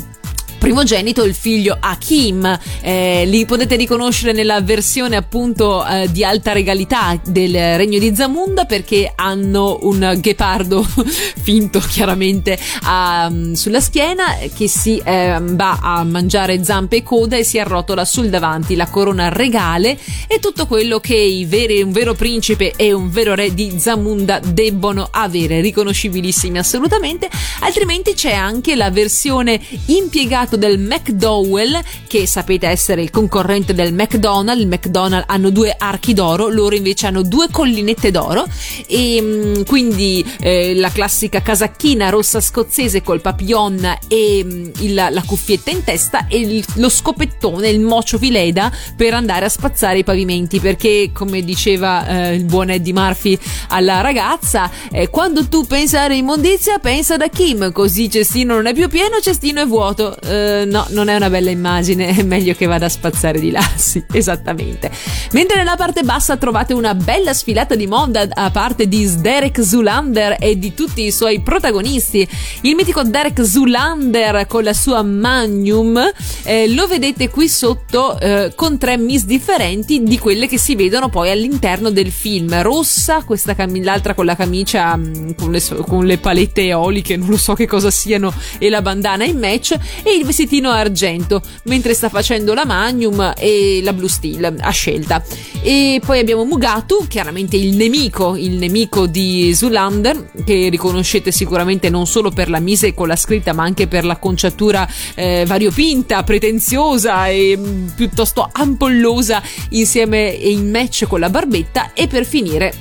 primogenito 0.60 1.24
il 1.24 1.34
figlio 1.34 1.76
Hakim. 1.80 2.60
Eh, 2.82 3.24
li 3.26 3.46
potete 3.46 3.76
riconoscere 3.76 4.34
nella 4.34 4.62
versione 4.62 5.16
appunto 5.16 5.84
eh, 5.86 6.12
di 6.12 6.24
alta 6.24 6.52
regalità 6.52 7.20
del 7.26 7.78
regno 7.78 7.98
di 7.98 8.14
Zamunda 8.14 8.66
perché 8.66 9.12
hanno 9.16 9.80
un 9.84 10.18
ghepardo 10.20 10.86
finto 11.42 11.80
chiaramente 11.80 12.60
um, 12.84 13.54
sulla 13.54 13.80
schiena 13.80 14.38
che 14.54 14.68
si 14.68 15.02
eh, 15.04 15.38
va 15.42 15.80
a 15.82 16.04
mangiare 16.04 16.64
zampe 16.64 16.98
e 16.98 17.04
coda 17.04 17.38
e 17.38 17.44
si 17.44 17.58
arrotola 17.58 18.06
sul 18.06 18.30
davanti 18.30 18.76
la 18.76 18.88
corona 18.88 19.30
regale. 19.30 19.98
E 20.28 20.40
tutto 20.40 20.68
quello 20.68 21.00
che 21.00 21.46
veri, 21.48 21.82
un 21.82 21.92
vero 21.92 22.14
principe 22.14 22.74
e 22.76 22.92
un 22.92 23.10
vero 23.10 23.34
re 23.34 23.54
di 23.54 23.76
Zamunda 23.80 24.40
debbono 24.40 25.08
avere 25.10 25.62
riconoscibilissimi 25.62 26.58
assolutamente. 26.58 27.30
Altrimenti 27.62 28.14
c'è 28.14 28.34
anche 28.34 28.76
la 28.76 28.92
versione 28.92 29.60
impiegata 29.86 30.49
del 30.56 30.80
McDowell, 30.80 31.80
che 32.08 32.26
sapete 32.26 32.68
essere 32.68 33.02
il 33.02 33.10
concorrente 33.10 33.74
del 33.74 33.94
McDonald's. 33.94 34.62
Il 34.62 34.68
McDonald's 34.68 35.26
hanno 35.28 35.50
due 35.50 35.76
archi 35.78 36.14
d'oro, 36.14 36.48
loro 36.48 36.76
invece 36.76 37.08
hanno 37.08 37.24
due 37.24 37.48
collinette 37.52 38.12
d'oro. 38.12 38.46
E 38.88 39.22
mh, 39.22 39.66
quindi 39.66 40.26
eh, 40.40 40.76
la 40.76 40.90
classica 40.90 41.42
casacchina 41.42 42.10
rossa 42.10 42.42
scozzese 42.42 43.02
col 43.02 43.22
papillon 43.22 43.98
e 44.08 44.44
mh, 44.44 44.72
il, 44.80 44.94
la 44.94 45.24
cuffietta 45.26 45.72
in 45.72 45.84
testa 45.84 46.28
e 46.28 46.40
il, 46.40 46.66
lo 46.76 46.90
scopettone, 46.90 47.70
il 47.70 47.80
mocio 47.80 48.18
vileda 48.18 48.72
per 48.96 49.14
andare 49.14 49.46
a 49.46 49.50
spazzare 49.50 50.00
i 50.00 50.04
pavimenti. 50.04 50.60
Perché, 50.60 51.12
come 51.14 51.44
diceva 51.44 52.08
eh, 52.08 52.36
il 52.36 52.46
buon 52.46 52.70
Eddie 52.70 52.94
Murphy 52.94 53.38
alla 53.70 54.02
ragazza, 54.02 54.70
eh, 54.92 55.10
quando 55.10 55.48
tu 55.48 55.66
pensi 55.66 55.98
all'immondizia, 55.98 56.80
pensa 56.80 57.18
da 57.18 57.28
Kim, 57.28 57.72
così 57.72 58.10
cestino 58.10 58.56
non 58.56 58.66
è 58.66 58.74
più 58.74 58.88
pieno, 58.88 59.20
cestino 59.22 59.62
è 59.62 59.66
vuoto. 59.66 60.18
Eh, 60.22 60.39
no, 60.66 60.86
non 60.90 61.10
è 61.10 61.16
una 61.16 61.30
bella 61.30 61.50
immagine, 61.50 62.08
è 62.08 62.24
meglio 62.24 62.54
che 62.54 62.66
vada 62.66 62.86
a 62.86 62.90
spazzare 62.90 63.40
di 63.40 63.52
là, 63.52 63.62
sì, 63.76 64.04
esattamente. 64.12 64.92
Mentre 65.32 65.58
nella 65.58 65.76
parte 65.76 66.04
bassa 66.04 66.38
trovate 66.38 66.74
una 66.74 66.94
bella 66.94 67.34
sfilata 67.34 67.76
di 67.76 67.88
moda 67.88 68.28
a 68.30 68.50
parte 68.52 68.88
di 68.88 69.10
Derek 69.20 69.64
Zulander 69.64 70.38
e 70.40 70.58
di 70.58 70.74
tutti 70.74 71.04
i 71.06 71.12
suoi 71.12 71.42
protagonisti. 71.42 72.28
Il 72.62 72.76
mitico 72.76 73.04
Derek 73.04 73.46
Zulander 73.46 74.46
con 74.48 74.64
la 74.64 74.74
sua 74.74 75.02
Magnum 75.02 76.12
eh, 76.44 76.74
lo 76.74 76.88
vedete 76.88 77.30
qui 77.30 77.48
sotto 77.48 78.20
eh, 78.20 78.54
con 78.56 78.78
tre 78.78 78.98
miss 78.98 79.24
differenti 79.24 80.04
di 80.04 80.18
quelle 80.18 80.48
che 80.48 80.58
si 80.58 80.76
vedono 80.76 81.10
poi 81.10 81.30
all'interno 81.30 81.90
del 81.90 82.12
film. 82.12 82.62
Rossa, 82.62 83.24
questa 83.24 83.56
cam- 83.56 83.84
l'altra 83.84 84.14
con 84.14 84.26
la 84.26 84.36
camicia 84.36 84.96
mh, 84.96 85.36
con, 85.36 85.52
le, 85.52 85.62
con 85.86 86.06
le 86.06 86.18
palette 86.18 86.62
eoliche, 86.62 87.18
non 87.18 87.30
lo 87.30 87.38
so 87.38 87.54
che 87.54 87.68
cosa 87.68 87.92
siano, 87.92 88.34
e 88.58 88.70
la 88.70 88.82
bandana 88.82 89.26
in 89.26 89.38
match 89.38 89.78
e 90.04 90.16
il 90.16 90.26
vestitino 90.30 90.70
argento 90.70 91.42
mentre 91.64 91.96
sta 91.96 92.08
facendo 92.08 92.54
la 92.54 92.64
Magnum 92.64 93.34
e 93.36 93.80
la 93.82 93.94
Blue 93.94 94.08
Steel 94.08 94.58
a 94.60 94.70
scelta. 94.70 95.24
E 95.64 96.00
poi 96.06 96.20
abbiamo 96.20 96.46
Mugatu, 96.46 97.08
chiaramente 97.08 97.58
il 97.58 97.76
nemico, 97.76 98.36
il 98.36 98.54
nemico 98.58 99.08
di 99.08 99.54
Zulander, 99.56 100.32
che 100.46 100.70
riconoscete 100.70 101.32
sicuramente 101.32 101.90
non 101.90 102.06
solo 102.06 102.30
per 102.30 102.50
la 102.50 102.60
mise 102.60 102.94
con 102.94 103.08
la 103.08 103.16
scritta, 103.16 103.54
ma 103.54 103.64
anche 103.64 103.88
per 103.88 104.06
l'acconciatura 104.06 104.88
eh, 105.16 105.46
variopinta, 105.48 106.24
pretenziosa 106.24 107.28
e 107.28 107.58
mh, 107.58 107.94
piuttosto 107.96 108.48
ampollosa 108.52 109.42
insieme 109.70 110.38
e 110.38 110.52
in 110.52 110.70
match 110.70 111.08
con 111.08 111.20
la 111.20 111.30
barbetta. 111.30 111.94
E 111.94 112.08
per 112.08 112.24
finire 112.26 112.74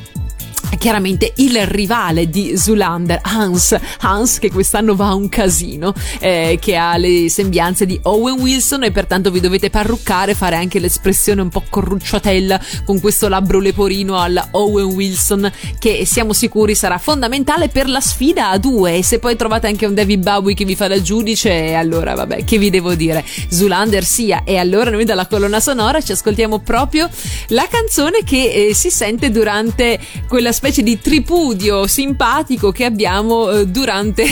chiaramente 0.76 1.32
il 1.36 1.66
rivale 1.66 2.28
di 2.28 2.56
Zulander, 2.56 3.20
Hans, 3.22 3.76
Hans 4.00 4.38
che 4.38 4.50
quest'anno 4.50 4.94
va 4.94 5.08
a 5.08 5.14
un 5.14 5.28
casino, 5.28 5.94
eh, 6.18 6.58
che 6.60 6.76
ha 6.76 6.96
le 6.96 7.28
sembianze 7.28 7.86
di 7.86 7.98
Owen 8.02 8.40
Wilson 8.40 8.84
e 8.84 8.90
pertanto 8.90 9.30
vi 9.30 9.40
dovete 9.40 9.70
parruccare, 9.70 10.34
fare 10.34 10.56
anche 10.56 10.78
l'espressione 10.78 11.40
un 11.40 11.48
po' 11.48 11.64
corrucciatella 11.68 12.60
con 12.84 13.00
questo 13.00 13.28
labbro 13.28 13.60
leporino 13.60 14.20
alla 14.20 14.48
Owen 14.52 14.86
Wilson 14.86 15.50
che 15.78 16.04
siamo 16.04 16.32
sicuri 16.32 16.74
sarà 16.74 16.98
fondamentale 16.98 17.68
per 17.68 17.88
la 17.88 18.00
sfida 18.00 18.50
a 18.50 18.58
due. 18.58 18.96
E 18.96 19.02
se 19.02 19.18
poi 19.18 19.36
trovate 19.36 19.66
anche 19.66 19.86
un 19.86 19.94
David 19.94 20.22
Bowie 20.22 20.54
che 20.54 20.64
vi 20.64 20.74
fa 20.74 20.88
da 20.88 21.00
giudice 21.00 21.74
allora 21.74 22.14
vabbè 22.14 22.44
che 22.44 22.58
vi 22.58 22.70
devo 22.70 22.94
dire? 22.94 23.24
Zulander 23.48 24.04
sia. 24.04 24.42
E 24.44 24.56
allora 24.56 24.90
noi 24.90 25.04
dalla 25.04 25.26
colonna 25.26 25.60
sonora 25.60 26.00
ci 26.00 26.12
ascoltiamo 26.12 26.60
proprio 26.60 27.08
la 27.48 27.66
canzone 27.68 28.22
che 28.24 28.68
eh, 28.68 28.74
si 28.74 28.90
sente 28.90 29.30
durante 29.30 29.98
quella 30.28 30.52
specie 30.58 30.82
di 30.82 30.98
tripudio 30.98 31.86
simpatico 31.86 32.72
che 32.72 32.84
abbiamo 32.84 33.48
eh, 33.48 33.66
durante, 33.68 34.24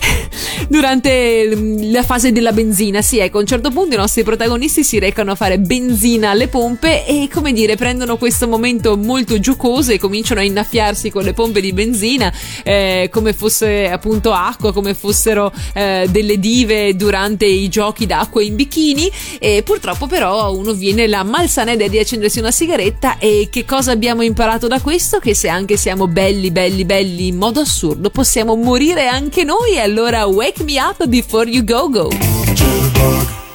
durante 0.66 1.54
mm, 1.54 1.92
la 1.92 2.02
fase 2.02 2.32
della 2.32 2.52
benzina. 2.52 3.02
Sì, 3.02 3.18
ecco, 3.18 3.36
a 3.36 3.40
un 3.42 3.46
certo 3.46 3.70
punto 3.70 3.94
i 3.94 3.98
nostri 3.98 4.22
protagonisti 4.22 4.82
si 4.82 4.98
recano 4.98 5.32
a 5.32 5.34
fare 5.34 5.58
benzina 5.58 6.30
alle 6.30 6.48
pompe 6.48 7.04
e, 7.04 7.28
come 7.30 7.52
dire, 7.52 7.76
prendono 7.76 8.16
questo 8.16 8.48
momento 8.48 8.96
molto 8.96 9.38
giocoso 9.38 9.92
e 9.92 9.98
cominciano 9.98 10.40
a 10.40 10.42
innaffiarsi 10.42 11.10
con 11.10 11.22
le 11.22 11.34
pompe 11.34 11.60
di 11.60 11.74
benzina 11.74 12.32
eh, 12.64 13.10
come 13.12 13.34
fosse 13.34 13.90
appunto 13.90 14.32
acqua, 14.32 14.72
come 14.72 14.94
fossero 14.94 15.52
eh, 15.74 16.06
delle 16.08 16.38
dive 16.38 16.96
durante 16.96 17.44
i 17.44 17.68
giochi 17.68 18.06
d'acqua 18.06 18.42
in 18.42 18.56
bikini. 18.56 19.12
E 19.38 19.62
purtroppo, 19.62 20.06
però, 20.06 20.50
uno 20.54 20.72
viene 20.72 21.06
la 21.06 21.24
malsana 21.24 21.72
idea 21.72 21.88
di 21.88 21.98
accendersi 21.98 22.38
una 22.38 22.50
sigaretta. 22.50 23.18
E 23.18 23.48
che 23.50 23.66
cosa 23.66 23.92
abbiamo 23.92 24.22
imparato 24.22 24.66
da 24.66 24.80
questo? 24.80 25.18
Che 25.18 25.34
se 25.34 25.48
anche 25.48 25.56
siamo 25.76 26.06
belli, 26.06 26.50
belli, 26.50 26.84
belli 26.84 27.26
in 27.28 27.36
modo 27.36 27.60
assurdo, 27.60 28.10
possiamo 28.10 28.54
morire 28.54 29.08
anche 29.08 29.44
noi. 29.44 29.78
Allora, 29.78 30.26
wake 30.26 30.62
me 30.62 30.80
up 30.80 31.04
before 31.06 31.48
you 31.50 31.64
go 31.64 31.88
go. 31.88 33.47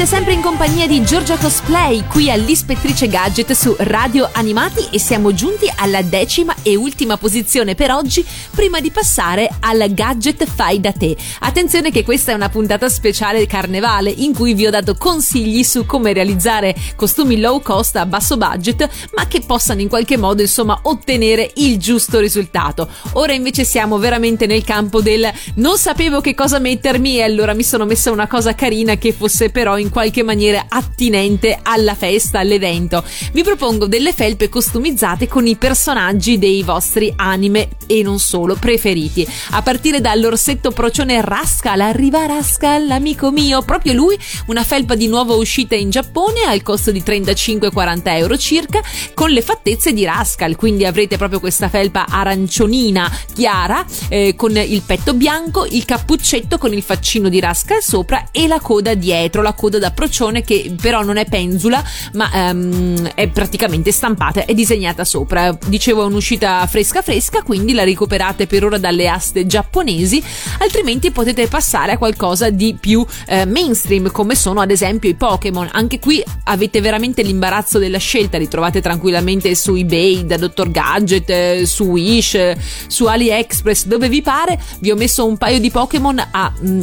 Siete 0.00 0.16
sempre 0.16 0.32
in 0.32 0.40
compagnia 0.40 0.86
di 0.86 1.04
Giorgia 1.04 1.36
Cosplay 1.36 2.06
qui 2.06 2.30
all'Ispettrice 2.30 3.06
Gadget 3.06 3.52
su 3.52 3.74
Radio 3.80 4.30
Animati 4.32 4.88
e 4.90 4.98
siamo 4.98 5.34
giunti 5.34 5.70
alla 5.76 6.00
decima 6.00 6.54
e 6.62 6.74
ultima 6.74 7.18
posizione 7.18 7.74
per 7.74 7.90
oggi 7.90 8.24
prima 8.50 8.80
di 8.80 8.90
passare 8.90 9.50
al 9.60 9.92
gadget 9.92 10.46
fai 10.46 10.80
da 10.80 10.92
te. 10.92 11.14
Attenzione 11.40 11.90
che 11.90 12.02
questa 12.02 12.32
è 12.32 12.34
una 12.34 12.48
puntata 12.48 12.88
speciale 12.88 13.44
carnevale 13.44 14.08
in 14.08 14.32
cui 14.32 14.54
vi 14.54 14.66
ho 14.66 14.70
dato 14.70 14.94
consigli 14.94 15.62
su 15.62 15.84
come 15.84 16.14
realizzare 16.14 16.74
costumi 16.96 17.38
low 17.38 17.60
cost 17.60 17.96
a 17.96 18.06
basso 18.06 18.38
budget 18.38 18.88
ma 19.14 19.26
che 19.26 19.42
possano 19.42 19.82
in 19.82 19.90
qualche 19.90 20.16
modo 20.16 20.40
insomma 20.40 20.78
ottenere 20.84 21.50
il 21.56 21.76
giusto 21.76 22.20
risultato. 22.20 22.88
Ora 23.12 23.34
invece 23.34 23.64
siamo 23.64 23.98
veramente 23.98 24.46
nel 24.46 24.64
campo 24.64 25.02
del 25.02 25.30
non 25.56 25.76
sapevo 25.76 26.22
che 26.22 26.34
cosa 26.34 26.58
mettermi 26.58 27.18
e 27.18 27.22
allora 27.22 27.52
mi 27.52 27.64
sono 27.64 27.84
messa 27.84 28.10
una 28.10 28.28
cosa 28.28 28.54
carina 28.54 28.96
che 28.96 29.12
fosse 29.12 29.50
però 29.50 29.76
in 29.76 29.88
qualche 29.90 30.22
maniera 30.22 30.66
attinente 30.68 31.58
alla 31.62 31.94
festa, 31.94 32.38
all'evento. 32.38 33.04
Vi 33.32 33.42
propongo 33.42 33.86
delle 33.86 34.12
felpe 34.12 34.48
costumizzate 34.48 35.28
con 35.28 35.46
i 35.46 35.56
personaggi 35.56 36.38
dei 36.38 36.62
vostri 36.62 37.12
anime 37.16 37.68
e 37.86 38.02
non 38.02 38.18
solo 38.18 38.54
preferiti. 38.54 39.26
A 39.50 39.62
partire 39.62 40.00
dall'orsetto 40.00 40.70
procione 40.70 41.20
Rascal, 41.20 41.80
arriva 41.80 42.24
Rascal, 42.26 42.86
l'amico 42.86 43.30
mio, 43.30 43.62
proprio 43.62 43.92
lui, 43.92 44.16
una 44.46 44.64
felpa 44.64 44.94
di 44.94 45.08
nuova 45.08 45.34
uscita 45.34 45.74
in 45.74 45.90
Giappone 45.90 46.42
al 46.46 46.62
costo 46.62 46.90
di 46.90 47.02
35-40 47.02 48.00
euro 48.04 48.38
circa, 48.38 48.80
con 49.12 49.30
le 49.30 49.42
fattezze 49.42 49.92
di 49.92 50.04
Rascal, 50.04 50.56
quindi 50.56 50.86
avrete 50.86 51.16
proprio 51.16 51.40
questa 51.40 51.68
felpa 51.68 52.06
arancionina 52.08 53.10
chiara, 53.34 53.84
eh, 54.08 54.34
con 54.36 54.56
il 54.56 54.82
petto 54.82 55.14
bianco, 55.14 55.66
il 55.66 55.84
cappuccetto 55.84 56.58
con 56.58 56.72
il 56.72 56.82
faccino 56.82 57.28
di 57.28 57.40
Rascal 57.40 57.82
sopra 57.82 58.28
e 58.30 58.46
la 58.46 58.60
coda 58.60 58.94
dietro, 58.94 59.42
la 59.42 59.52
coda 59.52 59.78
da 59.80 59.90
procione 59.90 60.42
che 60.42 60.74
però 60.80 61.02
non 61.02 61.16
è 61.16 61.24
penzula 61.24 61.82
ma 62.12 62.30
ehm, 62.32 63.12
è 63.14 63.28
praticamente 63.28 63.90
stampata 63.90 64.44
e 64.44 64.54
disegnata 64.54 65.04
sopra. 65.04 65.56
Dicevo 65.66 66.02
è 66.02 66.06
un'uscita 66.06 66.66
fresca 66.66 67.02
fresca, 67.02 67.42
quindi 67.42 67.72
la 67.72 67.84
recuperate 67.84 68.46
per 68.46 68.64
ora 68.64 68.78
dalle 68.78 69.08
aste 69.08 69.46
giapponesi, 69.46 70.22
altrimenti 70.58 71.10
potete 71.10 71.48
passare 71.48 71.92
a 71.92 71.98
qualcosa 71.98 72.50
di 72.50 72.76
più 72.78 73.04
eh, 73.26 73.44
mainstream 73.44 74.10
come 74.10 74.34
sono 74.34 74.60
ad 74.60 74.70
esempio 74.70 75.10
i 75.10 75.14
Pokémon. 75.14 75.68
Anche 75.72 75.98
qui 75.98 76.22
avete 76.44 76.80
veramente 76.80 77.22
l'imbarazzo 77.22 77.78
della 77.78 77.98
scelta, 77.98 78.38
li 78.38 78.48
trovate 78.48 78.80
tranquillamente 78.80 79.54
su 79.54 79.74
eBay, 79.74 80.26
da 80.26 80.36
Dr. 80.36 80.70
Gadget, 80.70 81.30
eh, 81.30 81.62
su 81.66 81.84
Wish, 81.84 82.34
eh, 82.34 82.56
su 82.86 83.06
AliExpress, 83.06 83.86
dove 83.86 84.08
vi 84.08 84.22
pare. 84.22 84.58
Vi 84.80 84.90
ho 84.90 84.96
messo 84.96 85.26
un 85.26 85.36
paio 85.36 85.58
di 85.58 85.70
Pokémon 85.70 86.18
a 86.30 86.52
mh, 86.58 86.80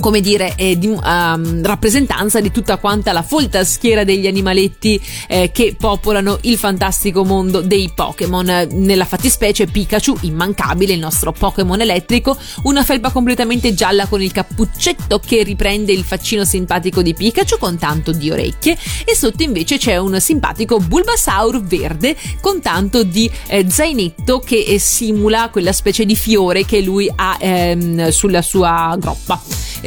come 0.00 0.20
dire, 0.20 0.54
eh, 0.56 0.78
di, 0.78 0.88
um, 0.88 1.62
rappresentanza 1.62 2.40
di 2.40 2.50
tutta 2.50 2.78
quanta 2.78 3.12
la 3.12 3.22
folta 3.22 3.62
schiera 3.64 4.04
degli 4.04 4.26
animaletti 4.26 5.00
eh, 5.28 5.50
che 5.52 5.76
popolano 5.78 6.38
il 6.42 6.56
fantastico 6.56 7.24
mondo 7.24 7.60
dei 7.60 7.90
Pokémon. 7.94 8.68
Nella 8.72 9.04
fattispecie 9.04 9.66
Pikachu, 9.66 10.16
immancabile, 10.22 10.94
il 10.94 10.98
nostro 10.98 11.32
Pokémon 11.32 11.80
elettrico, 11.80 12.36
una 12.64 12.82
felpa 12.82 13.10
completamente 13.10 13.74
gialla 13.74 14.06
con 14.06 14.22
il 14.22 14.32
cappuccetto 14.32 15.20
che 15.24 15.42
riprende 15.42 15.92
il 15.92 16.02
faccino 16.02 16.44
simpatico 16.44 17.02
di 17.02 17.14
Pikachu 17.14 17.58
con 17.58 17.78
tanto 17.78 18.12
di 18.12 18.30
orecchie 18.30 18.76
e 19.04 19.14
sotto 19.14 19.42
invece 19.42 19.78
c'è 19.78 19.96
un 19.98 20.20
simpatico 20.20 20.78
Bulbasaur 20.78 21.62
verde 21.62 22.16
con 22.40 22.60
tanto 22.60 23.02
di 23.02 23.30
eh, 23.48 23.66
zainetto 23.68 24.40
che 24.40 24.64
eh, 24.66 24.78
simula 24.78 25.50
quella 25.50 25.72
specie 25.72 26.04
di 26.04 26.16
fiore 26.16 26.64
che 26.64 26.80
lui 26.80 27.10
ha 27.14 27.36
ehm, 27.38 28.08
sulla 28.08 28.42
sua 28.42 28.96
groppa. 28.98 29.40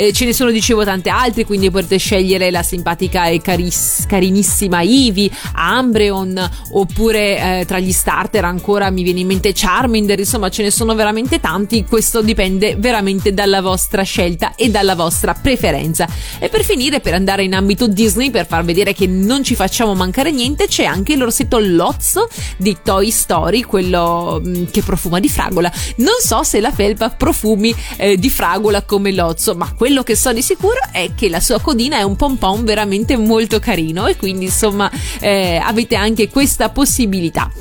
Eh, 0.04 0.12
ce 0.12 0.26
ne 0.26 0.34
sono, 0.34 0.52
dicevo, 0.52 0.84
tante 0.84 1.10
altre, 1.10 1.46
quindi 1.46 1.72
potete 1.72 1.96
scegliere 1.96 2.52
la 2.52 2.62
simpatica 2.62 3.28
e 3.28 3.40
caris- 3.40 4.06
carinissima 4.06 4.82
Eevee, 4.82 5.30
Ambreon, 5.54 6.50
oppure 6.72 7.60
eh, 7.62 7.66
tra 7.66 7.80
gli 7.80 7.94
starter 7.94 8.44
ancora 8.44 8.90
mi 8.90 9.02
viene 9.02 9.22
in 9.22 9.28
mente 9.28 9.54
Charmander, 9.54 10.20
insomma 10.20 10.50
ce 10.50 10.64
ne 10.64 10.72
sono 10.72 10.94
veramente 10.94 11.40
tanti, 11.40 11.86
questo 11.86 12.22
dipende 12.22 12.76
veramente 12.78 13.34
dalla 13.34 13.62
vostra 13.62 14.04
scelta 14.04 14.56
e 14.56 14.70
dalla 14.70 14.96
vostra 14.96 15.34
preferenza. 15.36 16.06
E 16.38 16.50
per 16.50 16.66
finire, 16.66 17.00
per 17.00 17.14
andare 17.14 17.46
in 17.46 17.54
ambito 17.54 17.88
Disney, 17.88 18.30
per 18.30 18.46
far 18.46 18.66
vedere 18.66 18.94
che 18.94 19.08
non 19.08 19.42
ci 19.42 19.56
facciamo 19.56 19.96
mancare 19.96 20.32
niente, 20.32 20.68
c'è 20.68 20.84
anche 20.84 21.16
l'orsetto 21.16 21.60
Lozzo 21.60 22.28
di 22.58 22.76
Toy 22.84 23.10
Story, 23.10 23.62
quello 23.62 24.42
mh, 24.44 24.50
mm, 24.50 24.64
che 24.66 24.82
profuma 24.82 25.22
di 25.22 25.30
fragola. 25.30 25.72
Non 25.98 26.16
so 26.20 26.44
se 26.44 26.60
la 26.60 26.72
felpa 26.74 27.10
profumi 27.10 27.74
eh, 27.96 28.18
di 28.18 28.30
fragola 28.30 28.82
come 28.82 29.14
Lozzo, 29.14 29.56
ma 29.56 29.72
quello 29.74 29.92
che 30.02 30.16
so 30.16 30.34
di 30.34 30.42
sicuro 30.42 30.80
è 30.92 31.12
che 31.14 31.30
la 31.30 31.40
sua 31.40 31.60
codina 31.60 31.98
è 31.98 32.02
un 32.02 32.16
pompon 32.16 32.64
veramente 32.64 33.16
molto 33.18 33.60
carino 33.60 34.08
e 34.08 34.16
quindi 34.16 34.46
insomma 34.46 34.90
eh, 35.20 35.62
avete 35.64 35.96
anche 35.96 36.30
questa 36.30 36.70
possibilità. 36.70 37.52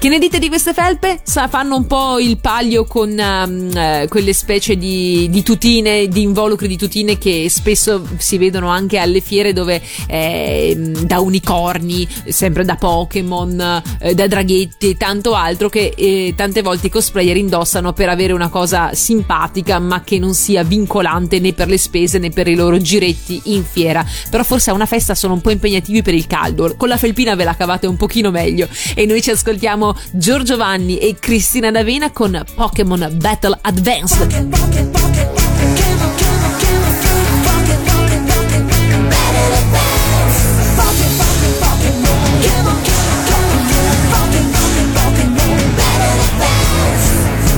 Che 0.00 0.08
ne 0.08 0.18
dite 0.18 0.38
di 0.38 0.48
queste 0.48 0.72
felpe? 0.72 1.20
Sa, 1.24 1.46
fanno 1.46 1.76
un 1.76 1.86
po' 1.86 2.18
il 2.18 2.38
palio 2.38 2.86
con 2.86 3.10
um, 3.10 3.70
eh, 3.76 4.06
quelle 4.08 4.32
specie 4.32 4.78
di, 4.78 5.28
di, 5.28 5.42
tutine, 5.42 6.08
di 6.08 6.22
involucri 6.22 6.66
di 6.68 6.78
tutine 6.78 7.18
che 7.18 7.48
spesso 7.50 8.06
si 8.16 8.38
vedono 8.38 8.68
anche 8.68 8.96
alle 8.96 9.20
fiere 9.20 9.52
dove 9.52 9.82
eh, 10.06 10.74
da 11.04 11.20
unicorni, 11.20 12.08
sempre 12.28 12.64
da 12.64 12.76
Pokémon, 12.76 13.82
eh, 14.00 14.14
da 14.14 14.26
draghetti 14.26 14.88
e 14.88 14.96
tanto 14.96 15.34
altro 15.34 15.68
che 15.68 15.92
eh, 15.94 16.32
tante 16.34 16.62
volte 16.62 16.86
i 16.86 16.90
cosplayer 16.90 17.36
indossano 17.36 17.92
per 17.92 18.08
avere 18.08 18.32
una 18.32 18.48
cosa 18.48 18.94
simpatica 18.94 19.78
ma 19.80 20.02
che 20.02 20.18
non 20.18 20.32
sia 20.32 20.62
vincolante 20.62 21.40
né 21.40 21.52
per 21.52 21.68
le 21.70 21.78
spese 21.78 22.18
né 22.18 22.28
per 22.28 22.48
i 22.48 22.54
loro 22.54 22.76
giretti 22.78 23.40
in 23.44 23.64
fiera. 23.64 24.04
Però 24.28 24.44
forse 24.44 24.70
a 24.70 24.74
una 24.74 24.86
festa 24.86 25.14
sono 25.14 25.32
un 25.32 25.40
po' 25.40 25.50
impegnativi 25.50 26.02
per 26.02 26.12
il 26.12 26.26
caldo. 26.26 26.74
Con 26.76 26.88
la 26.88 26.98
felpina 26.98 27.34
ve 27.34 27.44
la 27.44 27.56
cavate 27.56 27.86
un 27.86 27.96
pochino 27.96 28.30
meglio. 28.30 28.68
E 28.94 29.06
noi 29.06 29.22
ci 29.22 29.30
ascoltiamo 29.30 29.96
Giorgio 30.12 30.56
Vanni 30.56 30.98
e 30.98 31.16
Cristina 31.18 31.70
D'Avena 31.70 32.10
con 32.10 32.44
Pokémon 32.54 33.08
Battle 33.14 33.58
Advanced. 33.62 34.48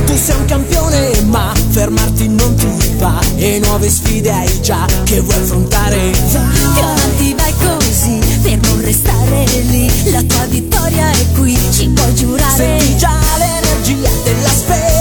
Tu 0.06 0.16
sei 0.16 0.36
un 0.36 0.44
campione 0.44 1.20
ma 1.22 1.61
fermarti 1.72 2.28
non 2.28 2.54
ti 2.54 2.66
va 2.98 3.18
E 3.36 3.58
nuove 3.64 3.88
sfide 3.88 4.30
hai 4.30 4.60
già 4.60 4.86
che 5.04 5.20
vuoi 5.20 5.36
affrontare. 5.36 6.10
Più 6.10 6.82
avanti 6.82 7.34
vai 7.34 7.54
così 7.58 8.18
per 8.42 8.58
non 8.66 8.80
restare 8.82 9.44
lì. 9.68 10.10
La 10.10 10.22
tua 10.22 10.44
vittoria 10.46 11.10
è 11.10 11.26
qui, 11.32 11.56
ci 11.72 11.88
puoi 11.88 12.14
giurare. 12.14 12.54
Senti 12.54 12.96
già 12.96 13.18
l'energia 13.38 14.10
della 14.22 14.48
sfera 14.48 14.91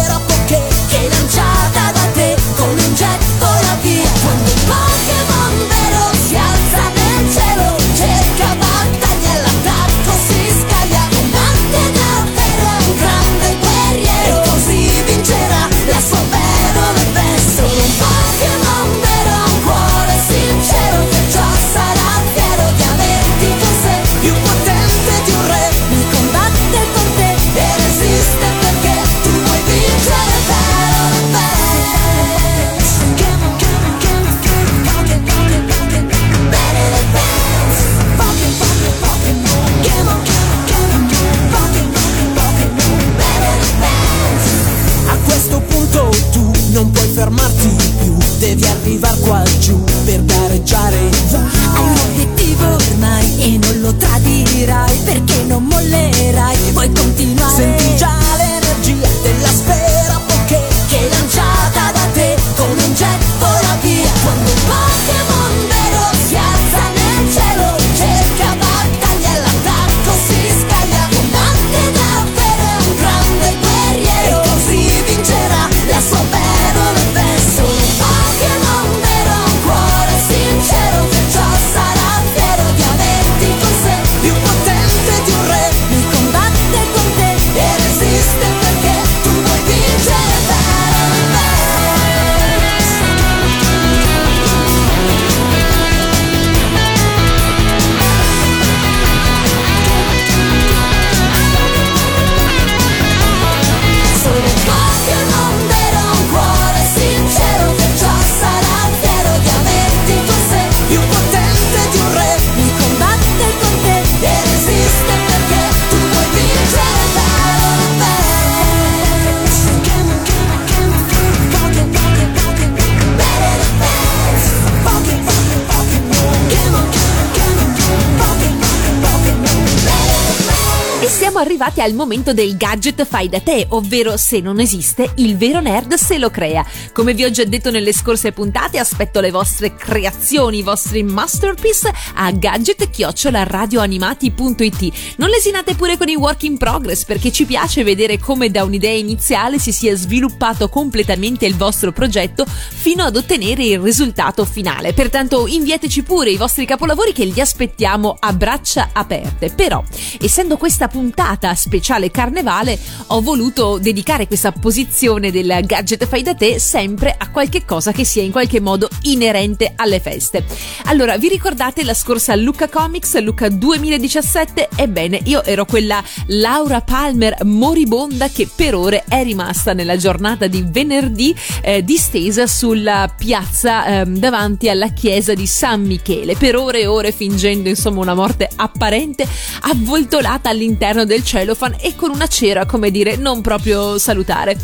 arrivati 131.82 131.90
al 131.92 131.94
momento 131.94 132.34
del 132.34 132.58
gadget 132.58 133.06
fai 133.06 133.28
da 133.28 133.40
te, 133.40 133.66
ovvero 133.70 134.16
se 134.18 134.40
non 134.40 134.60
esiste, 134.60 135.12
il 135.16 135.38
vero 135.38 135.60
nerd 135.60 135.96
se 135.96 136.18
lo 136.18 136.30
crea. 136.30 136.66
Come 136.94 137.14
vi 137.14 137.24
ho 137.24 137.32
già 137.32 137.44
detto 137.44 137.72
nelle 137.72 137.94
scorse 137.94 138.32
puntate, 138.32 138.78
aspetto 138.78 139.20
le 139.20 139.32
vostre 139.32 139.76
creazioni, 139.76 140.60
i 140.60 140.64
vostri 140.64 141.04
masterpiece 141.04 141.92
a 142.16 142.32
gadget-radioanimati.it. 142.32 145.16
Non 145.18 145.30
lesinate 145.30 145.76
pure 145.76 145.98
con 145.98 146.10
i 146.10 146.16
work 146.16 146.44
in 146.44 146.58
progress 146.58 147.06
perché 147.06 147.32
ci 147.32 147.46
piace 147.46 147.84
vedere 147.84 148.20
come 148.20 148.52
da 148.52 148.64
un'idea 148.64 148.96
iniziale 148.96 149.60
si 149.60 149.72
sia 149.72 149.96
sviluppato 149.96 150.70
completamente 150.70 151.46
il 151.46 151.56
vostro 151.56 151.92
progetto 151.92 152.46
fino 152.46 153.04
ad 153.04 153.16
ottenere 153.16 153.64
il 153.64 153.80
risultato 153.80 154.46
finale. 154.46 154.94
Pertanto 154.94 155.48
inviateci 155.48 156.04
pure 156.04 156.30
i 156.32 156.38
vostri 156.38 156.66
capolavori 156.66 157.14
che 157.14 157.26
li 157.26 157.42
aspettiamo 157.42 158.18
a 158.20 158.34
braccia 158.34 158.90
aperte. 158.94 159.50
Però, 159.50 159.84
essendo 160.20 160.58
questa 160.58 160.88
puntata 160.88 161.56
speciale 161.72 162.12
carnevale, 162.12 162.78
ho 163.08 163.22
voluto 163.22 163.78
dedicare 163.78 164.28
questa 164.28 164.52
posizione 164.52 165.32
del 165.32 165.62
gadget 165.64 166.06
fai 166.06 166.22
da 166.22 166.36
te 166.36 166.60
sempre 166.60 167.16
a 167.18 167.30
qualche 167.30 167.64
cosa 167.64 167.94
che 167.94 168.04
sia 168.04 168.22
in 168.22 168.32
qualche 168.32 168.60
modo 168.60 168.90
inerente 169.04 169.72
alle 169.78 170.02
feste. 170.02 170.44
Allora, 170.86 171.18
vi 171.18 171.30
ricordate 171.30 171.86
la 171.86 171.94
scorsa 171.94 172.36
Lucca 172.36 172.68
Comics, 172.68 173.18
Lucca 173.22 173.48
2017? 173.48 174.68
Ebbene, 174.76 175.22
io 175.24 175.46
ero 175.46 175.64
quella 175.64 176.04
Laura 176.28 176.82
Palmer 176.82 177.38
moribonda 177.46 178.28
che 178.28 178.50
per 178.54 178.76
ore 178.76 179.06
è 179.08 179.24
rimasta 179.24 179.72
nella 179.72 179.96
giornata 179.96 180.48
di 180.48 180.66
venerdì 180.68 181.34
eh, 181.62 181.86
distesa 181.86 182.48
sulla 182.48 183.14
piazza 183.18 184.02
eh, 184.02 184.06
davanti 184.08 184.68
alla 184.68 184.90
chiesa 184.90 185.34
di 185.34 185.48
San 185.48 185.84
Michele, 185.84 186.36
per 186.36 186.58
ore 186.58 186.82
e 186.82 186.88
ore 186.88 187.14
fingendo 187.14 187.70
insomma 187.70 188.02
una 188.02 188.14
morte 188.14 188.50
apparente, 188.54 189.26
avvoltolata 189.62 190.50
all'interno 190.50 191.06
del 191.06 191.24
cellophane 191.62 191.78
e 191.80 191.96
con 191.96 192.10
una 192.10 192.28
cera, 192.28 192.66
come 192.66 192.90
dire, 192.90 193.16
non 193.16 193.42
proprio 193.42 193.98
salutare. 194.00 194.58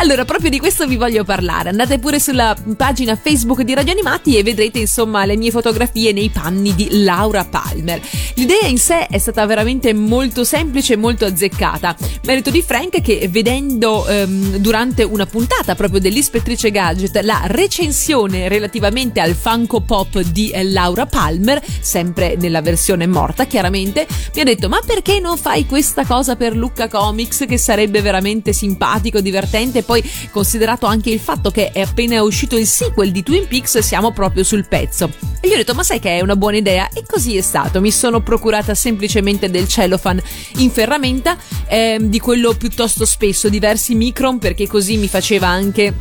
Allora, 0.00 0.24
proprio 0.24 0.48
di 0.48 0.60
questo 0.60 0.86
vi 0.86 0.94
voglio 0.94 1.24
parlare. 1.24 1.70
Andate 1.70 1.98
pure 1.98 2.20
sulla 2.20 2.56
pagina 2.76 3.16
Facebook 3.16 3.62
di 3.62 3.74
Radio 3.74 3.90
Animati 3.90 4.36
e 4.36 4.44
vedrete 4.44 4.78
insomma 4.78 5.24
le 5.24 5.36
mie 5.36 5.50
fotografie 5.50 6.12
nei 6.12 6.28
panni 6.28 6.72
di 6.72 7.02
Laura 7.02 7.44
Palmer. 7.44 8.00
L'idea 8.34 8.68
in 8.68 8.78
sé 8.78 9.08
è 9.08 9.18
stata 9.18 9.44
veramente 9.44 9.92
molto 9.92 10.44
semplice 10.44 10.92
e 10.92 10.96
molto 10.96 11.24
azzeccata. 11.24 11.96
Merito 12.22 12.50
di 12.50 12.62
Frank 12.62 13.00
che 13.00 13.26
vedendo 13.28 14.06
ehm, 14.06 14.58
durante 14.58 15.02
una 15.02 15.26
puntata 15.26 15.74
proprio 15.74 15.98
dell'Ispettrice 15.98 16.70
Gadget 16.70 17.18
la 17.22 17.40
recensione 17.46 18.46
relativamente 18.46 19.18
al 19.18 19.34
Funko 19.34 19.80
Pop 19.80 20.20
di 20.20 20.50
eh, 20.50 20.62
Laura 20.62 21.06
Palmer, 21.06 21.60
sempre 21.80 22.36
nella 22.38 22.62
versione 22.62 23.08
morta 23.08 23.46
chiaramente, 23.46 24.06
mi 24.32 24.42
ha 24.42 24.44
detto 24.44 24.68
ma 24.68 24.80
perché 24.86 25.18
non 25.18 25.36
fai 25.36 25.66
questa 25.66 26.04
cosa 26.04 26.36
per 26.36 26.54
Lucca 26.54 26.86
Comics 26.86 27.46
che 27.48 27.58
sarebbe 27.58 28.00
veramente 28.00 28.52
simpatico, 28.52 29.20
divertente, 29.20 29.86
poi 29.88 30.04
considerato 30.30 30.84
anche 30.84 31.08
il 31.08 31.18
fatto 31.18 31.50
che 31.50 31.72
è 31.72 31.80
appena 31.80 32.22
uscito 32.22 32.58
il 32.58 32.66
sequel 32.66 33.10
di 33.10 33.22
Twin 33.22 33.48
Peaks 33.48 33.78
siamo 33.78 34.12
proprio 34.12 34.44
sul 34.44 34.66
pezzo. 34.68 35.10
E 35.40 35.48
gli 35.48 35.52
ho 35.54 35.56
detto 35.56 35.72
ma 35.72 35.82
sai 35.82 35.98
che 35.98 36.18
è 36.18 36.20
una 36.20 36.36
buona 36.36 36.58
idea 36.58 36.90
e 36.92 37.04
così 37.06 37.38
è 37.38 37.40
stato, 37.40 37.80
mi 37.80 37.90
sono 37.90 38.20
procurata 38.20 38.74
semplicemente 38.74 39.48
del 39.48 39.66
cellophane 39.66 40.22
in 40.58 40.70
ferramenta 40.70 41.38
ehm, 41.66 42.02
di 42.10 42.20
quello 42.20 42.52
piuttosto 42.52 43.06
spesso, 43.06 43.48
diversi 43.48 43.94
micron 43.94 44.38
perché 44.38 44.66
così 44.66 44.98
mi 44.98 45.08
faceva 45.08 45.46
anche 45.46 45.94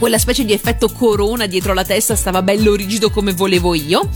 quella 0.00 0.18
specie 0.18 0.46
di 0.46 0.54
effetto 0.54 0.88
corona 0.88 1.44
dietro 1.44 1.74
la 1.74 1.84
testa 1.84 2.16
stava 2.16 2.40
bello 2.40 2.74
rigido 2.74 3.10
come 3.10 3.34
volevo 3.34 3.74
io. 3.74 4.08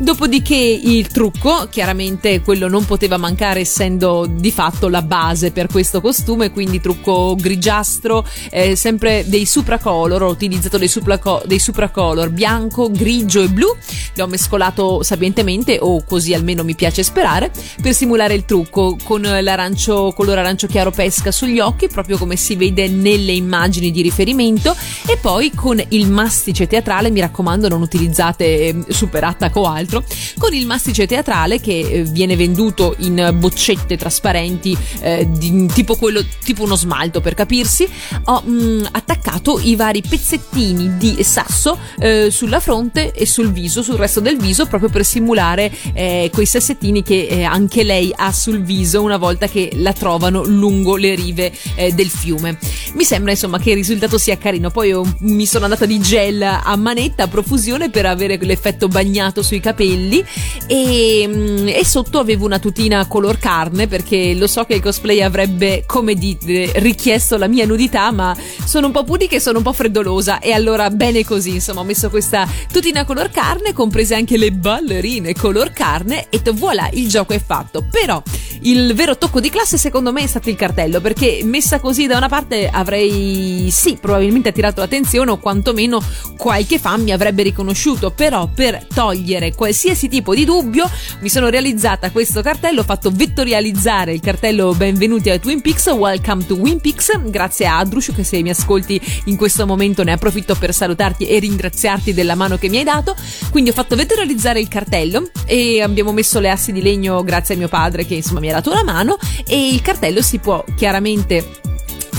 Dopodiché 0.00 0.56
il 0.56 1.06
trucco, 1.06 1.68
chiaramente 1.70 2.42
quello 2.42 2.66
non 2.66 2.84
poteva 2.84 3.18
mancare 3.18 3.60
essendo 3.60 4.26
di 4.28 4.50
fatto 4.50 4.88
la 4.88 5.00
base 5.00 5.52
per 5.52 5.68
questo 5.68 6.00
costume, 6.00 6.50
quindi 6.50 6.80
trucco 6.80 7.36
grigiastro, 7.38 8.26
eh, 8.50 8.74
sempre 8.74 9.24
dei 9.28 9.46
supracolor, 9.46 10.24
ho 10.24 10.28
utilizzato 10.28 10.76
dei, 10.76 10.88
supraco- 10.88 11.42
dei 11.46 11.60
supracolor 11.60 12.30
bianco, 12.30 12.90
grigio 12.90 13.40
e 13.40 13.48
blu, 13.48 13.68
li 14.14 14.20
ho 14.20 14.26
mescolato 14.26 15.04
sapientemente 15.04 15.78
o 15.80 16.02
così 16.02 16.34
almeno 16.34 16.64
mi 16.64 16.74
piace 16.74 17.04
sperare, 17.04 17.52
per 17.80 17.94
simulare 17.94 18.34
il 18.34 18.44
trucco 18.44 18.96
con 19.04 19.22
l'arancio 19.22 20.12
colore 20.16 20.40
arancio 20.40 20.66
chiaro 20.66 20.90
pesca 20.90 21.30
sugli 21.30 21.60
occhi, 21.60 21.86
proprio 21.86 22.18
come 22.18 22.34
si 22.34 22.56
vede 22.56 22.88
nelle 22.88 23.32
immagini 23.32 23.92
di 23.92 24.02
riferimento 24.02 24.74
e 25.06 25.16
poi 25.16 25.27
poi 25.28 25.52
con 25.54 25.78
il 25.90 26.08
mastice 26.08 26.66
teatrale, 26.66 27.10
mi 27.10 27.20
raccomando 27.20 27.68
non 27.68 27.82
utilizzate 27.82 28.44
eh, 28.68 28.84
super 28.88 29.24
attack 29.24 29.54
o 29.56 29.66
altro, 29.66 30.02
con 30.38 30.54
il 30.54 30.64
mastice 30.64 31.06
teatrale 31.06 31.60
che 31.60 31.80
eh, 31.80 32.02
viene 32.04 32.34
venduto 32.34 32.94
in 33.00 33.36
boccette 33.38 33.98
trasparenti 33.98 34.74
eh, 35.00 35.28
di, 35.30 35.66
tipo 35.66 35.96
quello 35.96 36.24
tipo 36.42 36.62
uno 36.62 36.76
smalto 36.76 37.20
per 37.20 37.34
capirsi, 37.34 37.86
ho 38.24 38.40
mh, 38.42 38.50
mm, 38.50 38.84
attaccato 38.90 39.60
i 39.62 39.76
vari 39.76 40.00
pezzettini 40.00 40.96
di 40.96 41.22
sasso 41.22 41.78
eh, 41.98 42.30
sulla 42.30 42.58
fronte 42.58 43.12
e 43.12 43.26
sul 43.26 43.52
viso, 43.52 43.82
sul 43.82 43.96
resto 43.96 44.20
del 44.20 44.38
viso 44.38 44.64
proprio 44.64 44.88
per 44.88 45.04
simulare 45.04 45.70
eh, 45.92 46.30
quei 46.32 46.46
sassettini 46.46 47.02
che 47.02 47.26
eh, 47.26 47.44
anche 47.44 47.82
lei 47.82 48.10
ha 48.16 48.32
sul 48.32 48.62
viso 48.62 49.02
una 49.02 49.18
volta 49.18 49.46
che 49.46 49.72
la 49.74 49.92
trovano 49.92 50.42
lungo 50.44 50.96
le 50.96 51.14
rive 51.14 51.52
del 51.92 52.08
fiume. 52.08 52.58
Mi 52.94 53.04
sembra 53.04 53.32
insomma 53.32 53.58
che 53.58 53.70
il 53.70 53.76
risultato 53.76 54.16
sia 54.16 54.38
carino, 54.38 54.70
poi 54.70 54.92
ho 54.92 55.17
mi 55.20 55.46
sono 55.46 55.64
andata 55.64 55.86
di 55.86 55.98
gel 55.98 56.42
a 56.42 56.76
manetta 56.76 57.24
a 57.24 57.28
profusione 57.28 57.90
per 57.90 58.06
avere 58.06 58.38
l'effetto 58.40 58.88
bagnato 58.88 59.42
sui 59.42 59.60
capelli. 59.60 60.24
E, 60.66 61.24
mm, 61.26 61.68
e, 61.68 61.84
sotto 61.84 62.18
avevo 62.18 62.44
una 62.44 62.58
tutina 62.58 63.06
color 63.06 63.38
carne 63.38 63.86
perché 63.86 64.34
lo 64.34 64.46
so 64.46 64.64
che 64.64 64.74
il 64.74 64.82
cosplay 64.82 65.22
avrebbe 65.22 65.84
come 65.86 66.14
dite 66.14 66.72
richiesto 66.76 67.36
la 67.36 67.48
mia 67.48 67.66
nudità 67.66 68.10
ma 68.12 68.36
sono 68.64 68.86
un 68.86 68.92
po' 68.92 69.04
pudica 69.04 69.36
e 69.36 69.40
sono 69.40 69.58
un 69.58 69.64
po' 69.64 69.72
freddolosa. 69.72 70.38
E 70.38 70.52
allora 70.52 70.90
bene 70.90 71.24
così 71.24 71.54
insomma 71.54 71.80
ho 71.80 71.84
messo 71.84 72.10
questa 72.10 72.46
tutina 72.70 73.04
color 73.04 73.30
carne 73.30 73.72
comprese 73.72 74.14
anche 74.14 74.36
le 74.36 74.52
ballerine 74.52 75.34
color 75.34 75.72
carne 75.72 76.26
e 76.28 76.40
voilà 76.52 76.88
il 76.92 77.08
gioco 77.08 77.32
è 77.32 77.42
fatto. 77.44 77.84
Però 77.90 78.22
il 78.62 78.94
vero 78.94 79.16
tocco 79.16 79.40
di 79.40 79.50
classe 79.50 79.78
secondo 79.78 80.12
me 80.12 80.22
è 80.22 80.26
stato 80.26 80.48
il 80.48 80.56
cartello 80.56 81.00
perché 81.00 81.40
messa 81.44 81.80
così 81.80 82.06
da 82.06 82.16
una 82.16 82.28
parte 82.28 82.68
avrei 82.68 83.68
sì 83.70 83.98
probabilmente 84.00 84.50
attirato 84.50 84.80
l'attenzione 84.80 85.07
o 85.16 85.38
quantomeno 85.38 86.02
qualche 86.36 86.78
fan 86.78 87.02
mi 87.02 87.12
avrebbe 87.12 87.42
riconosciuto. 87.42 88.10
Però 88.10 88.48
per 88.48 88.86
togliere 88.92 89.54
qualsiasi 89.54 90.08
tipo 90.08 90.34
di 90.34 90.44
dubbio 90.44 90.88
mi 91.20 91.28
sono 91.28 91.48
realizzata 91.48 92.10
questo 92.10 92.42
cartello 92.42 92.80
ho 92.80 92.84
fatto 92.84 93.10
vettorializzare 93.10 94.12
il 94.12 94.20
cartello 94.20 94.74
benvenuti 94.74 95.30
a 95.30 95.38
Twin 95.38 95.60
Peaks 95.60 95.86
welcome 95.86 96.44
to 96.44 96.56
Twin 96.56 96.80
Peaks. 96.80 97.18
Grazie 97.30 97.66
a 97.66 97.78
Adrush 97.78 98.12
che 98.14 98.24
se 98.24 98.42
mi 98.42 98.50
ascolti 98.50 99.00
in 99.24 99.36
questo 99.36 99.66
momento 99.66 100.04
ne 100.04 100.12
approfitto 100.12 100.54
per 100.54 100.74
salutarti 100.74 101.26
e 101.26 101.38
ringraziarti 101.38 102.12
della 102.12 102.34
mano 102.34 102.58
che 102.58 102.68
mi 102.68 102.76
hai 102.76 102.84
dato. 102.84 103.16
Quindi 103.50 103.70
ho 103.70 103.72
fatto 103.72 103.96
vettorializzare 103.96 104.60
il 104.60 104.68
cartello 104.68 105.30
e 105.46 105.80
abbiamo 105.80 106.12
messo 106.12 106.38
le 106.40 106.50
assi 106.50 106.72
di 106.72 106.82
legno 106.82 107.22
grazie 107.22 107.54
a 107.54 107.58
mio 107.58 107.68
padre 107.68 108.04
che 108.04 108.14
insomma 108.14 108.40
mi 108.40 108.50
ha 108.50 108.54
dato 108.54 108.70
una 108.70 108.84
mano 108.84 109.16
e 109.46 109.72
il 109.72 109.80
cartello 109.80 110.20
si 110.22 110.38
può 110.38 110.64
chiaramente 110.76 111.67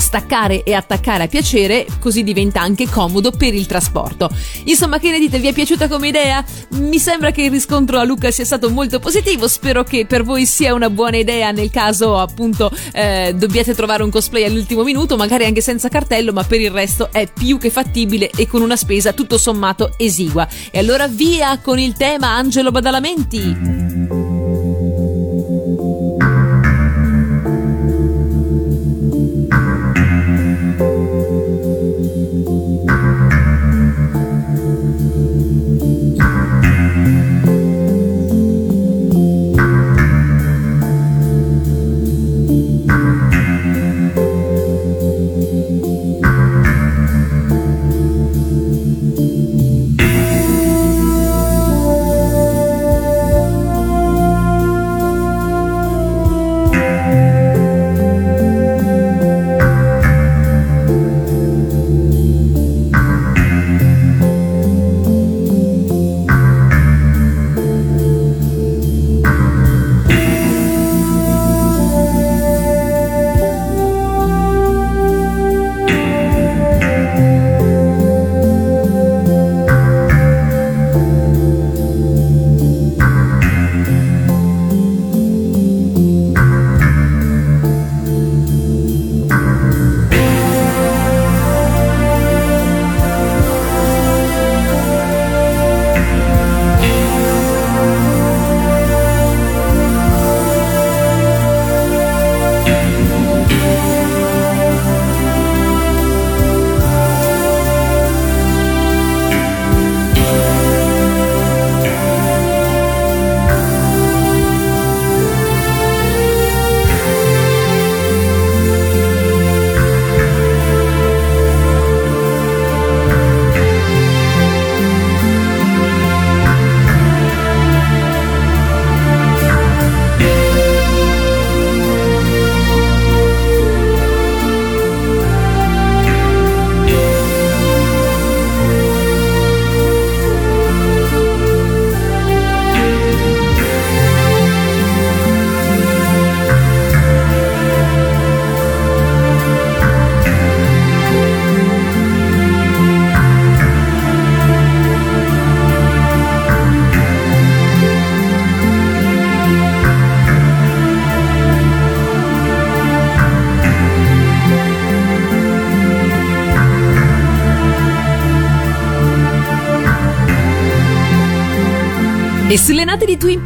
staccare 0.00 0.62
e 0.62 0.74
attaccare 0.74 1.24
a 1.24 1.28
piacere, 1.28 1.86
così 2.00 2.24
diventa 2.24 2.60
anche 2.60 2.88
comodo 2.88 3.30
per 3.30 3.54
il 3.54 3.66
trasporto. 3.66 4.30
Insomma, 4.64 4.98
che 4.98 5.10
ne 5.10 5.18
dite? 5.18 5.38
Vi 5.38 5.48
è 5.48 5.52
piaciuta 5.52 5.88
come 5.88 6.08
idea? 6.08 6.44
Mi 6.70 6.98
sembra 6.98 7.30
che 7.30 7.42
il 7.42 7.50
riscontro 7.50 7.98
a 7.98 8.04
Luca 8.04 8.30
sia 8.30 8.44
stato 8.44 8.70
molto 8.70 8.98
positivo, 8.98 9.46
spero 9.46 9.84
che 9.84 10.06
per 10.06 10.24
voi 10.24 10.46
sia 10.46 10.74
una 10.74 10.90
buona 10.90 11.18
idea 11.18 11.50
nel 11.52 11.70
caso 11.70 12.18
appunto 12.18 12.70
eh, 12.92 13.34
dobbiate 13.36 13.74
trovare 13.74 14.02
un 14.02 14.10
cosplay 14.10 14.44
all'ultimo 14.44 14.82
minuto, 14.82 15.16
magari 15.16 15.44
anche 15.44 15.60
senza 15.60 15.88
cartello, 15.88 16.32
ma 16.32 16.42
per 16.44 16.60
il 16.60 16.70
resto 16.70 17.12
è 17.12 17.28
più 17.32 17.58
che 17.58 17.70
fattibile 17.70 18.30
e 18.34 18.46
con 18.46 18.62
una 18.62 18.76
spesa 18.76 19.12
tutto 19.12 19.38
sommato 19.38 19.94
esigua. 19.96 20.48
E 20.70 20.78
allora 20.78 21.06
via 21.06 21.58
con 21.62 21.78
il 21.78 21.94
tema 21.94 22.28
Angelo 22.28 22.70
Badalamenti! 22.70 24.19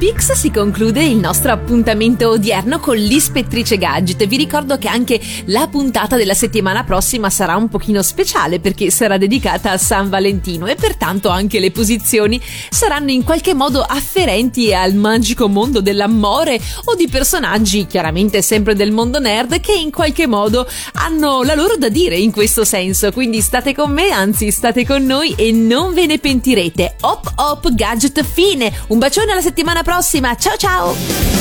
Peaks 0.04 0.32
si 0.32 0.50
conclude 0.50 1.02
il 1.02 1.16
nostro 1.16 1.50
appuntamento 1.50 2.28
odierno 2.28 2.78
con 2.78 2.94
l'ispettrice 2.94 3.78
Gadget. 3.78 4.26
Vi 4.26 4.36
ricordo 4.36 4.76
che 4.76 4.86
anche 4.86 5.18
la 5.46 5.66
puntata 5.66 6.18
della 6.18 6.34
settimana 6.34 6.84
prossima 6.84 7.30
sarà 7.30 7.56
un 7.56 7.70
pochino 7.70 8.02
speciale 8.02 8.60
perché 8.60 8.90
sarà 8.90 9.16
dedicata 9.16 9.70
a 9.70 9.78
San 9.78 10.10
Valentino 10.10 10.66
e 10.66 10.74
pertanto 10.74 11.30
anche 11.30 11.58
le 11.58 11.70
posizioni 11.70 12.38
saranno 12.68 13.12
in 13.12 13.24
qualche 13.24 13.54
modo 13.54 13.80
afferenti 13.80 14.74
al 14.74 14.92
magico 14.92 15.48
mondo 15.48 15.80
dell'amore 15.80 16.60
o 16.84 16.94
di 16.94 17.08
personaggi, 17.08 17.86
chiaramente 17.86 18.42
sempre 18.42 18.74
del 18.74 18.92
mondo 18.92 19.18
nerd, 19.18 19.58
che 19.60 19.72
in 19.72 19.90
qualche 19.90 20.26
modo 20.26 20.68
hanno 21.04 21.42
la 21.42 21.54
loro 21.54 21.76
da 21.76 21.90
dire 21.90 22.16
in 22.16 22.32
questo 22.32 22.64
senso. 22.64 23.12
Quindi 23.12 23.42
state 23.42 23.74
con 23.74 23.92
me, 23.92 24.10
anzi 24.10 24.50
state 24.50 24.86
con 24.86 25.04
noi 25.04 25.34
e 25.36 25.52
non 25.52 25.92
ve 25.92 26.06
ne 26.06 26.18
pentirete. 26.18 26.96
Hop 27.02 27.32
hop 27.36 27.74
gadget 27.74 28.22
fine! 28.24 28.72
Un 28.88 28.98
bacione 28.98 29.32
alla 29.32 29.42
settimana 29.42 29.82
prossima, 29.82 30.34
ciao 30.36 30.56
ciao! 30.56 31.33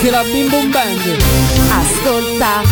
Bam 0.00 0.08
Anche 0.08 0.10
la 0.10 0.22
Bim 0.22 0.48
Bum 0.48 0.70
Band 0.70 1.00
Ascolta! 1.68 2.62